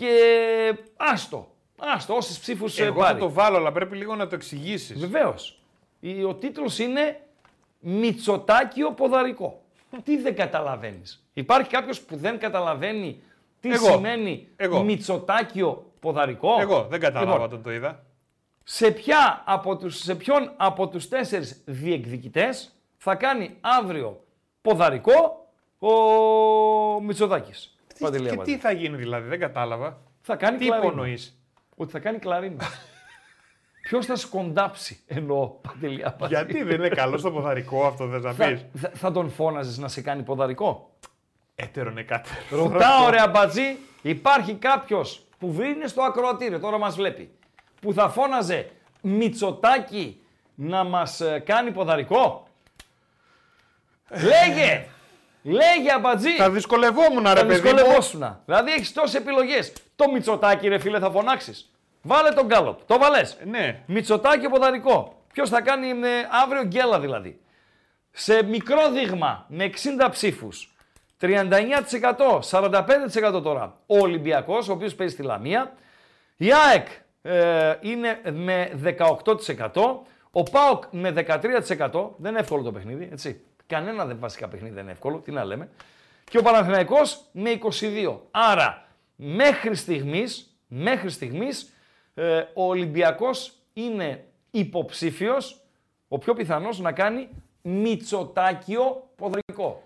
[0.05, 1.49] και άστο.
[1.79, 3.19] Άστο, όσες ψήφους ε, Εγώ θα πάρει.
[3.19, 4.99] το βάλω, αλλά πρέπει λίγο να το εξηγήσεις.
[5.01, 5.59] Βεβαίως.
[6.01, 7.21] Η- Ο τίτλος είναι
[7.81, 9.61] Μητσοτάκιο Ποδαρικό.
[10.05, 11.25] Τι δεν καταλαβαίνεις.
[11.33, 13.23] Υπάρχει κάποιος που δεν καταλαβαίνει
[13.61, 13.87] τι Εγώ.
[13.87, 14.83] σημαίνει Εγώ.
[14.83, 16.57] Μητσοτάκιο Ποδαρικό.
[16.61, 18.05] Εγώ δεν κατάλαβα Λοιπόν, όταν το είδα.
[18.65, 24.25] σε, ποια από τους, σε ποιον από τους τέσσερις διεκδικητές θα κάνει αύριο
[24.63, 25.47] ποδαρικό
[25.79, 25.91] ο
[27.01, 28.53] Μητσοτάκης; Παντελή Και Αμπατζή.
[28.55, 30.01] τι θα γίνει δηλαδή, δεν κατάλαβα.
[30.21, 30.87] θα κάνει Τι κλαρίνα.
[30.87, 31.39] υπονοείς;
[31.77, 32.65] Ότι θα κάνει κλαρίνα.
[33.83, 36.35] Ποιος θα σκοντάψει εννοώ Παντελή Αμπατζή.
[36.35, 39.79] Γιατί δεν είναι καλό στο ποδαρικό αυτό, δεν θα θα, πεις; θα, θα τον φώναζες
[39.79, 40.91] να σε κάνει ποδαρικό;
[41.55, 42.31] Έτερο είναι κάτι.
[42.51, 47.31] Ρωτάω ρε αμπατζή, υπάρχει κάποιος που είναι στο ακροατήριο, τώρα μας βλέπει,
[47.81, 48.71] που θα φώναζε
[49.03, 50.21] Μητσοτάκι
[50.55, 52.47] να μας ε, κάνει ποδαρικό;
[54.11, 54.87] Λέγε!
[55.43, 56.37] Λέγε αμπατζή!
[56.37, 57.53] Θα δυσκολευόμουν, ρε Θα παιδί μου.
[57.61, 58.43] δυσκολευόσουνα.
[58.45, 59.73] Δηλαδή έχεις τόσες επιλογές.
[59.97, 61.71] Το Μητσοτάκι ρε φίλε θα φωνάξεις.
[62.03, 62.79] Βάλε τον γκάλοπ.
[62.87, 63.37] Το βαλές.
[63.45, 63.83] Ναι.
[63.87, 65.23] Μητσοτάκι ποδαρικό.
[65.33, 65.95] Ποιος θα κάνει ε,
[66.45, 67.41] αύριο γκέλα δηλαδή.
[68.11, 69.71] Σε μικρό δείγμα με
[70.05, 70.75] 60 ψήφους.
[71.21, 71.31] 39%,
[72.51, 75.73] 45% τώρα ο Ολυμπιακός, ο οποίος παίζει στη Λαμία.
[76.37, 76.87] Η ΑΕΚ
[77.23, 78.71] ε, είναι με
[79.75, 79.83] 18%.
[80.31, 82.11] Ο ΠΑΟΚ με 13%.
[82.17, 83.41] Δεν είναι εύκολο το παιχνίδι, έτσι.
[83.71, 85.69] Κανένα δεν βασικά παιχνίδι δεν είναι εύκολο, τι να λέμε.
[86.25, 88.19] Και ο Παναθηναϊκός με 22.
[88.31, 88.87] Άρα,
[89.17, 91.73] μέχρι στιγμής, μέχρι στιγμής
[92.15, 95.61] ε, ο Ολυμπιακός είναι υποψήφιος,
[96.09, 97.29] ο πιο πιθανός να κάνει
[97.63, 99.83] Μητσοτάκιο ποδρικό.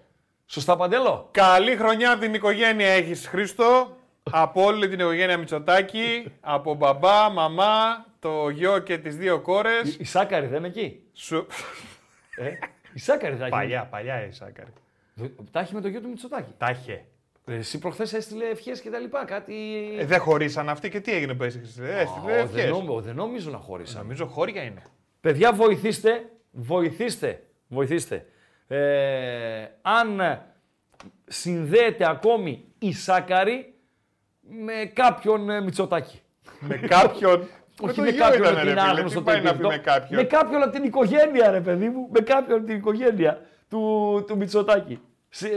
[0.47, 3.97] Σωστά, Παντέλο; Καλή χρονιά από την οικογένεια έχεις Χρήστο.
[4.31, 6.32] από όλη την οικογένεια Μητσοτάκη.
[6.40, 9.97] από μπαμπά, μαμά, το γιο και τις δύο κόρες.
[9.98, 11.47] Η Σάκαρη δεν είναι εκεί; Σου...
[12.36, 12.51] Ε,
[12.95, 13.51] η Σάκαρη θα έχει.
[13.51, 14.73] παλιά, παλιά η Σάκαρη.
[15.51, 16.53] Τα έχει με το γιο του Μητσοτάκη.
[16.59, 17.05] Τα είχε.
[17.47, 19.25] Ε, Εσύ προχθές έστειλε ευχές και τα λοιπά.
[19.25, 19.55] Κάτι.
[19.99, 21.89] Ε, δεν χωρίσαν αυτοί και τι έγινε που έστειλε.
[21.89, 22.71] Ω, Έστειλε δεν, ευχές.
[22.71, 24.03] νόμι- δεν νομίζω να χώρισαν.
[24.03, 24.83] Νομίζω χώρια είναι.
[25.21, 28.27] Παιδιά, βοηθήστε, βοηθήστε, βοηθήστε.
[28.69, 30.21] Ε, αν
[31.27, 33.75] συνδέεται ακόμη η Σάκαρη
[34.41, 36.21] με κάποιον ε, Μητσοτάκη.
[36.61, 37.49] με κάποιον.
[37.81, 39.57] Όχι το με γιο κάποιον ήταν, από ρε την φίλε, άγνωστο τι πάει να πει
[39.57, 39.69] τύπο.
[39.69, 42.09] με κάποιον; Με κάποιον από την οικογένεια, ρε παιδί μου.
[42.13, 43.41] Με κάποιον από την οικογένεια
[43.71, 45.01] του, του Μητσοτάκη.
[45.29, 45.53] Σε, ε,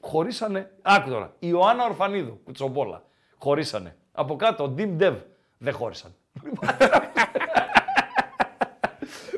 [0.00, 0.70] χωρίσανε.
[0.82, 1.32] Άκου τώρα.
[1.38, 3.02] Η Ιωάννα Ορφανίδου, Κουτσομπόλα.
[3.38, 3.96] Χωρίσανε.
[4.12, 5.14] Από κάτω, Dim Dev.
[5.58, 6.14] Δεν χώρισαν.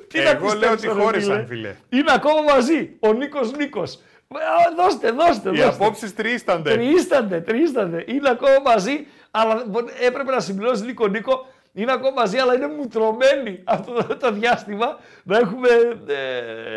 [0.09, 1.75] Τι να Εγώ λέω πιστέψω, ότι ρε χώρισαν, φίλε.
[1.89, 2.97] Είναι ακόμα μαζί.
[3.01, 3.95] Ο Νίκος Νίκος.
[4.35, 4.39] Ε,
[4.77, 5.85] Δώστε, δώστε, Οι δώστε.
[5.85, 6.73] απόψεις τρίστανται.
[6.75, 8.05] Τρίστανται, τρίστανται.
[8.09, 11.47] Είναι ακόμα μαζί, αλλά μπο- έπρεπε να συμπληρώσει Νίκο Νίκο.
[11.77, 15.69] Είναι ακόμα μαζί, αλλά είναι μουτρωμένοι αυτό το- το διάστημα να έχουμε
[16.07, 16.15] ε,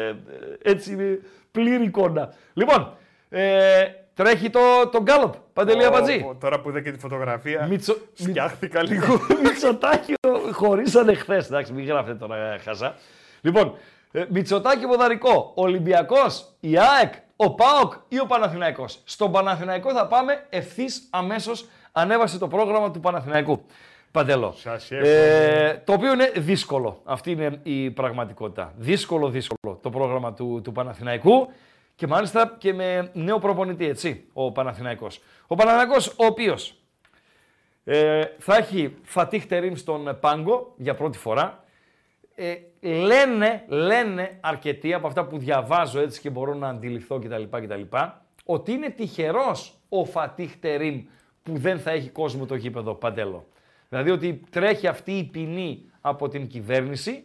[0.07, 0.15] ε,
[0.61, 1.19] έτσι ε,
[1.51, 2.33] πλήρη εικόνα.
[2.53, 2.93] Λοιπόν,
[3.29, 3.83] ε,
[4.13, 4.59] τρέχει το,
[4.91, 6.25] το γκάλοπ, Παντελή Ω, Αμπατζή.
[6.29, 7.65] ω, Τώρα που είδα και τη φωτογραφία.
[7.65, 7.95] Μητσο...
[8.13, 9.19] Φτιάχτηκα λίγο.
[9.43, 10.13] Μητσοτάκη
[10.51, 11.45] χωρίσανε χθες.
[11.45, 12.95] Εντάξει, μην γράφετε τώρα ε, χαζά.
[13.41, 13.73] Λοιπόν,
[14.11, 15.51] ε, Μητσοτάκη ποδαρικό.
[15.55, 19.01] Ολυμπιακός, η ΑΕΚ, ο ΠΑΟΚ ή ο Παναθηναϊκός.
[19.03, 21.67] Στον Παναθηναϊκό θα πάμε ευθύς αμέσως.
[21.91, 23.65] Ανέβασε το πρόγραμμα του Παναθηναϊκού.
[24.17, 24.51] Παντελό.
[24.57, 27.01] Σας Ε, το οποίο είναι δύσκολο.
[27.03, 28.73] Αυτή είναι η πραγματικότητα.
[28.77, 31.47] Δύσκολο, δύσκολο το πρόγραμμα του, του Παναθηναϊκού
[31.95, 35.19] και μάλιστα και με νέο προπονητή, έτσι, ο Παναθηναϊκός.
[35.47, 36.75] Ο Παναθηναϊκός, ο οποίος
[37.83, 41.63] Ε, θα έχει Φατίχ Τερίμ στον Πάγκο για πρώτη φορά.
[42.35, 47.43] Ε, λένε, λένε αρκετοί από αυτά που διαβάζω έτσι και μπορώ να αντιληφθώ κτλ.
[47.49, 47.81] κτλ
[48.45, 51.03] ότι είναι τυχερός ο Φατίχ Τερίμ
[51.43, 53.45] που δεν θα έχει κόσμο το γήπεδο Παντέλο.
[53.89, 57.23] Δηλαδή ότι τρέχει αυτή η ποινή από την κυβέρνηση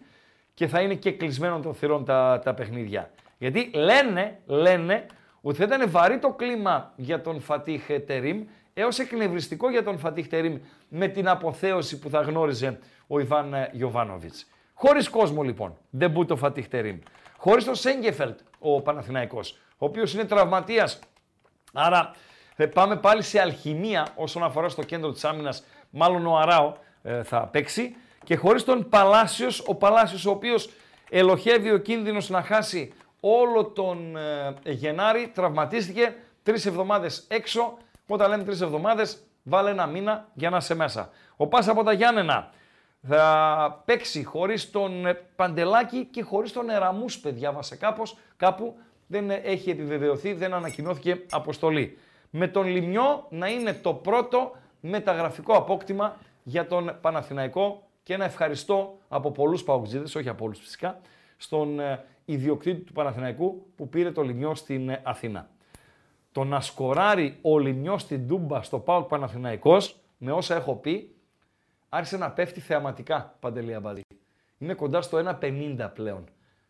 [0.55, 3.11] και θα είναι και κλεισμένο των θυρών τα, τα παιχνίδια.
[3.39, 5.07] Γιατί λένε, λένε
[5.41, 8.45] ότι θα ήταν βαρύ το κλίμα για τον Φατίχ Τερίμ
[8.75, 10.59] έως εκνευριστικό για τον Φατίχ Τερίμ
[10.89, 14.47] με την αποθέωση που θα γνώριζε ο Ιβάν Γιωβάνοβιτς.
[14.75, 16.99] Χωρίς κόσμο λοιπόν, δεν μπούτο το Φατίχ Τερίμ.
[17.37, 20.99] Χωρίς τον Σέγκεφελτ ο Παναθηναϊκός, ο οποίος είναι τραυματίας.
[21.73, 22.15] Άρα
[22.57, 27.23] ε, πάμε πάλι σε αλχημία όσον αφορά στο κέντρο της άμυνας, μάλλον ο Αράο ε,
[27.23, 27.97] θα παίξει.
[28.25, 30.71] Και χωρίς τον Παλάσιος, ο Παλάσιος ο οποίος
[31.11, 37.79] ελοχεύει ο κίνδυνος να χάσει όλο τον ε, Γενάρη, τραυματίστηκε τρεις εβδομάδες έξω.
[38.07, 41.11] Όταν λέμε τρεις εβδομάδες, βάλε ένα μήνα για να είσαι μέσα.
[41.37, 42.51] Ο Πάσα από τα Γιάννενα
[43.09, 49.71] θα παίξει χωρίς τον ε, Παντελάκη και χωρίς τον Εραμούσπε, διάβασε κάπως, κάπου δεν έχει
[49.71, 51.99] επιβεβαιωθεί, δεν ανακοινώθηκε αποστολή.
[52.31, 58.99] Με τον Λιμιό να είναι το πρώτο μεταγραφικό απόκτημα για τον Παναθηναϊκό και ένα ευχαριστώ
[59.09, 61.01] από πολλούς παουτζίδες, όχι από όλους φυσικά,
[61.37, 65.49] στον ε, ιδιοκτήτη του Παναθηναϊκού που πήρε το Λιμιό στην ε, Αθήνα.
[66.33, 71.15] Το να σκοράρει ο Λιμιό στην Τούμπα στο ΠΑΟΚ Παναθηναϊκός, με όσα έχω πει,
[71.89, 74.03] άρχισε να πέφτει θεαματικά, Παντελή Αμπαδί.
[74.59, 76.25] Είναι κοντά στο 1,50 πλέον.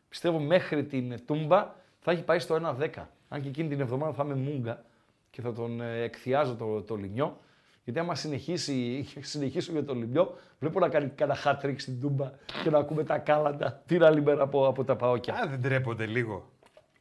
[0.08, 2.88] Πιστεύω μέχρι την Τούμπα θα έχει πάει στο 1,10.
[3.28, 4.84] Αν και εκείνη την εβδομάδα θα είμαι μούγκα
[5.30, 7.38] και θα τον ε, εκθιάζω το, το Λιμιό.
[7.84, 12.30] Γιατί άμα συνεχίσει, συνεχίσω για το Λιμιό, βλέπω να κάνει κανένα χάτρικ στην Τούμπα
[12.62, 15.34] και να ακούμε τα κάλαντα την άλλη μέρα από, από τα παόκια.
[15.34, 16.50] Α, δεν τρέπονται λίγο.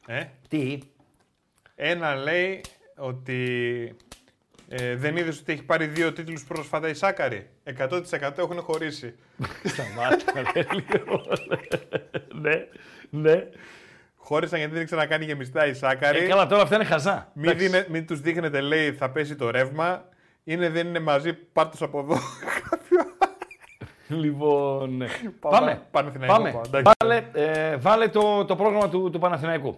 [0.06, 0.78] Ε; Τι;
[1.74, 2.60] Ένα λέει
[2.96, 3.96] ότι
[4.68, 7.48] ε, δεν είδες ότι έχει πάρει δύο τίτλους πρόσφατα η Σάκαρη.
[7.78, 8.02] 100%
[8.38, 9.14] έχουν χωρίσει.
[9.64, 10.32] Σταμάτα,
[10.74, 11.22] λίγο.
[12.40, 12.66] ναι,
[13.10, 13.48] ναι.
[14.16, 16.18] Χώρισαν γιατί δεν ήξερα να κάνει γεμιστά η Σάκαρη.
[16.18, 17.30] Ε, καλά, τώρα αυτά είναι χαζά.
[17.34, 20.08] Μην, δίνε, μην τους δείχνετε, λέει, θα πέσει το ρεύμα.
[20.44, 22.16] Είναι, δεν είναι μαζί, πάτε από εδώ.
[24.22, 24.96] λοιπόν.
[24.96, 25.06] ναι.
[25.40, 25.82] Πάμε.
[25.90, 26.12] Πάμε.
[26.26, 26.60] Πάμε.
[27.00, 29.74] Βάλε, ε, βάλε το, το πρόγραμμα του, του Παναθηναϊκού.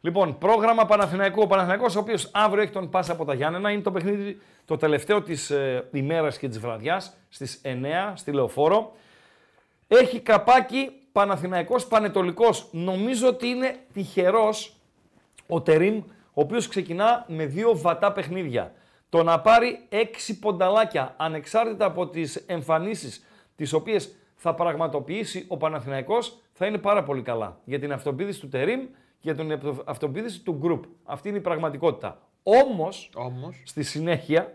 [0.00, 1.42] Λοιπόν, πρόγραμμα Παναθηναϊκού.
[1.42, 3.70] Ο Παναθηναϊκός ο οποίος αύριο έχει τον Πάσα από τα Γιάννενα.
[3.70, 7.68] Είναι το παιχνίδι το τελευταίο της ε, ημέρας και της βραδιάς στις 9
[8.14, 8.92] στη Λεωφόρο.
[9.88, 12.68] Έχει καπάκι Παναθηναϊκός Πανετολικός.
[12.70, 14.76] Νομίζω ότι είναι τυχερός
[15.46, 15.96] ο Τερίμ,
[16.32, 18.72] ο οποίος ξεκινά με δύο βατά παιχνίδια.
[19.08, 23.24] Το να πάρει έξι πονταλάκια, ανεξάρτητα από τις εμφανίσεις
[23.56, 27.60] τις οποίες θα πραγματοποιήσει ο Παναθηναϊκός, θα είναι πάρα πολύ καλά.
[27.64, 28.80] Για την αυτοπίδηση του Τερίμ,
[29.20, 30.84] για την αυτοπίδηση του γκρουπ.
[31.04, 32.20] Αυτή είναι η πραγματικότητα.
[32.42, 33.62] Όμως, Όμως.
[33.64, 34.52] στη συνέχεια,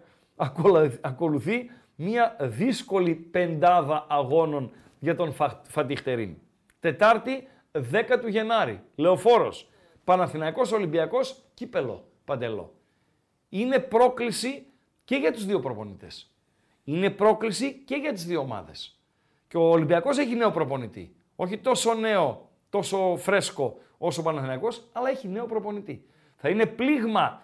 [1.02, 6.36] ακολουθεί μια δύσκολη πεντάδα αγώνων για τον Φατιχτερίν.
[6.80, 8.82] Τετάρτη, 10 του Γενάρη.
[8.96, 9.70] Λεωφόρος.
[10.04, 12.74] Παναθηναϊκός Ολυμπιακός, κύπελο, παντελό.
[13.56, 14.66] Είναι πρόκληση
[15.04, 16.32] και για τους δύο προπονητές.
[16.84, 19.00] Είναι πρόκληση και για τις δύο ομάδες.
[19.48, 21.16] Και ο Ολυμπιακός έχει νέο προπονητή.
[21.36, 26.06] Όχι τόσο νέο, τόσο φρέσκο όσο ο Παναθηναϊκός, αλλά έχει νέο προπονητή.
[26.36, 27.42] Θα είναι πλήγμα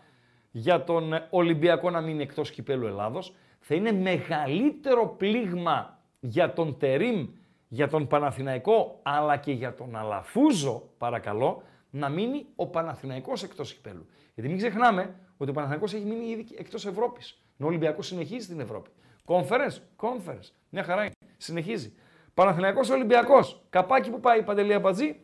[0.51, 3.35] για τον Ολυμπιακό να μείνει εκτός κυπέλου Ελλάδος.
[3.59, 7.27] Θα είναι μεγαλύτερο πλήγμα για τον Τερίμ
[7.67, 14.05] για τον Παναθηναϊκό αλλά και για τον Αλαφούζο, παρακαλώ, να μείνει ο Παναθηναϊκός εκτός κυπέλου.
[14.33, 17.41] Γιατί μην ξεχνάμε ότι ο Παναθηναϊκός έχει μείνει ήδη εκτός Ευρώπης.
[17.59, 18.89] Ο Ολυμπιακός συνεχίζει στην Ευρώπη.
[19.25, 20.51] Conference, conference.
[20.69, 21.11] Μια χαρά είναι.
[21.37, 21.93] Συνεχίζει.
[22.33, 23.65] Παναθηναϊκός Ολυμπιακός.
[23.69, 25.21] Καπάκι που πάει η Παντελία Μπατζή.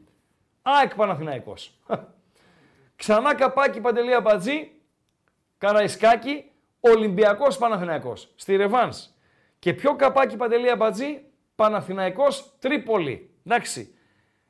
[0.62, 1.80] ΑΕΚ Παναθηναϊκός.
[2.96, 4.72] Ξανά καπάκι Παντελία Μπατζή.
[5.58, 6.52] Καραϊσκάκι.
[6.80, 8.34] Ολυμπιακός Παναθηναϊκός.
[8.36, 9.10] Στη Ρεβάνς.
[9.60, 11.26] Και πιο καπάκι Παντελία Μπατζή
[11.56, 13.30] Παναθηναϊκός Τρίπολη.
[13.46, 13.96] Εντάξει,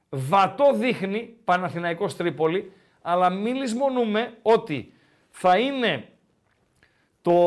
[0.10, 2.72] βατό δείχνει Παναθηναϊκός Τρίπολη,
[3.02, 4.94] αλλά μην λησμονούμε ότι
[5.38, 6.08] θα είναι
[7.22, 7.40] το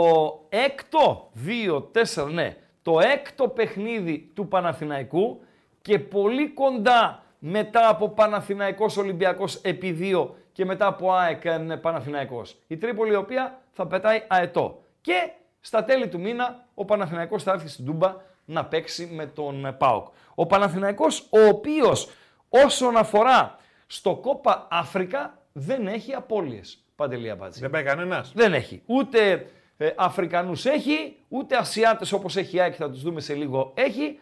[0.49, 5.41] έκτο, δύο, τέσσερα, ναι, το έκτο παιχνίδι του Παναθηναϊκού
[5.83, 11.43] και πολύ κοντά μετά από Παναθηναϊκός Ολυμπιακός επί δύο και μετά από ΑΕΚ
[11.81, 12.57] Παναθηναϊκός.
[12.67, 14.83] Η Τρίπολη η οποία θα πετάει αετό.
[15.01, 19.75] Και στα τέλη του μήνα ο Παναθηναϊκός θα έρθει στην Τούμπα να παίξει με τον
[19.79, 20.07] ΠΑΟΚ.
[20.35, 22.11] Ο Παναθηναϊκός, ο οποίος
[22.49, 23.57] όσον αφορά
[23.87, 26.83] στο Κόπα Αφρικα δεν έχει απώλειες.
[26.99, 27.61] Παντελία Μπάτζη.
[27.61, 28.33] Δεν πάει κανένας.
[28.35, 28.83] Δεν έχει.
[28.87, 29.47] Ούτε
[29.77, 34.19] ε, Αφρικανούς έχει, ούτε Ασιάτες όπως έχει η θα τους δούμε σε λίγο έχει.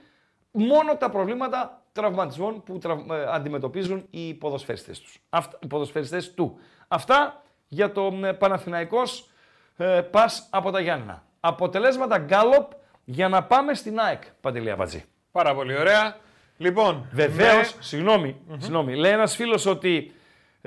[0.50, 2.78] Μόνο τα προβλήματα τραυματισμών που
[3.10, 5.18] ε, αντιμετωπίζουν οι ποδοσφαιριστές, τους.
[5.28, 6.58] Αυτά, οι ποδοσφαιριστές του.
[6.88, 9.28] Αυτά για το ε, Παναθηναϊκός
[9.76, 11.24] ε, ΠΑΣ από τα Γιάννα.
[11.40, 12.70] Αποτελέσματα γκάλοπ
[13.04, 15.04] για να πάμε στην ΑΕΚ, Παντελή Αμπατζή.
[15.32, 16.16] Πάρα πολύ ωραία.
[16.56, 20.12] Λοιπόν, Βεβαίως, με- συγγνώμη, συγγνώμη, λέει ένας φίλος ότι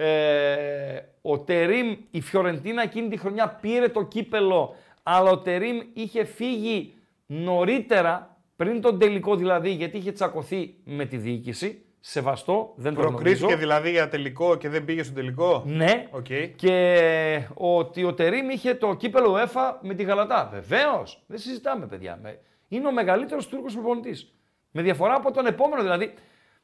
[0.03, 6.23] ε, ο Τερίμ, η Φιωρεντίνα εκείνη τη χρονιά πήρε το κύπελο, αλλά ο Τερίμ είχε
[6.23, 6.93] φύγει
[7.25, 11.83] νωρίτερα, πριν τον τελικό δηλαδή, γιατί είχε τσακωθεί με τη διοίκηση.
[12.01, 13.59] Σεβαστό, δεν το προκρίθηκε γνωρίζω.
[13.59, 16.25] δηλαδή για τελικό και δεν πήγε στο τελικό; Ναι, Οκ.
[16.55, 20.49] και ότι ο Τερίμ είχε το κύπελο UEFA με τη Γαλατά.
[20.53, 22.19] Βεβαίως, δεν συζητάμε, παιδιά.
[22.21, 24.33] Με- Είναι ο μεγαλύτερος Τούρκος προπονητής.
[24.71, 26.13] Με διαφορά από τον επόμενο δηλαδή.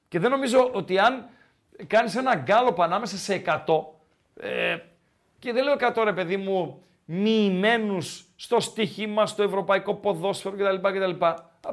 [0.07, 1.25] Και δεν νομίζω ότι αν
[1.87, 3.85] κάνεις ένα γκάλωπ ανάμεσα σε 100.
[4.39, 4.77] Ε,
[5.39, 10.87] και δεν λέω 100 ρε παιδί μου, μοιημένους στο στοίχημα, στο ευρωπαϊκό ποδόσφαιρο κτλ.
[10.87, 11.25] κτλ.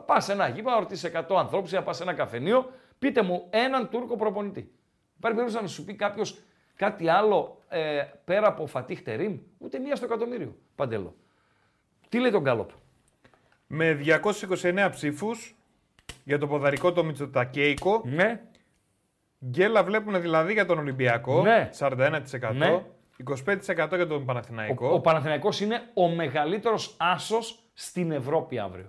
[0.07, 3.23] Πας σε ένα γήπεδο, να ρωτήσεις 100 ανθρώπους ή να πας σε ένα καφενείο, πείτε
[3.23, 4.73] μου έναν Τούρκο προπονητή.
[5.17, 6.39] Υπάρχει περίπτωση να σου πει κάποιος
[6.77, 10.57] κάτι άλλο ε, πέρα από Φατίχ Τερίμ, ούτε μία στο εκατομμύριο.
[10.75, 11.15] Παντέλο.
[12.09, 12.71] Τι λέει τον Γκάλοπ.
[13.67, 14.01] Με
[14.63, 15.57] 229 ψήφους
[16.25, 18.03] για το ποδαρικό το Μητσοτακέικο.
[18.05, 18.41] Ναι,
[19.47, 21.43] Γκέλα βλέπουν δηλαδή για τον Ολυμπιακό.
[21.43, 21.71] Ναι.
[21.79, 22.21] 41%.
[22.55, 22.83] Ναι.
[23.47, 24.89] 25% για τον Παναθηναϊκό.
[24.89, 28.87] Ο, ο Παναθηναϊκός είναι ο μεγαλύτερος άσος στην Ευρώπη αύριο.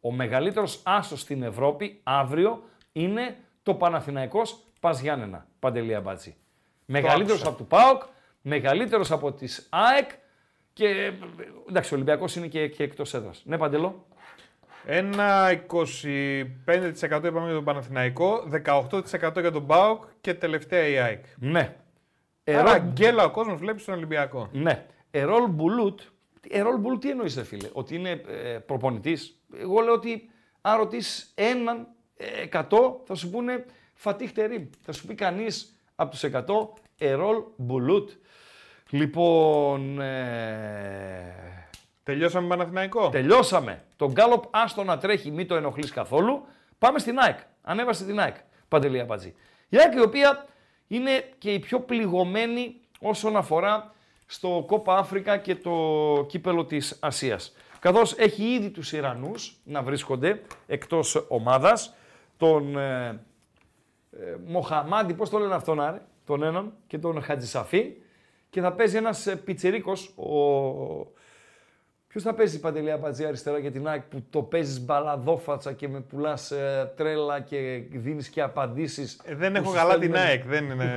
[0.00, 5.46] Ο μεγαλύτερος άσος στην Ευρώπη αύριο είναι το Παναθηναϊκός Πας Γιάννενα.
[5.58, 6.36] Παντελή Αμπάτση.
[6.86, 7.48] Μεγαλύτερος άκουσα.
[7.48, 8.02] από του ΠΑΟΚ,
[8.42, 10.10] μεγαλύτερος από τις ΑΕΚ
[10.72, 11.12] και ε,
[11.68, 13.42] εντάξει ο Ολυμπιακός είναι και, και εκτός έδρας.
[13.44, 14.06] Ναι Παντελό;
[14.84, 21.24] Ένα 25% είπαμε για τον Παναθηναϊκό, 18% για τον ΠΑΟΚ και τελευταία η ΑΕΚ.
[21.38, 21.76] Ναι.
[22.44, 24.48] Άρα Ερόλ, γκέλα ο κόσμος βλέπεις στον Ολυμπιακό.
[24.52, 24.86] ναι.
[25.10, 26.00] Ερόλ Μπουλούτ.
[26.48, 30.30] Ερόλ Μπουλούτ τι εννοείς ρε φίλε, ότι είναι ε, προπονητής; Εγώ λέω ότι
[30.60, 31.86] αν ρωτήσεις έναν
[32.16, 32.62] ε, 100
[33.04, 34.66] θα σου πούνε Φατίχ Τερίμ.
[34.80, 36.40] Θα σου πει κανείς από τους 100
[36.98, 38.10] Ερόλ Μπουλούτ.
[38.90, 41.59] Λοιπόν, ε,
[42.10, 43.84] Τελειώσαμε με Παναθηναϊκό; τελειώσαμε.
[43.96, 46.46] Τον Γκάλοπ άστο να τρέχει, μην το ενοχλείς καθόλου.
[46.78, 47.38] Πάμε στην ΑΕΚ.
[47.62, 48.36] Ανέβασε την ΑΕΚ.
[48.68, 49.34] Παντελή Αμπατζή.
[49.68, 50.46] Η ΑΕΚ η οποία
[50.86, 53.94] είναι και η πιο πληγωμένη όσον αφορά
[54.26, 55.70] στο Κόπα Αφρικα και το
[56.28, 57.54] κύπελο της Ασίας.
[57.78, 61.94] Καθώς έχει ήδη τους Ιρανούς να βρίσκονται εκτός ομάδας,
[62.36, 63.08] τον ε,
[64.10, 67.92] ε, Μοχαμάντι, πώς το λένε αυτόν άρε, τον έναν και τον Χατζησαφή
[68.50, 71.18] και θα παίζει ένας ε, πιτσιρίκος, ο...
[72.10, 76.00] Ποιος θα παίζει Παντελή Αμπατζή αριστερά για την ΑΕΚ που το παίζεις μπαλαδόφατσα και με
[76.00, 79.20] πουλάς ε, τρέλα και δίνεις και απαντήσεις.
[79.24, 80.44] Ε, δεν που έχω σου καλά την στέλνουν- ΑΕΚ.
[80.46, 80.96] Δεν είναι...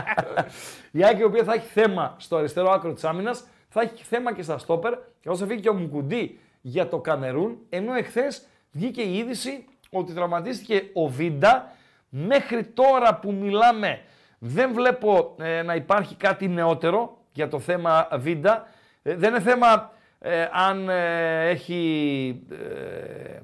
[0.98, 4.34] η ΑΕΚ η οποία θα έχει θέμα στο αριστερό άκρο της άμυνας, θα έχει θέμα
[4.34, 4.94] και στα στόπερ.
[5.20, 10.12] Και όσο φύγει και ο Μουκουντή για το Καμερούν, ενώ εχθές βγήκε η είδηση ότι
[10.12, 11.72] τραυματίστηκε ο Βίντα.
[12.08, 14.00] Μέχρι τώρα που μιλάμε,
[14.38, 18.66] δεν βλέπω ε, να υπάρχει κάτι νεότερο για το θέμα Βίντα.
[19.02, 19.92] Ε, δεν είναι θέμα
[20.26, 23.38] ε, αν ε, έχει ε,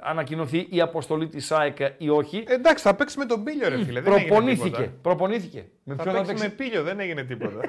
[0.00, 2.44] ανακοινωθεί η αποστολή της ΑΕΚ ή όχι.
[2.46, 4.00] Εντάξει, θα παίξει με τον Πίλιο, ρε φίλε.
[4.00, 4.68] δεν έγινε προπονήθηκε.
[4.68, 4.92] τίποτα.
[5.02, 5.66] Προπονήθηκε.
[5.84, 7.60] Με Θα ποιον παίξει παίξει; με Πίλιο, δεν έγινε τίποτα.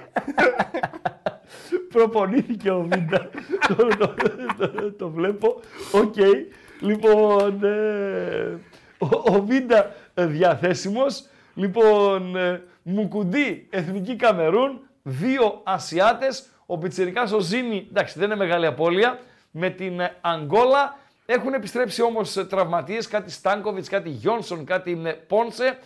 [1.93, 3.29] Προπονήθηκε ο Βίντα.
[3.67, 4.13] το, το,
[4.57, 5.59] το, το βλέπω.
[5.91, 6.15] Οκ.
[6.79, 8.59] Λοιπόν, ε,
[8.97, 11.27] ο, ο Βίντα ε, διαθέσιμος.
[11.53, 14.79] Λοιπόν, ε, Μουκουντή, Εθνική Καμερούν.
[15.03, 16.49] Δύο Ασιάτες.
[16.65, 19.19] Ο Πιτσιρικάς ο Ζήνη, εντάξει δεν είναι μεγάλη απώλεια.
[19.51, 20.97] Με την ε, Αγκόλα.
[21.25, 23.07] Έχουν επιστρέψει όμως ε, τραυματίες.
[23.07, 25.77] Κάτι Στάνκοβιτς, κάτι Γιόνσον, κάτι ε, Πόνσε.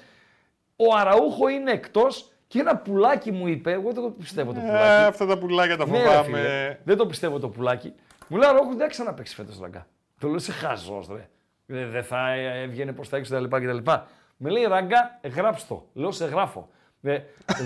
[0.75, 4.63] Ο Αραούχο είναι εκτός και ένα πουλάκι μου είπε, εγώ δεν το πιστεύω το Ε,
[4.63, 5.03] πουλάκι.
[5.07, 6.23] αυτά τα πουλάκια τα Ναι, ρε φοβάμαι.
[6.37, 7.93] φίλε, δεν το πιστεύω το πουλάκι.
[8.27, 9.87] Μου λέει Αραούχο δεν θα ξαναπέξει φέτος ραγκά.
[10.19, 11.29] Το λέω σε χαζός ρε.
[11.65, 13.55] Δεν δεν θα ε, έβγαινε προς τα έξω κτλ.
[13.55, 13.91] κτλ.
[14.37, 15.85] Με λέει ράγκα, γράψ' το.
[15.93, 16.69] Λέω σε γράφω.
[17.01, 17.19] Ε,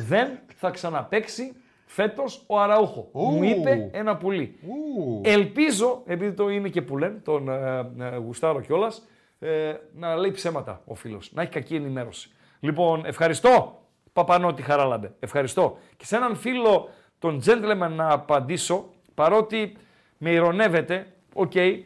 [0.07, 1.55] δεν θα ξαναπέξει
[1.93, 3.09] φέτος ο Αραούχο.
[3.13, 4.59] Μου είπε ένα πουλί.
[4.67, 5.21] Ου.
[5.23, 9.07] Ελπίζω, επειδή το είναι και που λένε, τον ε, ε, γουστάρω κιόλας,
[9.39, 11.33] ε, να λέει ψέματα ο φίλος.
[11.33, 12.31] Να έχει κακή ενημέρωση.
[12.59, 13.81] Λοιπόν, ευχαριστώ.
[14.13, 15.13] Παπανότη Χαράλαμπε.
[15.19, 15.77] Ευχαριστώ.
[15.97, 16.89] Και σε έναν φίλο,
[17.19, 19.77] τον gentleman, να απαντήσω, παρότι
[20.17, 21.77] με ηρωνεύεται, οκ, ε,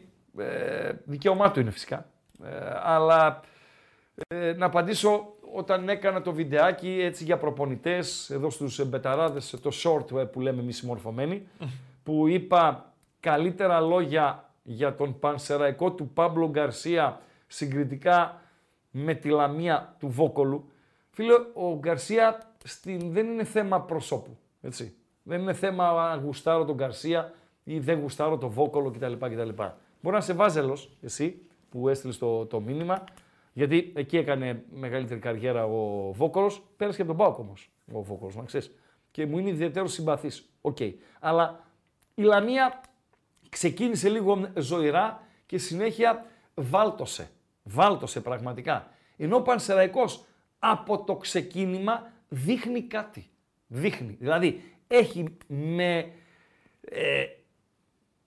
[1.04, 2.06] δικαίωμά του είναι φυσικά,
[2.44, 2.48] ε,
[2.82, 3.40] αλλά
[4.28, 10.16] ε, να απαντήσω όταν έκανα το βιντεάκι έτσι για προπονητές, εδώ στους μπεταράδες, το short
[10.16, 11.48] ε, που λέμε εμείς συμμορφωμένοι,
[12.04, 18.40] που είπα καλύτερα λόγια για τον πανσεραϊκό του Πάμπλο Γκαρσία συγκριτικά
[18.90, 20.70] με τη λαμία του Βόκολου.
[21.10, 24.96] Φίλε, ο Γκαρσία στην, δεν είναι θέμα προσώπου, έτσι.
[25.22, 27.32] Δεν είναι θέμα αν γουστάρω τον Γκαρσία
[27.64, 29.12] ή δεν γουστάρω τον Βόκολο κτλ.
[29.12, 29.48] κτλ.
[30.00, 33.04] Μπορεί να σε βάζελος εσύ που έστειλες το, το μήνυμα,
[33.58, 38.36] γιατί εκεί έκανε μεγαλύτερη καριέρα ο Βόκολος, πέρασε και από τον Πάοκ όμως ο Βόκολος,
[38.36, 38.74] να ξέρεις.
[39.10, 40.52] Και μου είναι ιδιαιτέρως συμπαθής.
[40.60, 40.76] Οκ.
[41.20, 41.66] Αλλά
[42.14, 42.80] η Λαμία
[43.48, 47.30] ξεκίνησε λίγο ζωηρά και συνέχεια βάλτωσε.
[47.62, 48.90] Βάλτωσε πραγματικά.
[49.16, 50.24] Ενώ ο Πανσεραϊκός
[50.58, 53.30] από το ξεκίνημα δείχνει κάτι.
[53.66, 54.16] Δείχνει.
[54.20, 56.12] Δηλαδή έχει με
[56.80, 57.24] ε,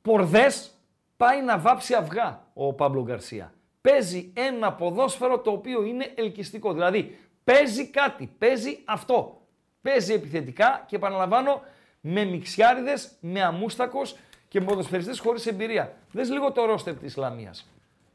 [0.01, 0.71] πορδές
[1.17, 3.53] πάει να βάψει αυγά ο Πάβλο Γκαρσία.
[3.81, 6.73] Παίζει ένα ποδόσφαιρο το οποίο είναι ελκυστικό.
[6.73, 9.41] Δηλαδή παίζει κάτι, παίζει αυτό.
[9.81, 11.61] Παίζει επιθετικά και επαναλαμβάνω
[12.01, 14.15] με μιξιάριδες, με αμούστακος
[14.47, 15.97] και ποδοσφαιριστές χωρίς εμπειρία.
[16.11, 17.71] Δες λίγο το ρόστερ της Ισλαμίας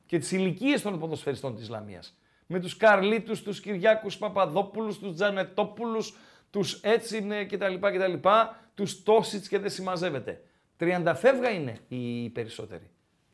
[0.07, 2.19] και τις ηλικίες των ποδοσφαιριστών της Ισλαμίας.
[2.47, 6.17] Με τους Καρλίτους, τους Κυριάκους Παπαδόπουλους, τους Τζανετόπουλους,
[6.51, 7.75] τους έτσι κτλ.
[7.75, 8.29] κτλ
[8.75, 10.43] τους Τόσιτς και δεν συμμαζεύεται.
[10.77, 12.91] Τριανταφεύγα είναι οι περισσότεροι.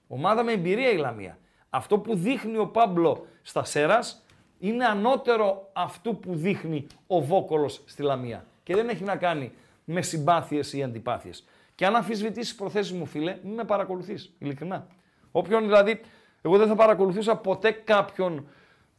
[0.07, 1.39] Ομάδα με εμπειρία η Λαμία.
[1.75, 4.23] Αυτό που δείχνει ο Πάμπλο στα Σέρας
[4.59, 8.45] είναι ανώτερο αυτού που δείχνει ο Βόκολος στη Λαμία.
[8.63, 9.53] Και δεν έχει να κάνει
[9.85, 11.45] με συμπάθειες ή αντιπάθειες.
[11.75, 14.87] Και αν αμφισβητήσεις προθέσεις μου, φίλε, μην με παρακολουθείς, ειλικρινά.
[15.33, 16.01] Όποιον δηλαδή,
[16.43, 18.47] εγώ δεν θα παρακολουθούσα ποτέ κάποιον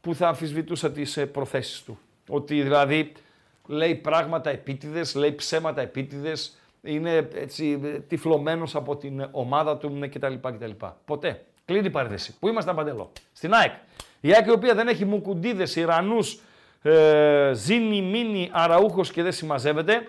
[0.01, 1.99] που θα αμφισβητούσα τις ε, προθέσεις του.
[2.29, 3.11] Ότι δηλαδή
[3.67, 10.33] λέει πράγματα επίτηδες, λέει ψέματα επίτηδες, είναι έτσι τυφλωμένος από την ομάδα του κτλ.
[10.41, 10.71] κτλ.
[11.05, 11.45] Ποτέ.
[11.65, 12.39] Κλείνει η παρένθεση.
[12.39, 13.71] Πού είμαστε Παντέλο; Στην ΑΕΚ.
[14.19, 16.41] Η ΑΕΚ η οποία δεν έχει Μουκουντήδες, Ιρανούς,
[16.81, 20.07] ε, Ζήνη, Μίνι, Αραούχος και δεν συμμαζεύεται,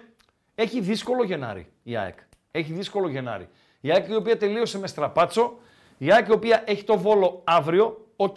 [0.54, 2.18] έχει δύσκολο Γενάρη η ΑΕΚ.
[2.50, 3.48] Έχει δύσκολο Γενάρη.
[3.80, 5.58] Η ΑΕΚ η οποία τελείωσε με στραπάτσο,
[5.98, 8.36] η ΑΕΚ η οποία έχει το Βόλο αύριο, οκ,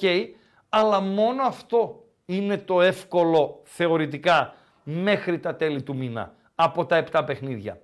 [0.70, 4.54] αλλά μόνο αυτό είναι το εύκολο θεωρητικά
[4.84, 7.82] μέχρι τα τέλη του μήνα από τα 7 παιχνίδια.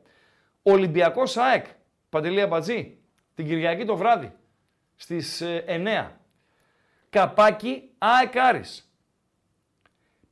[0.63, 1.65] Ολυμπιακός ΑΕΚ,
[2.09, 2.97] Παντελή Αμπατζή,
[3.35, 4.31] την Κυριακή το βράδυ
[4.95, 5.87] στις 9.
[5.87, 6.11] Ε,
[7.09, 8.91] καπάκι ΑΕΚ Άρης.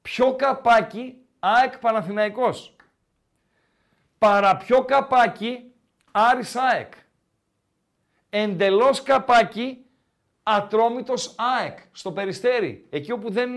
[0.02, 2.76] Ποιο καπάκι ΑΕΚ Παναθηναϊκός.
[4.18, 5.72] Παραπιό καπάκι
[6.12, 6.94] Άρης ΑΕΚ.
[8.30, 9.86] Εντελώς καπάκι
[10.44, 12.88] Ατρόμητος ΑΕΚ στο Περιστέρι.
[12.90, 13.50] Εκεί όπου δεν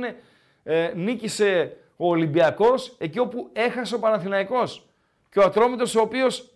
[0.63, 4.89] ε, νίκησε ο Ολυμπιακός, εκεί όπου έχασε ο Παναθηναϊκός.
[5.31, 6.55] Και ο Ατρόμητος ο οποίος,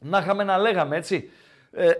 [0.00, 1.30] να είχαμε να λέγαμε έτσι,
[1.70, 1.90] ε,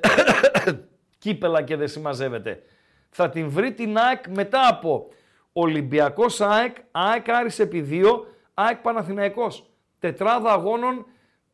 [1.25, 2.63] κύπελα και δεν συμμαζεύεται.
[3.11, 5.09] Θα την βρει την ΑΕΚ μετά από
[5.53, 9.71] Ολυμπιακός ΑΕΚ, ΑΕΚ Άρης επί δύο, ΑΕΚ Παναθηναϊκός.
[9.99, 11.07] Τετράδα αγώνων,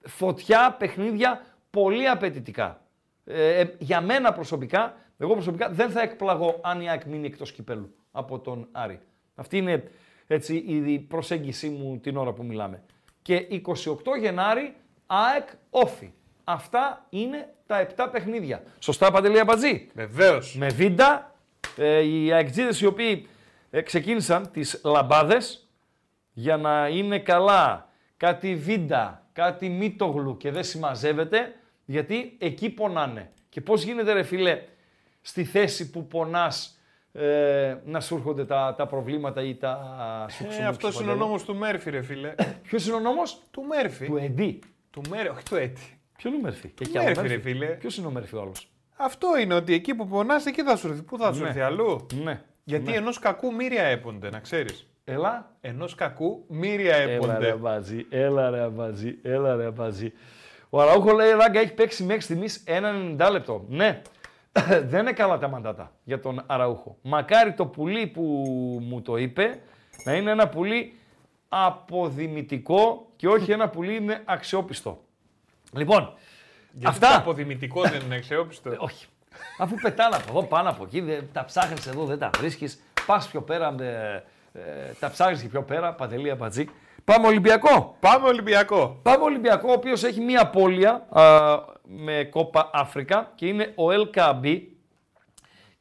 [0.03, 2.81] φωτιά, παιχνίδια, πολύ απαιτητικά.
[3.25, 7.53] Ε, ε, για μένα προσωπικά, εγώ προσωπικά δεν θα εκπλαγώ αν η ΑΕΚ μείνει εκτός
[7.53, 9.01] κυπέλου από τον Άρη.
[9.35, 9.91] Αυτή είναι
[10.27, 12.83] έτσι, η προσέγγιση μου την ώρα που μιλάμε.
[13.23, 14.75] Και 28 Γενάρη,
[15.07, 16.13] ΑΕΚ Όφη.
[16.45, 18.63] Αυτά είναι τα 7 παιχνίδια.
[18.79, 20.55] Σωστά, Παντελή Αμπατζή; Βεβαίως.
[20.55, 21.35] Με βίντα,
[21.77, 23.29] ε, οι αεκτζίδες οι οποίοι
[23.71, 25.69] ε, ξεκίνησαν τις λαμπάδες
[26.33, 33.31] για να είναι καλά κάτι βίντα, κάτι μήτογλου και δεν συμμαζεύεται, γιατί εκεί πονάνε.
[33.49, 34.63] Και πώς γίνεται ρε φίλε,
[35.21, 36.79] στη θέση που πονάς
[37.13, 41.45] ε, να σου έρχονται τα, τα προβλήματα ή τα σου ε, Αυτός είναι ο νόμος
[41.45, 42.35] του Μέρφυ, ρε φίλε.
[42.63, 44.07] Ποιος είναι ο νόμος; Του Μέρφυ.
[44.07, 44.59] Του Εντί.
[44.91, 46.00] Του Μέρφυ, όχι του Έτι.
[46.21, 47.67] Ποιο είναι ο Μέρφυ; Του Μέρφυ, ρε φίλε.
[47.67, 48.53] Ποιος είναι ο Μέρφυ όλο.
[48.97, 51.03] Αυτό είναι ότι εκεί που πονάς, εκεί θα σου έρθει.
[51.03, 51.49] Πού θα σου Ναι.
[51.49, 52.43] έρθει αλλού; Ναι.
[52.65, 52.97] Γιατί ναι.
[52.97, 54.87] ενός κακού μύρια έπονται, να ξέρεις.
[55.05, 55.57] Έλα.
[55.61, 57.51] Ενός κακού μύρια Έλα ρε έπονται.
[57.51, 60.13] αμπατζή, έλα ρε αμπατζή, έλα ρε αμπατζή.
[60.71, 63.65] Ο Αραούχο λέει Ράγκα έχει παίξει μέχρι στιγμής ένα 90 λεπτό.
[63.69, 64.03] Ναι,
[64.91, 66.97] δεν είναι καλά τα μαντάτα για τον Αραούχο.
[67.03, 68.23] Μακάρι το πουλί που
[68.83, 69.59] μου το είπε
[70.05, 70.95] να είναι ένα πουλί
[71.49, 75.05] αποδημητικό και όχι ένα πουλί με αξιόπιστο.
[75.73, 76.13] Λοιπόν,
[76.73, 77.09] Γιατί αυτά.
[77.09, 78.71] Το αποδημητικό δεν είναι αξιόπιστο.
[78.71, 79.07] Ε, όχι.
[79.59, 82.83] Αφού πετάνε από εδώ, πάνω από εκεί, δεν- τα ψάχνεις εδώ, δεν τα βρίσκεις.
[83.07, 85.93] Πας πιο πέρα, ε, ε, τα ψάχνεις και πιο πέρα.
[85.95, 86.69] Παντελή Αμπατζή.
[87.05, 87.97] Πάμε Ολυμπιακό.
[88.01, 88.99] Πάμε Ολυμπιακό.
[89.03, 91.23] Πάμε Ολυμπιακό, ο οποίος έχει μία απώλεια α,
[91.83, 94.61] με κόπα Αφρικα και είναι ο El Kabi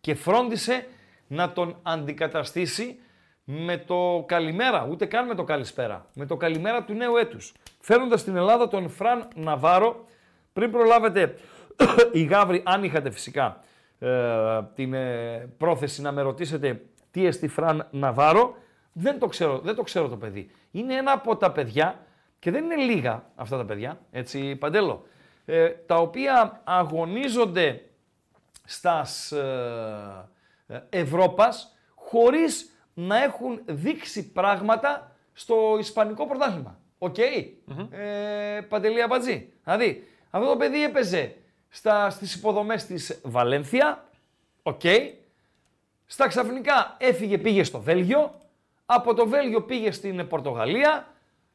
[0.02, 0.88] και φρόντισε
[1.28, 3.00] να τον αντικαταστήσει
[3.44, 7.54] με το καλημέρα, ούτε καν με το καλησπέρα, με το καλημέρα του νέου έτους.
[7.80, 10.06] Φέρνοντας στην Ελλάδα τον Φραν Ναβάρο,
[10.54, 11.36] πριν προλάβετε
[12.12, 13.64] οι Γαύροι, αν είχατε φυσικά
[14.00, 14.10] ε,
[14.76, 16.82] την ε, πρόθεση να με ρωτήσετε
[17.12, 18.56] τι εστί Φραν Ναβάρο,
[18.94, 20.52] δεν το ξέρω, δεν το ξέρω το παιδί.
[20.72, 22.00] Είναι ένα από τα παιδιά,
[22.40, 25.06] και δεν είναι λίγα αυτά τα παιδιά, έτσι Παντέλο,
[25.46, 27.84] ε, τα οποία αγωνίζονται
[28.66, 30.28] στας ε,
[30.68, 36.80] ε, Ευρώπας χωρίς να έχουν δείξει πράγματα στο Ισπανικό πρωτάθλημα.
[37.00, 37.18] Οκ.
[37.18, 39.50] Ε, Παντελή Αμπατζή.
[39.64, 41.36] Δηλαδή, αυτό το παιδί έπαιζε
[41.70, 44.04] στα, στις υποδομές της Βαλένθια.
[44.64, 44.82] Οκ.
[46.06, 48.34] Στα ξαφνικά έφυγε, πήγε στο Βέλγιο.
[48.86, 51.08] Από το Βέλγιο πήγε στην Πορτογαλία.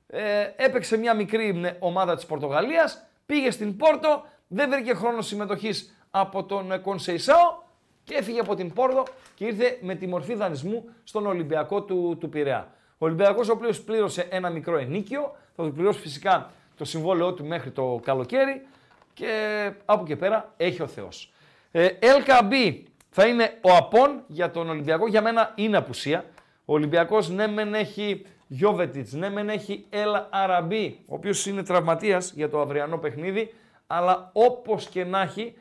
[0.07, 3.07] Ε, έπαιξε μια μικρή ε, ομάδα της Πορτογαλίας.
[3.27, 4.25] Πήγε στην Πόρτο.
[4.47, 7.63] Δεν βρήκε χρόνο συμμετοχής από τον ε, Κονσεϊσάο.
[8.05, 9.03] Και έφυγε από την Πόρτο
[9.35, 12.74] και ήρθε με τη μορφή δανεισμού στον Ολυμπιακό του, του Πειραιά.
[12.99, 17.45] Ο Ολυμπιακός, ο οποίος πλήρωσε ένα μικρό ενοίκιο, θα του πληρώσει φυσικά το συμβόλαιό του
[17.45, 18.67] μέχρι το καλοκαίρι
[19.15, 21.33] και από και πέρα έχει ο Θεός.
[21.71, 25.09] Ε, LKB θα είναι ο Απόν για τον Ολυμπιακό.
[25.09, 26.25] Για μένα είναι απουσία.
[26.65, 32.33] Ο Ολυμπιακός ναι, μεν έχει Γιώβετιτς, ναι, μεν έχει Ελ Αραμπί, ο οποίος είναι τραυματίας
[32.33, 33.55] για το αυριανό παιχνίδι,
[33.87, 35.55] αλλά όπως και να έχει,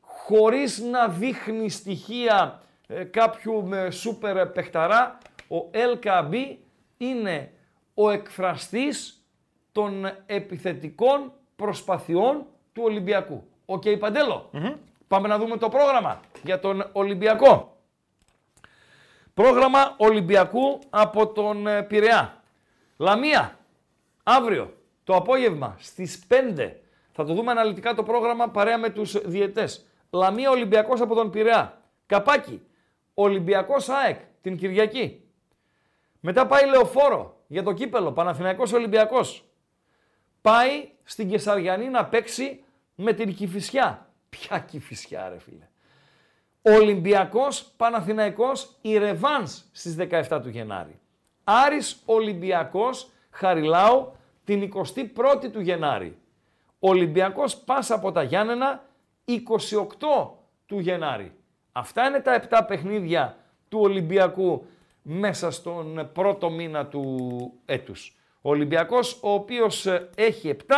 [0.00, 5.18] χωρίς να δείχνει στοιχεία ε, κάποιου με σούπερ παιχταρά,
[5.48, 6.34] ο LKB
[6.98, 7.52] είναι
[7.94, 9.22] ο εκφραστής
[9.72, 13.44] των επιθετικών προσπαθειών του Ολυμπιακού.
[13.66, 14.50] OK, okay, Παντέλο
[15.08, 17.76] Πάμε να δούμε το πρόγραμμα για τον Ολυμπιακό.
[19.34, 22.42] Πρόγραμμα Ολυμπιακού από τον ε, Πειραιά.
[22.96, 23.58] Λαμία,
[24.22, 26.26] αύριο το απόγευμα στις
[26.56, 26.70] 5
[27.12, 29.86] θα το δούμε αναλυτικά το πρόγραμμα παρέα με τους διαιτητές.
[30.10, 31.80] Λαμία Ολυμπιακός από τον Πειραιά.
[32.06, 32.62] Καπάκι,
[33.14, 35.27] Ολυμπιακός ΑΕΚ την Κυριακή.
[36.20, 39.44] Μετά πάει Λεωφόρο για το κύπελο, Παναθηναϊκός Ολυμπιακός.
[40.40, 42.64] Πάει στην Κεσαριανή να παίξει
[42.94, 44.06] με την Κηφισιά.
[44.28, 45.68] Ποια Κηφισιά ρε φίλε.
[46.62, 51.00] Ολυμπιακός Παναθηναϊκός η Ρεβάνς στις 17 του Γενάρη.
[51.44, 54.12] Άρης Ολυμπιακός Χαριλάου
[54.44, 56.18] την 21η του Γενάρη.
[56.78, 58.84] Ολυμπιακός πάσα από τα Γιάννενα
[59.24, 59.34] 28
[60.66, 61.32] του Γενάρη.
[61.72, 63.36] Αυτά είναι τα 7 παιχνίδια
[63.68, 64.66] του Ολυμπιακού
[65.10, 68.16] μέσα στον πρώτο μήνα του έτους.
[68.40, 70.74] Ο Ολυμπιακός ο οποίος ε, έχει 7,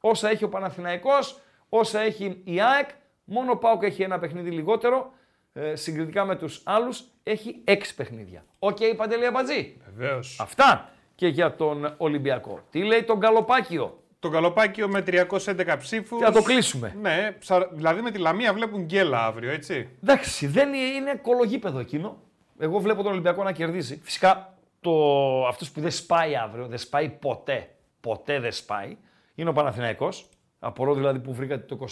[0.00, 2.88] όσα έχει ο Παναθηναϊκός, όσα έχει η ΑΕΚ,
[3.24, 5.12] μόνο ο ΠΑΟΚ έχει ένα παιχνίδι λιγότερο,
[5.52, 8.44] ε, συγκριτικά με τους άλλους, έχει 6 παιχνίδια.
[8.58, 9.76] OK, okay, Παντελή Αμπατζή.
[9.94, 10.40] Βεβαίως.
[10.40, 12.60] Αυτά και για τον Ολυμπιακό.
[12.70, 16.18] Τι λέει το γκαλοπάκι; Το γκαλοπάκι με 311 ψήφους.
[16.18, 16.96] Και να το κλείσουμε.
[17.00, 17.36] Ναι,
[17.72, 19.88] δηλαδή με τη Λαμία βλέπουν γκέλα αύριο, έτσι.
[20.02, 22.18] Εντάξει, δεν είναι κολογίπεδο εκείνο.
[22.60, 24.00] Εγώ βλέπω τον Ολυμπιακό να κερδίσει.
[24.02, 25.46] Φυσικά το...
[25.46, 28.96] αυτός που δεν σπάει αύριο, δεν σπάει ποτέ, ποτέ δεν σπάει,
[29.34, 30.28] είναι ο Παναθηναϊκός.
[30.58, 31.86] Απορώ δηλαδή που βρήκατε το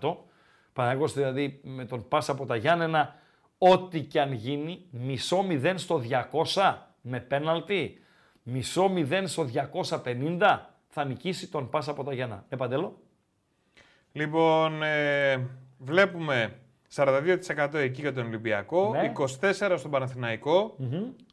[0.00, 0.16] 25%.
[0.72, 3.14] Παναθηναϊκός δηλαδή με τον Πάσα από τα Γιάννενα,
[3.58, 6.02] ό,τι και αν γίνει, μισό μηδέν στο
[6.54, 8.02] 200 με πέναλτι,
[8.42, 9.48] μισό μηδέν στο
[10.38, 10.58] 250
[10.88, 12.44] θα νικήσει τον Πάσα από τα Γιάννα.
[12.48, 12.98] Ε, Παντέλο.
[14.12, 15.46] Λοιπόν, ε,
[15.78, 16.58] βλέπουμε
[16.96, 19.12] 42% εκεί για τον Ολυμπιακό, Ναι.
[19.18, 20.76] 24% στον παναθηναικο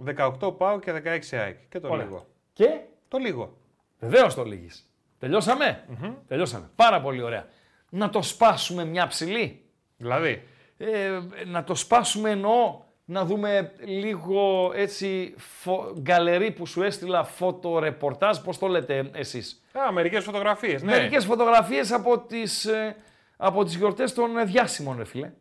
[0.05, 1.57] 18 πάω και 16 ΑΕΚ.
[1.69, 2.03] Και το Ωραία.
[2.05, 2.25] λίγο.
[2.53, 3.57] Και; Το λίγο.
[3.99, 4.89] βεβαίως το λύγεις.
[5.19, 5.85] Τελειώσαμε;
[6.27, 6.69] Τελειώσαμε.
[6.75, 7.45] Πάρα πολύ ωραία.
[7.89, 9.61] Να το σπάσουμε μια ψηλή;
[9.97, 10.43] Δηλαδή,
[10.77, 15.93] Ε, να το σπάσουμε εννοώ να δούμε λίγο έτσι φω...
[15.99, 20.91] γκαλερί που σου έστειλα φωτορεπορτάζ, πώς το λέτε εσείς; α, μερικές φωτογραφίες, ναι.
[20.91, 22.95] Μερικές φωτογραφίες από τις, ε,
[23.37, 25.31] από τις γιορτές των ε, διάσημων, ρε φίλε.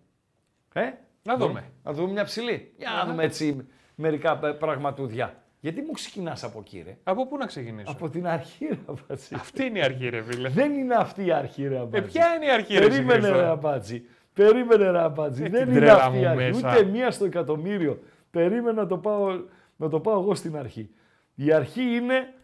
[0.77, 0.91] Ε;
[1.23, 1.65] Να δούμε.
[1.83, 2.73] Να δούμε μια ψηλή.
[2.77, 5.39] Για να δούμε έτσι μερικά ε, πραγματούδια.
[5.61, 9.35] Γιατί μου ξεκινάς από εκεί, ρε; Από πού να ξεκινήσω; Από την αρχή, ρε Αμπάτζη.
[9.35, 10.49] Αυτή είναι η αρχή, ρε φίλε.
[10.49, 12.11] Δεν είναι αυτή η αρχή, ρε Ε, Αμπάτζη.
[12.13, 14.03] ποια είναι η αρχή, ρε Περίμενε, Χρήστο; ρε Αμπάτζη.
[14.33, 15.43] Περίμενε, ρε Αμπάτζη.
[15.45, 16.37] Ε, Δεν την είναι τρέλα αυτή η μου αρχή.
[16.53, 16.71] μέσα.
[16.71, 18.03] Ούτε μία στο εκατομμύριο.
[18.31, 19.41] Περίμενε να το πάω,
[19.77, 20.91] να το πάω εγώ στην αρχή.
[21.35, 22.35] Η αρχή είναι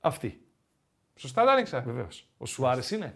[0.00, 0.40] αυτή.
[1.16, 1.80] Σωστά τα άνοιξα.
[1.80, 2.28] Βεβαίως.
[2.38, 3.14] Ο Σουάρες είναι.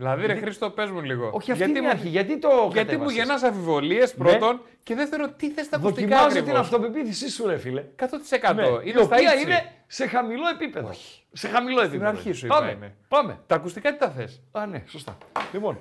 [0.00, 1.30] Δηλαδή, ρε Χρήστο, πες μου λίγο.
[1.32, 2.08] Όχι, αυτή γιατί είναι η μου- αρχή.
[2.08, 6.28] Γιατί το Γιατί μου κατέβασες; γεννάς αμφιβολίες πρώτον και δεύτερον, τι θες τα ακουστικά Δοκιμάζω
[6.28, 7.84] την ακριβώς; αυτοπεποίθησή σου, ρε φίλε.
[7.96, 8.54] 100%.
[8.54, 9.42] Ναι, Είναι η στα οποία ύψη.
[9.42, 10.90] είναι σε χαμηλό επίπεδο.
[11.32, 12.08] Σε χαμηλό επίπεδο.
[12.08, 12.70] αρχή σου είπα Πάμε.
[12.70, 12.94] είναι.
[13.08, 13.38] Πάμε.
[13.46, 15.18] Τα ακουστικά τι τα θες; Α, ναι, σωστά.
[15.52, 15.78] λοιπόν,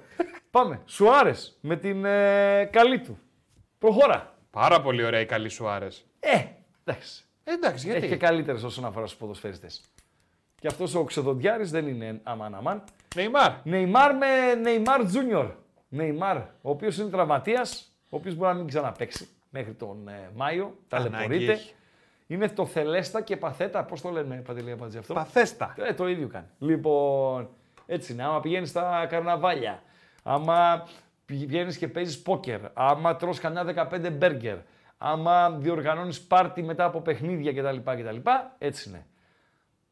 [0.51, 0.81] πάμε.
[0.85, 3.19] Σουάρες με την ε, καλή του.
[3.77, 4.35] Προχώρα.
[4.51, 6.01] Πάρα πολύ ωραία η καλή σου άρεσε.
[6.19, 6.43] Ε,
[6.85, 7.23] εντάξει.
[7.43, 9.81] Εντάξει, γιατί; Έχει και καλύτερες όσον αφορά στους ποδοσφαιριστές.
[10.59, 12.83] Και αυτός ο Ξεδοντιάρης δεν είναι αμάν αμάν.
[13.17, 13.51] Νεϊμάρ.
[13.63, 15.51] Νεϊμάρ με Νεϊμάρ Τζούνιορ.
[15.89, 20.77] Νεϊμάρ, ο οποίος είναι τραυματίας, ο οποίος μπορεί να μην ξαναπέξει μέχρι τον ε, Μάιο.
[20.87, 21.51] Ταλαιπωρείται.
[21.51, 21.73] έχει.
[22.27, 23.83] Είναι το θελέστα και παθέτα.
[23.83, 25.73] Πώς το λένε, Παντελή Αμπατζή αυτό; Παθέστα.
[25.77, 26.45] Ε, το ίδιο κάνει.
[26.59, 27.49] Λοιπόν,
[27.85, 28.23] έτσι είναι.
[28.23, 29.81] Άμα πηγαίνεις στα καρναβάλια,
[30.23, 30.87] άμα
[31.25, 34.57] πηγαίνει και παίζεις πόκερ, άμα τρως κανένα 15 μπέργκερ,
[34.97, 37.91] άμα διοργανώνεις πάρτι μετά από παιχνίδια κτλ.
[37.91, 39.05] κτλ έτσι είναι.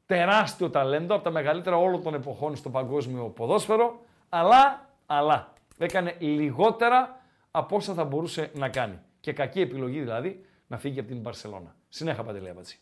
[0.06, 4.00] Τεράστιο ταλέντο, από τα μεγαλύτερα όλων των εποχών στο παγκόσμιο ποδόσφαιρο,
[4.30, 7.20] αλλά, αλλά έκανε λιγότερα
[7.52, 9.00] από όσα θα μπορούσε να κάνει.
[9.20, 11.76] Και κακή επιλογή δηλαδή να φύγει από την Μπαρσελώνα.
[11.90, 12.78] Συνέχα Παντελή Αμπατζή.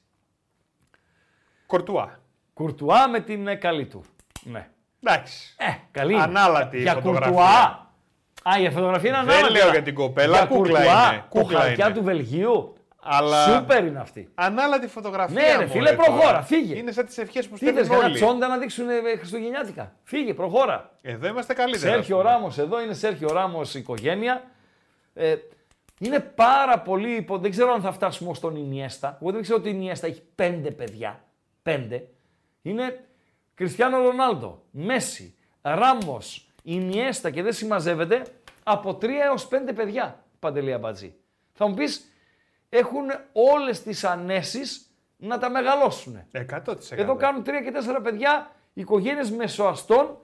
[1.65, 2.19] Κορτουά.
[2.53, 4.03] Κουρτουά με την ε, καλή του.
[4.43, 4.69] Ναι.
[5.03, 5.55] Εντάξει.
[5.57, 6.13] Ε, καλή.
[6.13, 6.21] είναι.
[6.21, 7.27] Ανάλατη η για φωτογραφία.
[7.31, 7.87] Κουρτουά.
[8.43, 9.53] Α, η φωτογραφία είναι Δεν ανάλατη.
[9.53, 11.93] λέω αλλά για την κοπέλα, για κούκλα Κουρτουά, είναι, κούκλα Το χαρτιά είναι.
[11.95, 12.73] του Βελγίου.
[13.03, 13.43] Αλλά.
[13.43, 14.29] Σούπερ είναι αυτή.
[14.35, 15.41] Ανάλατη φωτογραφία.
[15.41, 16.03] Ναι, ρε μωρέ, φίλε, τώρα.
[16.03, 16.77] προχώρα, φύγε.
[16.77, 18.15] Είναι σαν τις ευχές που Τι θες, στέλνουν κανένα όλοι.
[18.15, 19.95] τσόντα να δείξουν ε, Χριστουγεννιάτικα.
[20.03, 20.91] Φύγε, προχώρα.
[21.01, 21.93] Εδώ είμαστε καλύτερα.
[21.93, 22.33] Σέρχιο ας πούμε.
[22.33, 24.43] Ράμος εδώ είναι Σέρχιο Ράμος οικογένεια.
[25.13, 25.35] Ε,
[25.99, 27.15] είναι πάρα πολύ.
[27.15, 29.17] υπο- Δεν ξέρω αν θα φτάσουμε ως τον Ινιέστα.
[29.21, 31.23] Εγώ δεν ξέρω ότι η Ινιέστα έχει πέντε παιδιά.
[31.63, 32.07] Πέντε.
[32.61, 33.03] Είναι
[33.55, 38.21] Κριστιανό Ρονάλντο, Μέση, Ράμος, Ινιέστα και δεν συμμαζεύεται
[38.63, 40.23] από τρία έως πέντε παιδιά.
[40.39, 41.13] Παντελή Αμπατζή.
[41.53, 42.05] Θα μου πεις,
[42.77, 44.87] έχουν όλες τις ανέσεις
[45.17, 46.23] να τα μεγαλώσουν.
[46.31, 46.75] 100%.
[46.89, 50.17] Εδώ κάνουν τρία και τέσσερα παιδιά οικογένειες μεσοαστών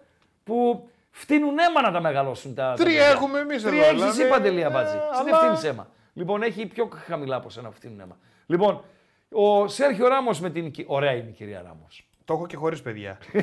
[0.43, 2.63] που φτύνουν αίμα να τα μεγαλώσουν τα.
[2.63, 3.05] τα Τρία παιδιά.
[3.07, 4.95] έχουμε εμείς εδώ, Τρία έχεις δηλαδή, εσύ παντελή αμπάτζη.
[4.95, 5.87] ε, Εσύ δεν αλλά- φτύνει αίμα.
[6.13, 8.17] Λοιπόν, έχει πιο χαμηλά από σένα που φτύνουν αίμα.
[8.45, 8.83] Λοιπόν,
[9.31, 10.71] ο Σέρχιο Ράμος με την.
[10.71, 12.09] κυ- Ωραία είναι η κυρία Ράμος.
[12.25, 13.17] Το έχω και χωρίς παιδιά.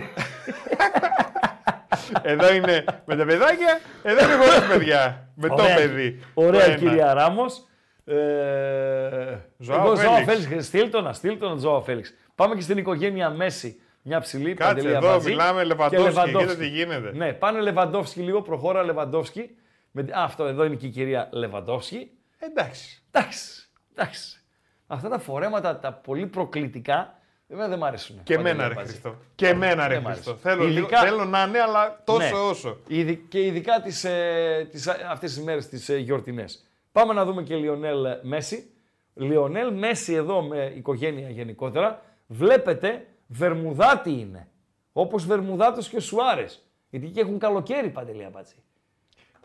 [2.23, 5.29] εδώ είναι με τα παιδάκια, εδώ είναι χωρίς παιδιά.
[5.35, 6.21] Με το παιδί.
[6.35, 6.79] Ωραία Το η ένα.
[6.79, 7.67] κυρία Ράμος.
[8.09, 10.47] Ε, Ζωάο εγώ Ζωάο Φέλιξ.
[10.47, 10.67] Φέλιξ.
[10.67, 12.15] Στείλτονα, στείλτονα Ζωάο Φέλιξ.
[12.35, 13.81] Πάμε και στην οικογένεια Μέση.
[14.03, 16.49] Μια ψηλή Κάτσε παντελή εδώ, αμπατζή μιλάμε και Λεβαντόφσκι, Λεβαντόφσκι.
[16.49, 17.13] κοίτα τι γίνεται.
[17.15, 19.51] Ναι, πάνε Λεβαντόφσκι λίγο, προχώρα Λεβαντόφσκι.
[19.91, 20.03] Με...
[20.03, 22.11] Α, αυτό εδώ είναι και η κυρία Λεβαντόφσκι.
[22.39, 23.03] Εντάξει.
[23.11, 24.41] Εντάξει, εντάξει.
[24.87, 27.19] Αυτά τα φορέματα τα πολύ προκλητικά
[27.49, 28.21] εμένα δεν μ' αρέσουν.
[28.23, 28.91] Και Παντελή εμένα ρε Αμπατζή.
[28.91, 29.17] Χριστό.
[29.35, 30.31] Και εμένα ρε Δεν μ' Χριστό.
[30.31, 30.49] άρεσε.
[30.49, 32.31] Θέλω, λίγο- Ειδικά- θέλω να είναι, αλλά τόσο Ναι.
[32.51, 32.79] όσο.
[32.87, 36.66] Ειδι- Και ειδικά τις, ε, τις, α- αυτές τις μέρες τις ε, γιορτινές.
[36.97, 38.71] Πάμε να δούμε και Λιονέλ Μέση.
[39.15, 42.03] Λιονέλ Μέση εδώ με οικογένεια γενικότερα.
[42.27, 44.49] Βλέπετε Βερμουδάτη είναι.
[44.93, 46.67] Όπως Βερμουδάτος και ο Σουάρες.
[46.91, 48.55] Γιατί εκεί έχουν καλοκαίρι παντελή απάτσι.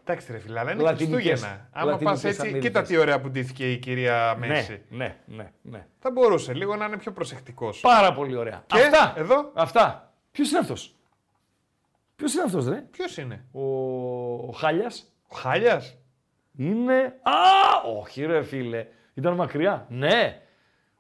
[0.03, 1.69] Εντάξει ρε φίλε, αλλά είναι Λατινικές- Χριστούγεννα.
[1.71, 2.63] Άμα πας Λατινικές έτσι, Αμερικές.
[2.63, 4.81] κοίτα τι ωραία που ντύθηκε η κυρία Μέση.
[4.89, 5.85] Ναι, ναι, ναι, ναι.
[5.99, 7.79] Θα μπορούσε λίγο να είναι πιο προσεκτικός.
[7.79, 8.63] Πάρα πολύ ωραία.
[8.67, 9.13] Και Αυτά.
[9.17, 10.13] εδώ; Αυτά.
[10.31, 10.95] Ποιος είναι αυτός;
[12.15, 13.61] Ποιος είναι αυτός, ρε; Ποιος είναι, Ο,
[14.47, 15.13] ο Χάλιας.
[15.27, 15.97] Ο Χάλιας;
[16.57, 17.19] Είναι.
[17.21, 17.31] Α,
[17.97, 18.87] όχι ρε φίλε.
[19.13, 19.85] Ήταν μακριά.
[19.89, 20.41] Ναι.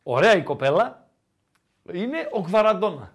[0.03, 1.07] Ωραία η κοπέλα.
[1.93, 3.13] Είναι ο Κβαραντόνα.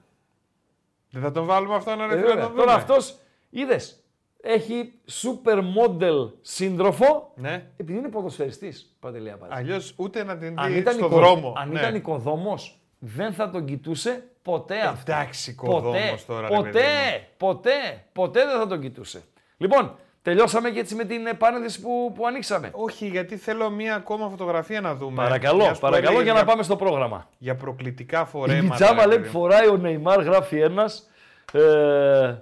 [1.11, 2.35] Δεν θα τον βάλουμε αυτό να Ε, ρε φίλε βέβαια.
[2.35, 2.63] να τον δούμε.
[2.63, 3.17] Τώρα αυτός
[3.51, 4.01] είδες.
[4.43, 4.93] Έχει
[5.23, 7.33] supermodel σύντροφο.
[7.37, 7.71] Ναι.
[7.77, 9.55] Επειδή είναι ποδοσφαιριστής, Παντελή Αμπάτζη.
[9.59, 11.53] Αλλιώς ούτε να την Αν δει ήταν, στον οικο- δρόμο.
[11.57, 11.79] αν Ναι.
[11.81, 15.13] ήταν οικοδόμος, δεν θα τον κοιτούσε ποτέ αυτό.
[15.13, 17.27] Εντάξει, οικοδόμος τώρα, ρε Ποτέ, παιδί μου.
[17.37, 19.23] ποτέ, ποτέ δεν θα τον κοιτούσε.
[19.57, 19.97] Λοιπόν,
[20.27, 22.69] τελειώσαμε και έτσι με την επάνεδεση που, που ανοίξαμε.
[22.73, 25.23] Όχι, γιατί θέλω μία ακόμα φωτογραφία να δούμε.
[25.23, 27.29] Παρακαλώ, Μιας που παρακαλώ έλεγες για να πάμε στο πρόγραμμα.
[27.39, 28.75] Για προκλητικά Η φορέματα.
[28.77, 29.41] πιτζάμα ρε λέει που παιδί μου.
[29.41, 31.11] φοράει ο Νεϊμάρ, γράφει ένας.
[31.53, 31.61] Ε,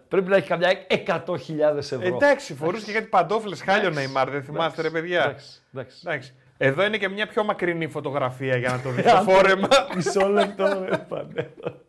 [0.09, 0.71] πρέπει να έχει καμιά
[1.07, 2.01] 100.000 ευρώ.
[2.17, 5.23] Εντάξει, φορούσε και κάτι παντόφλες χάλιο Νεϊμάρ, δεν θυμάστε ρε παιδιά.
[5.23, 5.97] Εντάξει, εντάξει.
[6.05, 6.35] Εντάξει.
[6.59, 9.69] Εδώ είναι και μια πιο μακρινή φωτογραφία για να το δεις το φόρεμα.
[9.95, 11.85] Μισό λεπτό, ρε Πανέλο.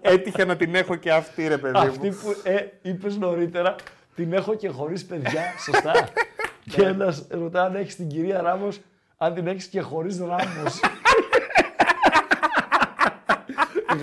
[0.00, 2.16] Έτυχε να την έχω και αυτή ρε παιδί Αυτή μου.
[2.22, 3.74] που ε, είπες νωρίτερα,
[4.14, 6.08] την έχω και χωρίς παιδιά, σωστά.
[6.72, 8.80] και ένας ρωτά αν έχεις την κυρία Ράμος,
[9.16, 10.80] αν την έχεις και χωρίς Ράμος.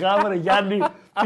[0.00, 0.78] Γάμρε Γιάννη,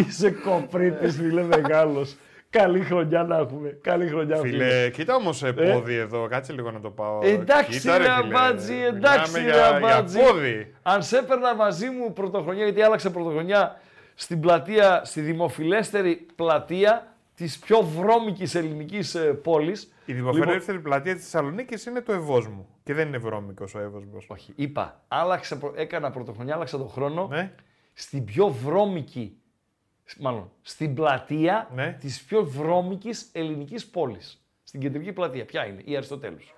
[0.09, 2.17] είσαι κοπρίτης, φίλε μεγάλος.
[2.51, 3.79] Καλή χρονιά να έχουμε.
[3.83, 4.65] Καλή χρονιά, φίλε.
[4.65, 7.19] Φίλες, κοίτα όμως πόδι εδώ, κάτσε λίγο να το πάω.
[7.23, 8.15] Εντάξει Κοίτα, ρε φίλε.
[8.15, 10.19] Αμπάτζη, εντάξει Μιλάμε ρε για- Αμπάτζη.
[10.19, 10.75] Για πόδι.
[10.83, 13.81] Αν σε έπαιρνα μαζί μου πρωτοχρονιά, γιατί άλλαξε πρωτοχρονιά
[14.21, 19.93] στην πλατεία, στη δημοφιλέστερη πλατεία της πιο βρώμικης ελληνικής ε, πόλης.
[20.05, 22.69] Η δημοφιλέστερη πλατεία της Θεσσαλονίκης είναι το Ευόσμου.
[22.85, 24.27] Και δεν είναι βρώμικος ο Εύωσμος.
[24.29, 27.53] Όχι, είπα, άλλαξε, προ- έκανα πρωτοχρονιά, άλλαξα τον χρόνο Ναι.
[27.93, 29.37] στην πιο βρώμικη,
[30.19, 31.97] μάλλον στην πλατεία Ναι.
[32.01, 34.45] της πιο βρώμικης ελληνικής πόλης.
[34.63, 35.45] Στην κεντρική πλατεία.
[35.45, 36.55] Ποια είναι, η Αριστοτέλους.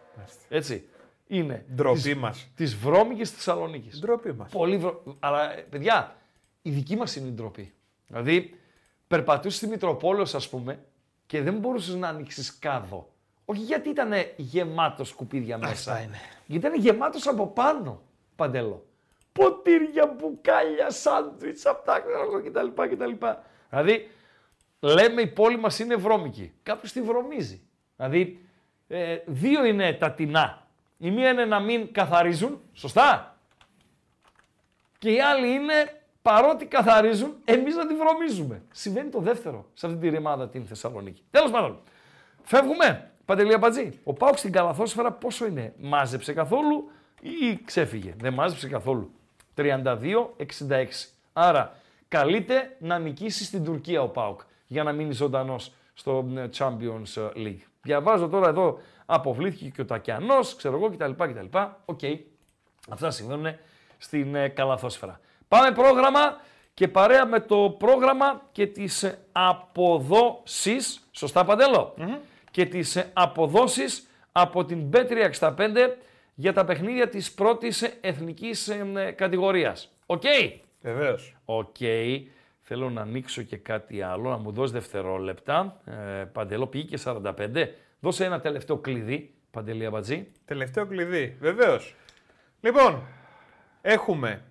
[0.48, 0.84] Έτσι.
[1.26, 2.48] Είναι Ντροπή της, μας.
[2.56, 3.98] της βρώμικης Θεσσαλονίκης.
[4.00, 4.50] Ντροπή μας.
[4.52, 5.02] Πολύ βρο...
[5.20, 6.16] Αλλά, ε, παιδιά,
[6.62, 7.74] η δική μας είναι η ντροπή.
[8.06, 8.58] Δηλαδή,
[9.06, 10.84] περπατούσες στη Μητροπόλεως, ας πούμε,
[11.26, 13.12] και δεν μπορούσες να ανοίξεις κάδο.
[13.44, 16.00] Όχι γιατί ήταν γεμάτος σκουπίδια μέσα.
[16.00, 16.18] είναι.
[16.46, 18.02] Γιατί ήταν γεμάτος από πάνω,
[18.36, 18.86] Παντέλο.
[19.32, 22.02] Ποτήρια, μπουκάλια, σάντουιτς, αυτά
[22.44, 22.82] κτλ.
[22.88, 23.26] κτλ.
[23.70, 24.10] Δηλαδή,
[24.80, 26.52] λέμε η πόλη μας είναι βρώμικη.
[26.62, 27.62] Κάποιος τη βρωμίζει.
[27.96, 28.46] Δηλαδή,
[28.88, 30.66] ε, δύο είναι τα τεινά.
[30.98, 33.36] Η μία είναι να μην καθαρίζουν, σωστά.
[34.98, 38.62] Και οι άλλοι είναι, παρότι καθαρίζουν, εμείς να τη βρωμίζουμε.
[38.72, 41.22] Συμβαίνει το δεύτερο σε αυτή τη ρημάδα την Θεσσαλονίκη.
[41.30, 41.78] Τέλος πάντων,
[42.42, 43.10] φεύγουμε.
[43.24, 44.00] Παντελή Αμπατζή.
[44.04, 46.90] Ο ΠΑΟΚ στην καλαθόσφαιρα πόσο είναι, μάζεψε καθόλου
[47.20, 49.10] ή ξέφυγε; Δεν μάζεψε καθόλου.
[49.56, 49.96] 32-66.
[51.32, 51.76] Άρα,
[52.08, 57.60] καλείται να νικήσει στην Τουρκία ο ΠΑΟΚ για να μείνει ζωντανός στο ε, Champions League.
[57.82, 61.10] Διαβάζω τώρα εδώ, αποβλήθηκε και ο Τακιανός, ξέρω εγώ κτλ.
[61.10, 61.58] κτλ.
[61.84, 62.00] Οκ.
[62.88, 63.54] Αυτά συμβαίνουν
[63.98, 65.20] στην ε, καλαθόσφαιρα.
[65.52, 66.40] Πάμε πρόγραμμα
[66.74, 71.94] και παρέα με το πρόγραμμα και τις ε, αποδόσεις, σωστά Παντέλο,
[72.50, 75.56] και τις ε, αποδόσεις από την Bet365
[76.34, 79.92] για τα παιχνίδια της πρώτης ε, εθνικής ε, ε, κατηγορίας.
[80.06, 80.22] Οκ;
[80.80, 81.36] Βεβαίως.
[81.44, 81.76] Οκ.
[82.60, 85.80] Θέλω να ανοίξω και κάτι άλλο, να μου δώσει δευτερόλεπτα.
[85.84, 87.68] Ε, Παντελό, πήγε και 45.
[88.00, 89.34] Δώσε ένα τελευταίο κλειδί.
[89.50, 90.26] Παντελή Αμπατζή.
[90.44, 91.94] Τελευταίο κλειδί, βεβαίως.
[92.60, 93.02] Λοιπόν,
[93.80, 94.42] έχουμε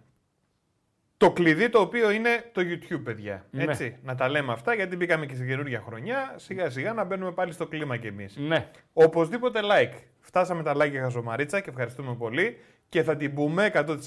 [1.22, 3.46] το κλειδί το οποίο είναι το YouTube, παιδιά.
[3.52, 3.64] Ναι.
[3.64, 6.34] Έτσι, να τα λέμε αυτά γιατί μπήκαμε και στην καινούργια χρονιά.
[6.36, 8.36] Σιγά σιγά να μπαίνουμε πάλι στο κλίμα κι εμείς.
[8.38, 8.70] Ναι.
[8.94, 9.94] Οπωσδήποτε like.
[10.20, 12.58] Φτάσαμε τα like για χαζομαρίτσα και ευχαριστούμε πολύ
[12.90, 13.98] και θα την πούμε 100%.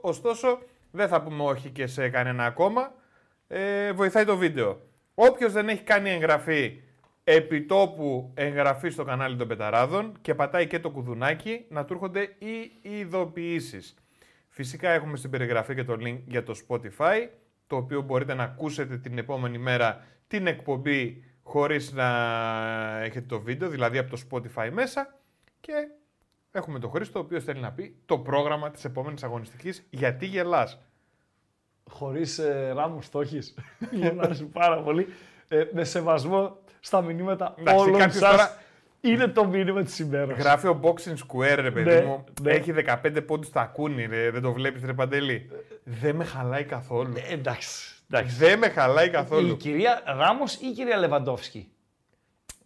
[0.00, 0.58] Ωστόσο,
[0.90, 2.92] δεν θα πούμε όχι και σε κανένα ακόμα.
[3.46, 4.80] Ε, βοηθάει το βίντεο.
[5.14, 6.80] Όποιος δεν έχει κάνει εγγραφή
[7.24, 12.72] επιτόπου εγγραφή στο κανάλι των Πεταράδων και πατάει και το κουδουνάκι να του έρχονται οι
[12.82, 13.94] ειδοποιήσεις.
[14.56, 17.28] Φυσικά έχουμε στην περιγραφή και το link για το Spotify,
[17.66, 22.06] το οποίο μπορείτε να ακούσετε την επόμενη μέρα την εκπομπή χωρίς να
[23.02, 25.18] έχετε το βίντεο, δηλαδή από το Spotify μέσα.
[25.60, 25.72] Και
[26.50, 30.78] έχουμε τον Χρήστο, ο οποίος θέλει να πει το πρόγραμμα της επόμενης αγωνιστικής «Γιατί γελάς».
[31.90, 33.54] Χωρίς ε, ράμους το έχεις.
[34.12, 35.06] Μου άρεσε πάρα πολύ.
[35.48, 38.30] Ε, με σεβασμό στα μηνύματα Εντάξει, όλων κάποιος σας.
[38.30, 38.56] τώρα-
[39.06, 40.38] Είναι το μήνυμα της ημέρας.
[40.38, 42.24] Γράφει ο Boxing Square, ρε παιδί Ναι, μου.
[42.42, 42.52] ναι.
[42.52, 44.30] Έχει 15 πόντους στα κούνη, ρε.
[44.30, 45.50] Δεν το βλέπεις, ρε Παντελή.
[45.84, 47.12] Δεν με χαλάει καθόλου.
[47.28, 47.94] Ε, εντάξει.
[48.10, 48.36] εντάξει.
[48.36, 49.56] Δεν με χαλάει Η καθόλου.
[49.56, 51.68] κυρία Ράμος ή η κυρία Λεβαντόφσκι;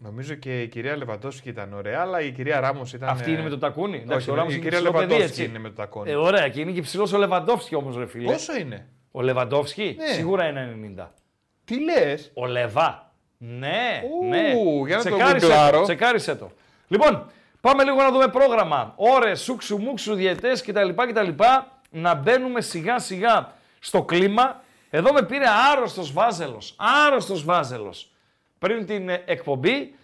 [0.02, 3.08] Νομίζω και η κυρία Λεβαντόφσκι ήταν ωραία, αλλά η κυρία Ράμος ήταν.
[3.08, 3.96] Αυτή είναι με το τακούνι.
[4.04, 5.50] Εντάξει, ο Ράμος η είναι κυρία ψηλό παιδί, Λεβαντόφσκι έτσι.
[5.50, 6.10] είναι με το τακόνι.
[6.10, 8.32] Ε, ωραία, και είναι και ψηλός ο Λεβαντόφσκι όμως, ρε φίλε.
[8.32, 10.06] Πόσο είναι; Ο Λεβαντόφσκι; Ναι.
[10.06, 11.14] σίγουρα είναι 90.
[11.64, 13.09] Τι λες; Ο Λεβά.
[13.42, 14.52] Ναι, Ου, ναι.
[14.86, 15.78] για να το Τσεκάρισε γκουγκλάρω.
[15.78, 16.50] το, τσεκάρισε το.
[16.88, 17.26] Λοιπόν,
[17.60, 18.92] πάμε λίγο να δούμε πρόγραμμα.
[18.96, 20.88] Ώρες, σούξου, μουξου, διαιτές κτλ.
[20.94, 21.28] κτλ.
[21.90, 24.60] Να μπαίνουμε σιγά σιγά στο κλίμα.
[24.90, 26.74] Εδώ με πήρε άρρωστος Βάζελος.
[27.06, 28.10] Άρρωστος Βάζελος.
[28.58, 29.94] Πριν την ε, εκπομπή.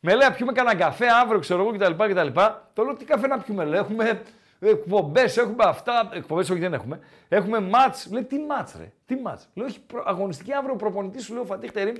[0.00, 2.04] Με λέει να πιούμε κανένα καφέ αύριο, ξέρω εγώ κτλ.
[2.12, 2.40] κτλ.
[2.72, 3.64] Το λέω τι καφέ να πιούμε.
[3.64, 4.22] Λέω, έχουμε
[4.60, 6.08] εκπομπές, έχουμε αυτά.
[6.12, 6.98] Εκπομπές, όχι δεν έχουμε.
[7.28, 8.08] Έχουμε μάτς.
[8.12, 8.92] Λέει τι μάτς, ρε.
[9.06, 9.48] Τι μάτς.
[9.54, 11.94] Λέω, έχει προ- αγωνιστική αύριο ο προπονητής σου, λέει ο Φατίχ Τερίμ,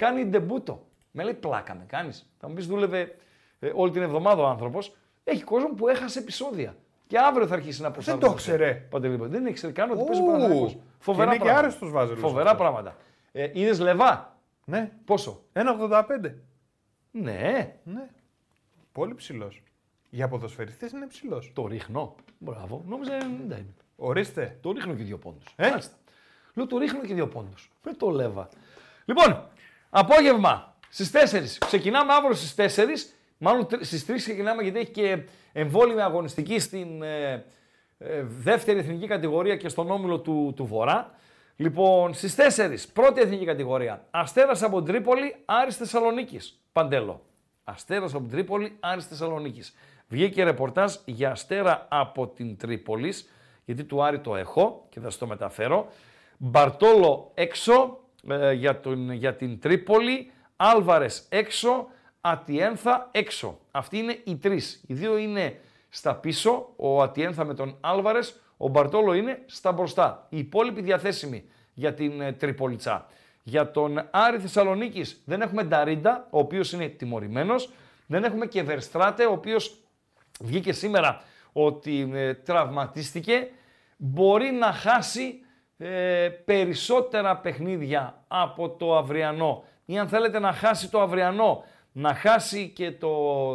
[0.00, 0.86] κάνει ντεμπούτο.
[1.10, 2.30] Με λέει πλάκα με κάνεις.
[2.38, 3.16] Θα μου πεις δούλευε
[3.58, 4.96] ε, όλη την εβδομάδα ο άνθρωπος.
[5.24, 6.76] Έχει κόσμο που έχασε επεισόδια.
[7.06, 8.32] Και αύριο θα αρχίσει να προσαρμόζεται.
[8.32, 8.74] ήξερε.
[8.90, 10.72] Παντελή, δεν ήξερε καν ότι Ου, παίζει ο Παναθηναϊκός.
[10.72, 11.66] και Φοβερά είναι και πράγματα.
[11.66, 12.60] άρρωστος Βάζελος Φοβερά αυτός.
[12.66, 12.96] πράγματα.
[13.32, 14.90] Ε, Είδες λεβά; Ναι.
[15.04, 16.34] Πόσο; 1,85.
[17.10, 18.08] Ναι, Ναι.
[18.92, 19.62] Πολύ ψηλός.
[20.10, 21.52] Για ποδοσφαιριστές είναι ψηλός.
[21.54, 22.14] το ρίχνω.
[22.38, 22.84] Μπράβο.
[22.88, 23.22] Νόμιζα 90
[23.58, 23.74] είναι.
[23.96, 24.58] Ορίστε.
[24.60, 25.52] Το ρίχνω και δύο πόντους.
[25.56, 25.70] Ε;
[26.54, 27.70] Λέω το ρίχνω και δύο πόντους.
[27.84, 28.48] Με το λέβα.
[29.04, 29.48] Λοιπόν,
[29.90, 31.16] απόγευμα στις 4.
[31.66, 33.14] Ξεκινάμε αύριο στις 4.
[33.38, 35.22] Μάλλον στις 3 ξεκινάμε γιατί έχει και
[35.52, 37.44] εμβόλυμη αγωνιστική στην ε,
[37.98, 41.10] ε, δεύτερη εθνική κατηγορία και στον όμιλο του, του Βορρά.
[41.56, 44.06] Λοιπόν, στις 4, πρώτη εθνική κατηγορία.
[44.10, 46.60] Αστέρας από Τρίπολη, Άρης Θεσσαλονίκης.
[46.72, 47.22] Παντέλο.
[47.64, 49.74] Αστέρας από την Τρίπολη, Άρης Θεσσαλονίκης.
[50.08, 53.28] Βγήκε ρεπορτάζ για Αστέρα από την Τρίπολης,
[53.64, 55.88] γιατί του Άρη το έχω και θα σα το μεταφέρω.
[56.36, 61.86] Μπαρτόλο έξω ε, για, τον, για την Τρίπολη, Άλβαρες έξω,
[62.20, 63.58] Ατιένθα έξω.
[63.70, 64.82] Αυτοί είναι οι τρεις.
[64.86, 70.26] Οι δύο είναι στα πίσω, ο Ατιένθα με τον Άλβαρες, ο Μπαρτόλο είναι στα μπροστά.
[70.28, 71.44] Οι υπόλοιποι διαθέσιμοι
[71.74, 73.06] για την ε, Τριπολιτσά.
[73.42, 77.72] Για τον Άρη Θεσσαλονίκης δεν έχουμε Νταρίντα, ο οποίος είναι τιμωρημένος.
[78.06, 79.80] Δεν έχουμε και Βερστράτε, ο οποίος
[80.40, 81.22] βγήκε σήμερα
[81.52, 83.48] ότι ε, τραυματίστηκε.
[83.96, 85.40] Μπορεί να χάσει
[85.82, 89.64] ε, περισσότερα παιχνίδια από το αυριανό.
[89.84, 93.08] Ή αν θέλετε να χάσει το αυριανό, να χάσει και το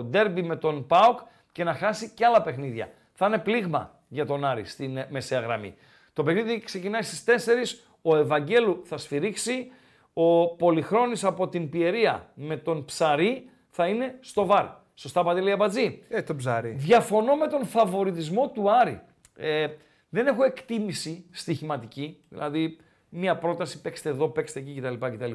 [0.03, 1.19] ντέρμπι με τον ΠΑΟΚ
[1.51, 2.89] και να χάσει και άλλα παιχνίδια.
[3.13, 5.75] Θα είναι πλήγμα για τον Άρη στην ε, μεσαία γραμμή.
[6.13, 9.71] Το παιχνίδι ξεκινάει στις 4, ο Ευαγγέλου θα σφυρίξει,
[10.13, 14.65] ο Πολυχρόνης από την Πιερία με τον Ψαρή θα είναι στο VAR.
[14.95, 16.69] Σωστά Παντελή Αμπατζή; Ε, το ψάρι.
[16.69, 19.01] Διαφωνώ με τον φαβοριτισμό του Άρη.
[19.35, 19.67] Ε,
[20.15, 22.77] δεν έχω εκτίμηση στοιχηματική, δηλαδή
[23.09, 24.93] μία πρόταση παίξτε εδώ, παίξτε εκεί κτλ.
[24.93, 25.31] κτλ.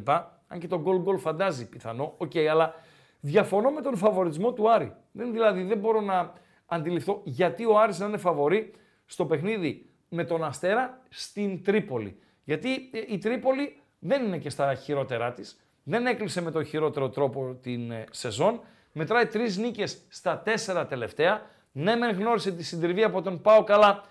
[0.46, 2.74] Αν και το goal goal φαντάζει πιθανό, οκ, αλλά
[3.20, 4.92] διαφωνώ με τον φαβοριτισμό του Άρη.
[5.12, 6.32] Δεν, δηλαδή δεν μπορώ να
[6.66, 8.72] αντιληφθώ γιατί ο Άρης να είναι φαβορή
[9.06, 12.20] στο παιχνίδι με τον Αστέρα στην Τρίπολη.
[12.44, 15.60] Γιατί ε, η Τρίπολη δεν είναι και στα χειρότερά της.
[15.82, 18.60] Δεν έκλεισε με τον χειρότερο τρόπο την ε, σεζόν.
[18.92, 21.42] Μετράει τρεις νίκες στα τέσσερα τελευταία.
[21.72, 24.04] Ναι, μεν γνώρισε τη συντριβή από τον Πάοκ, αλλά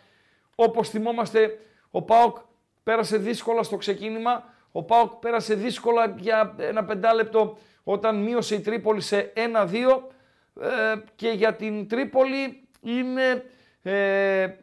[0.64, 1.60] όπως θυμόμαστε,
[1.92, 2.38] ο Πάοκ
[2.84, 4.44] πέρασε δύσκολα στο ξεκίνημα.
[4.72, 9.74] Ο Πάοκ πέρασε δύσκολα για ένα πεντάλεπτο όταν μείωσε η Τρίπολη σε 1-2
[10.62, 13.46] ε, και για την Τρίπολη είναι
[13.82, 14.58] ε, ε,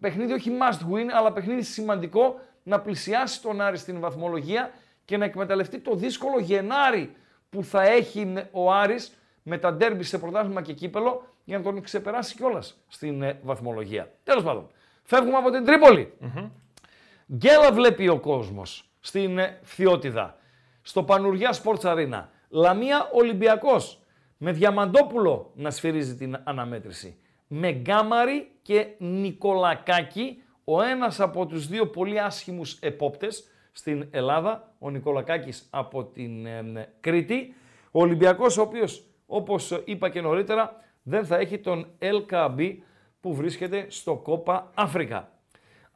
[0.00, 4.70] παιχνίδι όχι must win, αλλά παιχνίδι σημαντικό να πλησιάσει τον Άρη στην βαθμολογία
[5.04, 7.16] και να εκμεταλλευτεί το δύσκολο Γενάρη
[7.50, 9.12] που θα έχει ο Άρης
[9.42, 14.12] με τα ντέρμπι σε πρωτάθλημα και κύπελο για να τον ξεπεράσει κιόλας στην ε, βαθμολογία.
[14.22, 14.70] Τέλος πάντων,
[15.06, 16.12] φεύγουμε από την τρίπολη.
[17.32, 20.36] Γκέλα βλέπει ο κόσμος στην ε, Φθιώτιδα,
[20.82, 22.24] στο Πανουριά Sports Arena.
[22.48, 24.00] Λαμία Ολυμπιακός.
[24.36, 27.16] Με Διαμαντόπουλο να σφυρίζει την αναμέτρηση.
[27.46, 34.90] Με Γκάμαρη και Νικολακάκη, ο ένας από τους δύο πολύ άσχημους επόπτες στην Ελλάδα, ο
[34.90, 37.54] Νικολακάκης από την ε, Κρήτη.
[37.90, 42.76] Ο Ολυμπιακός, ο οποίος, όπως είπα και νωρίτερα, δεν θα έχει τον LKB
[43.26, 45.28] που βρίσκεται στο Κόπα Αφρικα.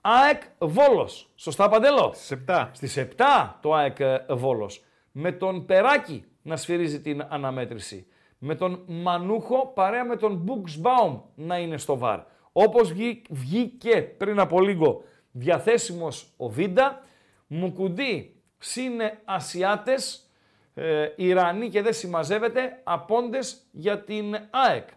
[0.01, 1.31] ΑΕΚ Βόλος.
[1.35, 2.69] Σωστά Παντέλο; Στις 7.
[2.73, 4.85] Στις 7 το ΑΕΚ ε, Βόλος.
[5.13, 8.07] Με τον Περάκη να σφυρίζει την αναμέτρηση.
[8.39, 12.21] Με τον Μανούχο παρέα με τον Μπουξμπάουμ να είναι στο βαρ.
[12.53, 17.03] Όπως βγή- βγήκε πριν από λίγο διαθέσιμος ο Βίντα,
[17.47, 20.31] Μουκουντή σύνε Ασιάτες,
[20.75, 24.89] ε, Ιρανοί και δεν συμμαζεύεται, απόντες για την ΑΕΚ.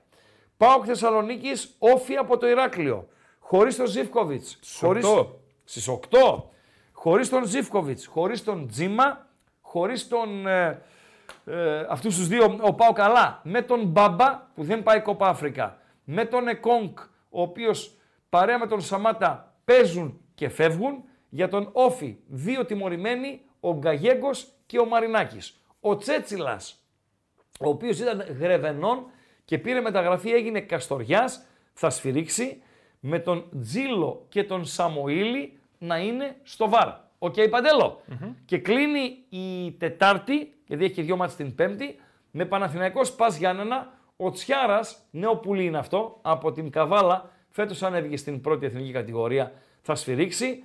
[0.64, 3.08] Πάοκ Θεσσαλονίκης, όφη από το Ηράκλειο.
[3.40, 4.60] Χωρίς τον Ζιβκοβιτς.
[4.80, 5.06] Χωρίς...
[5.06, 5.28] 8.
[5.64, 6.44] Στις 8.
[6.92, 9.28] Χωρίς τον Ζιβκοβιτς, χωρίς τον Τζίμα,
[9.62, 10.48] χωρίς τον...
[10.48, 10.82] Ε,
[11.46, 15.78] ε, αυτούς τους δύο, ο Πάο καλά, με τον Μπαμπά που δεν πάει κόπα Αφρικα,
[16.04, 17.00] με τον Εκόνκ,
[17.30, 17.98] ο οποίος
[18.30, 24.80] παρέα με τον Σαμάτα παίζουν και φεύγουν, για τον Όφη δύο τιμωρημένοι, ο Γκαγέγκος και
[24.80, 25.62] ο Μαρινάκης.
[25.80, 26.86] Ο Τσέτσιλας,
[27.60, 29.06] ο οποίος ήταν Γρεβενών
[29.54, 32.62] και πήρε μεταγραφή, έγινε Καστοριάς, θα σφυρίξει
[33.00, 36.90] με τον Τζίλο και τον Σαμοήλη να είναι στο VAR.
[37.20, 38.02] OK, Παντέλο.
[38.46, 41.96] Και κλείνει η Τετάρτη, γιατί έχει και δυο ματς την Πέμπτη,
[42.32, 43.94] με Παναθηναϊκός Πας Γιάννενα.
[44.18, 49.52] Ο Τσιάρας, νέο πουλί είναι αυτό, από την Καβάλα, φέτος ανέβηκε στην πρώτη εθνική κατηγορία,
[49.82, 50.64] θα σφυρίξει.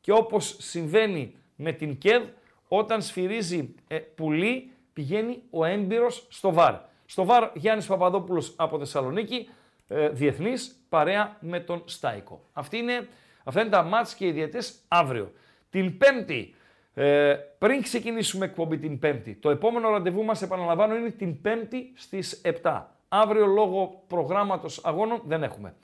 [0.00, 2.22] Και όπως συμβαίνει με την ΚΕΔ,
[2.68, 6.90] όταν σφυρίζει ε, πουλί, πηγαίνει ο έμπειρος στο ΒΑΡ.
[7.12, 9.48] Στο ΒΑΡ Γιάννης Παπαδόπουλος από Θεσσαλονίκη,
[9.88, 12.40] ε, διεθνής, παρέα με τον Στάικο.
[12.52, 13.08] Αυτή είναι,
[13.44, 15.32] αυτά είναι τα μάτς και οι διαιτές αύριο.
[15.70, 16.54] Την Πέμπτη,
[16.94, 22.40] ε, πριν ξεκινήσουμε εκπομπή την Πέμπτη, το επόμενο ραντεβού μας, επαναλαμβάνω, είναι την Πέμπτη στις
[22.44, 22.96] 7.
[23.08, 25.74] Αύριο λόγω προγράμματος αγώνων δεν έχουμε.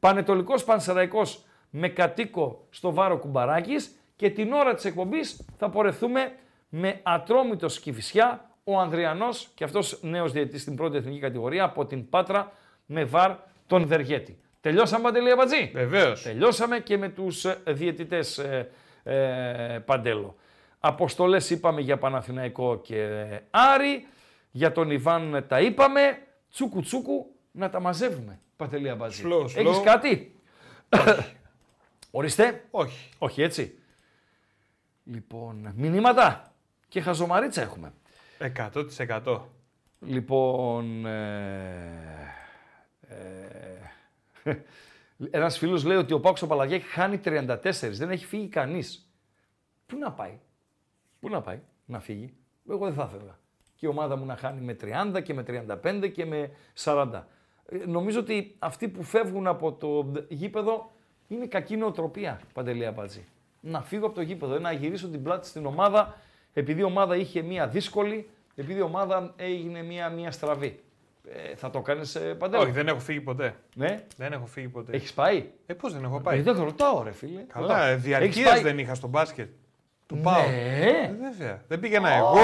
[0.00, 6.32] Πανετολικός Πανσεραϊκός με κατοίκο στο Βάρο Κουμπαράκης και την ώρα της εκπομπής θα πορευθούμε
[6.68, 12.08] με ατρόμητο Σκηφισιά, ο Ανδριανός και αυτός νέος διαιτητής στην πρώτη εθνική κατηγορία από την
[12.08, 12.52] Πάτρα
[12.86, 13.36] με βαρ
[13.66, 14.38] τον Βεργέτη.
[14.60, 16.22] Τελειώσαμε Παντελή Αμπατζή; Βεβαίως.
[16.22, 18.70] Τελειώσαμε και με τους ε, διαιτητές ε,
[19.02, 20.36] ε, Παντέλο.
[20.80, 24.06] Αποστολές είπαμε για Παναθηναϊκό και ε, Άρη.
[24.50, 26.18] Για τον Ιβάν τα είπαμε.
[26.50, 28.40] Τσούκου τσούκου να τα μαζεύουμε.
[28.56, 29.22] Παντελή Αμπατζή.
[29.26, 29.56] Slow, slow.
[29.56, 30.34] Έχεις κάτι;
[32.10, 32.64] Ορίστε.
[32.70, 33.08] Όχι.
[33.18, 33.78] Όχι έτσι.
[35.04, 36.52] Λοιπόν, μηνύματα
[36.88, 37.92] και χαζομαρίτσα έχουμε.
[38.38, 39.40] 100%.
[40.00, 42.34] Λοιπόν, ε,
[43.08, 44.56] ε,
[45.30, 47.56] ένας φίλος λέει ότι ο Πάκος ο Παλαγιάκη χάνει 34,
[47.90, 49.08] δεν έχει φύγει κανείς.
[49.86, 50.38] Πού να πάει,
[51.20, 52.34] πού να πάει να φύγει;
[52.70, 53.38] Εγώ δεν θα ήθελα.
[53.76, 55.44] Και η ομάδα μου να χάνει με 30 και με
[55.82, 56.50] 35 και με
[56.84, 57.22] 40.
[57.66, 60.92] Ε, νομίζω ότι αυτοί που φεύγουν από το γήπεδο
[61.28, 63.24] είναι κακή νοοτροπία, Παντελή Αμπάτζη.
[63.60, 66.16] Να φύγω από το γήπεδο, να γυρίσω την πλάτη στην ομάδα,
[66.54, 70.78] επειδή η ομάδα είχε μία δύσκολη, επειδή η ομάδα έγινε μία, μία στραβή.
[71.28, 73.54] Ε, θα το κάνεις, ε, Παντέλο; Όχι, δεν έχω φύγει ποτέ.
[73.74, 74.92] Ναι, Δεν έχω φύγει ποτέ.
[74.96, 76.40] έχεις πάει; Ε, πώς δεν έχω Ε, πάει.
[76.40, 77.40] δεν ρωτάω ρε φίλε.
[77.52, 77.84] Καλά, Ρωτάω.
[77.86, 79.48] ε, Έχεις διαρκείας πάει- δεν είχα στο μπάσκετ.
[80.06, 80.42] Του πάω.
[80.48, 80.86] Ναι.
[80.86, 81.62] Ε, βέβαια.
[81.68, 82.36] Δεν πήγαινα εγώ,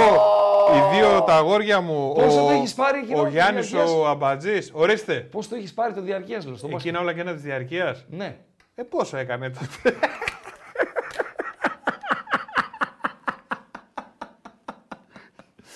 [0.74, 3.96] οι δύο τα αγόρια μου, Πόσο ο, το έχεις πάρει εκείνο ο το Γιάννης διαρκείας;
[3.96, 4.70] ο Αμπατζής.
[4.74, 5.14] Ορίστε.
[5.20, 8.04] Πώς το έχεις πάρει το διαρκείας, λέω, στο μπάσκετ; Εκείνα όλα και ένα της διαρκείας.
[8.10, 8.36] Ναι.
[8.74, 9.96] Ε, πόσο έκανε τότε;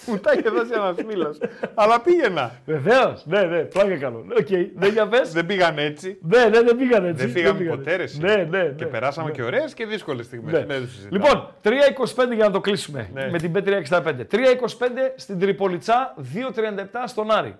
[0.07, 1.39] Μου τα είχε δώσει ένας φίλος.
[1.75, 2.53] Αλλά πήγαινα.
[2.67, 4.25] Βεβαίως, ναι, ναι, πλάκα καλό.
[4.39, 5.33] Οκ, δεν για πες.
[5.33, 6.19] Δεν πήγαν έτσι.
[6.23, 7.25] Ναι, ναι, δεν πήγαν έτσι.
[7.25, 8.19] Δεν φύγαμε πήγαν ποτέ, ρε, έτσι.
[8.25, 8.35] εσύ.
[8.37, 8.69] Ναι, ναι, ναι.
[8.69, 10.65] Και περάσαμε και ωραίες και δύσκολες στιγμές.
[10.67, 10.79] Ναι.
[11.09, 13.31] Λοιπόν, 3.25 για να το κλείσουμε Ναι.
[13.31, 14.03] με την B365.
[14.31, 17.57] 3.25 στην Τριπολιτσά, 2.37 στον Άρη.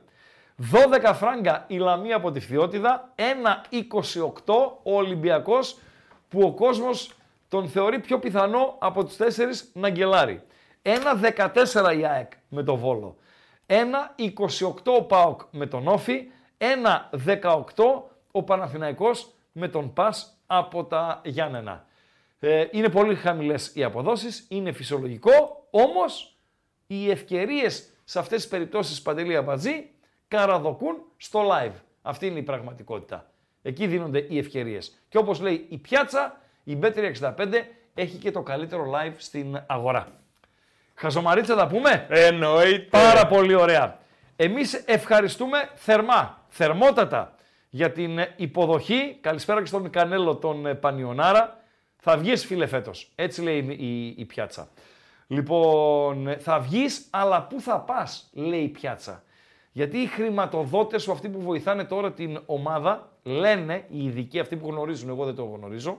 [0.57, 5.79] 12 φράγκα η Λαμία από τη Φθιώτιδα, 1.28 ο Ολυμπιακός
[6.29, 7.13] που ο κόσμος
[7.49, 10.43] τον θεωρεί πιο πιθανό από τους τέσσερις να γκελάρει.
[10.85, 13.17] 1.14 η ΑΕΚ με το Βόλο.
[13.67, 16.31] 1.28 ο ΠΑΟΚ με τον Όφη.
[16.59, 17.63] 1.18
[18.31, 21.87] ο Παναθηναϊκός με τον ΠΑΣ από τα Γιάννενα.
[22.39, 26.37] Ε, είναι πολύ χαμηλές οι αποδόσεις, είναι φυσιολογικό, όμως
[26.87, 29.91] οι ευκαιρίες σε αυτές τις περιπτώσεις Παντελή Αμπατζή
[30.29, 31.75] καραδοκούν στο live.
[32.03, 33.31] Αυτή είναι η πραγματικότητα.
[33.63, 34.99] Εκεί δίνονται οι ευκαιρίες.
[35.09, 37.63] Και όπως λέει η πιάτσα, η Bet365
[37.95, 40.24] έχει και το καλύτερο live στην αγορά.
[40.95, 42.89] Χαζομαρίτσα θα πούμε; Εννοείται.
[42.91, 43.99] Πάρα πολύ ωραία.
[44.37, 47.35] Εμείς ευχαριστούμε θερμά, θερμότατα
[47.71, 49.19] για την υποδοχή.
[49.21, 51.59] Καλησπέρα και στον Κανέλο τον ε, Πανιονάρα.
[51.97, 53.13] Θα βγεις φίλε φέτος.
[53.15, 54.69] Έτσι λέει η, η, η πιάτσα.
[55.27, 59.23] Λοιπόν, ε, θα βγεις, αλλά πού θα πας, λέει η πιάτσα.
[59.73, 64.69] Γιατί οι χρηματοδότες σου, αυτοί που βοηθάνε τώρα την ομάδα, λένε, οι ειδικοί, αυτοί που
[64.69, 65.99] γνωρίζουν, εγώ δεν το γνωρίζω,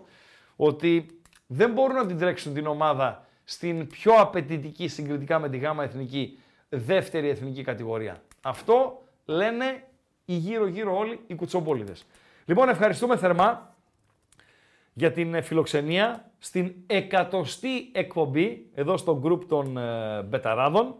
[0.55, 1.05] ότι
[1.47, 6.39] δεν μπορούν να την τρέξουν την ομάδα στην πιο απαιτητική συγκριτικά με τη ΓΑΜΑ εθνική
[6.69, 8.21] δεύτερη εθνική κατηγορία.
[8.41, 9.83] Αυτό λένε
[10.25, 12.05] οι γύρω-γύρω όλοι οι κουτσομπόλιδες.
[12.45, 13.75] Λοιπόν, ευχαριστούμε θερμά
[14.93, 20.95] για την φιλοξενία στην εκατοστή εκπομπή εδώ στο γκρουπ των ε, Μπεταράδων.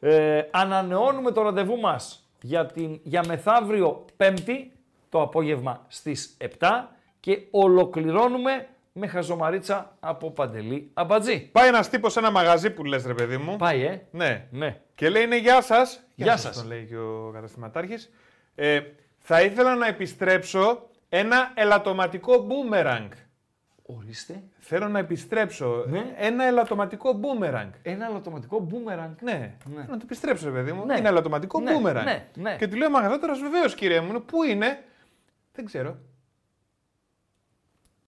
[0.00, 4.72] Ε, ανανεώνουμε το ραντεβού μας για, την, για μεθαύριο Πέμπτη
[5.08, 6.68] το απόγευμα στις 7
[7.20, 11.40] και ολοκληρώνουμε με χαζομαρίτσα από Παντελή Αμπατζή.
[11.52, 13.56] Πάει ένας τύπος σε ένα μαγαζί που λες, ρε παιδί μου.
[13.56, 14.00] Πάει, ε.
[14.10, 14.46] Ναι.
[14.50, 14.80] Ναι.
[14.94, 16.00] Και λέει είναι γεια σας.
[16.14, 16.56] Γεια σας.
[16.56, 18.10] Τον λέει και ο καταστηματάρχης.
[18.54, 18.80] Ε,
[19.18, 23.08] θα ήθελα να επιστρέψω ένα ελαττωματικό boomerang.
[23.82, 24.42] Ορίστε.
[24.58, 26.04] Θέλω να επιστρέψω Ναι.
[26.16, 27.68] ένα ελαττωματικό boomerang.
[27.82, 29.14] Ένα αλλατοματικό boomerang.
[29.20, 29.54] Ναι, Ναι.
[29.64, 30.84] θέλω να το επιστρέψω, ρε παιδί μου.
[30.86, 30.98] Ναι.
[30.98, 32.04] Είναι ελαττωματικό Ναι, boomerang.
[32.04, 32.56] ναι, ναι.
[32.56, 34.82] Και του λέει ο μαγαζάτορα, βεβαίως κύριε μου, πού είναι;
[35.52, 35.96] Δεν ξέρω.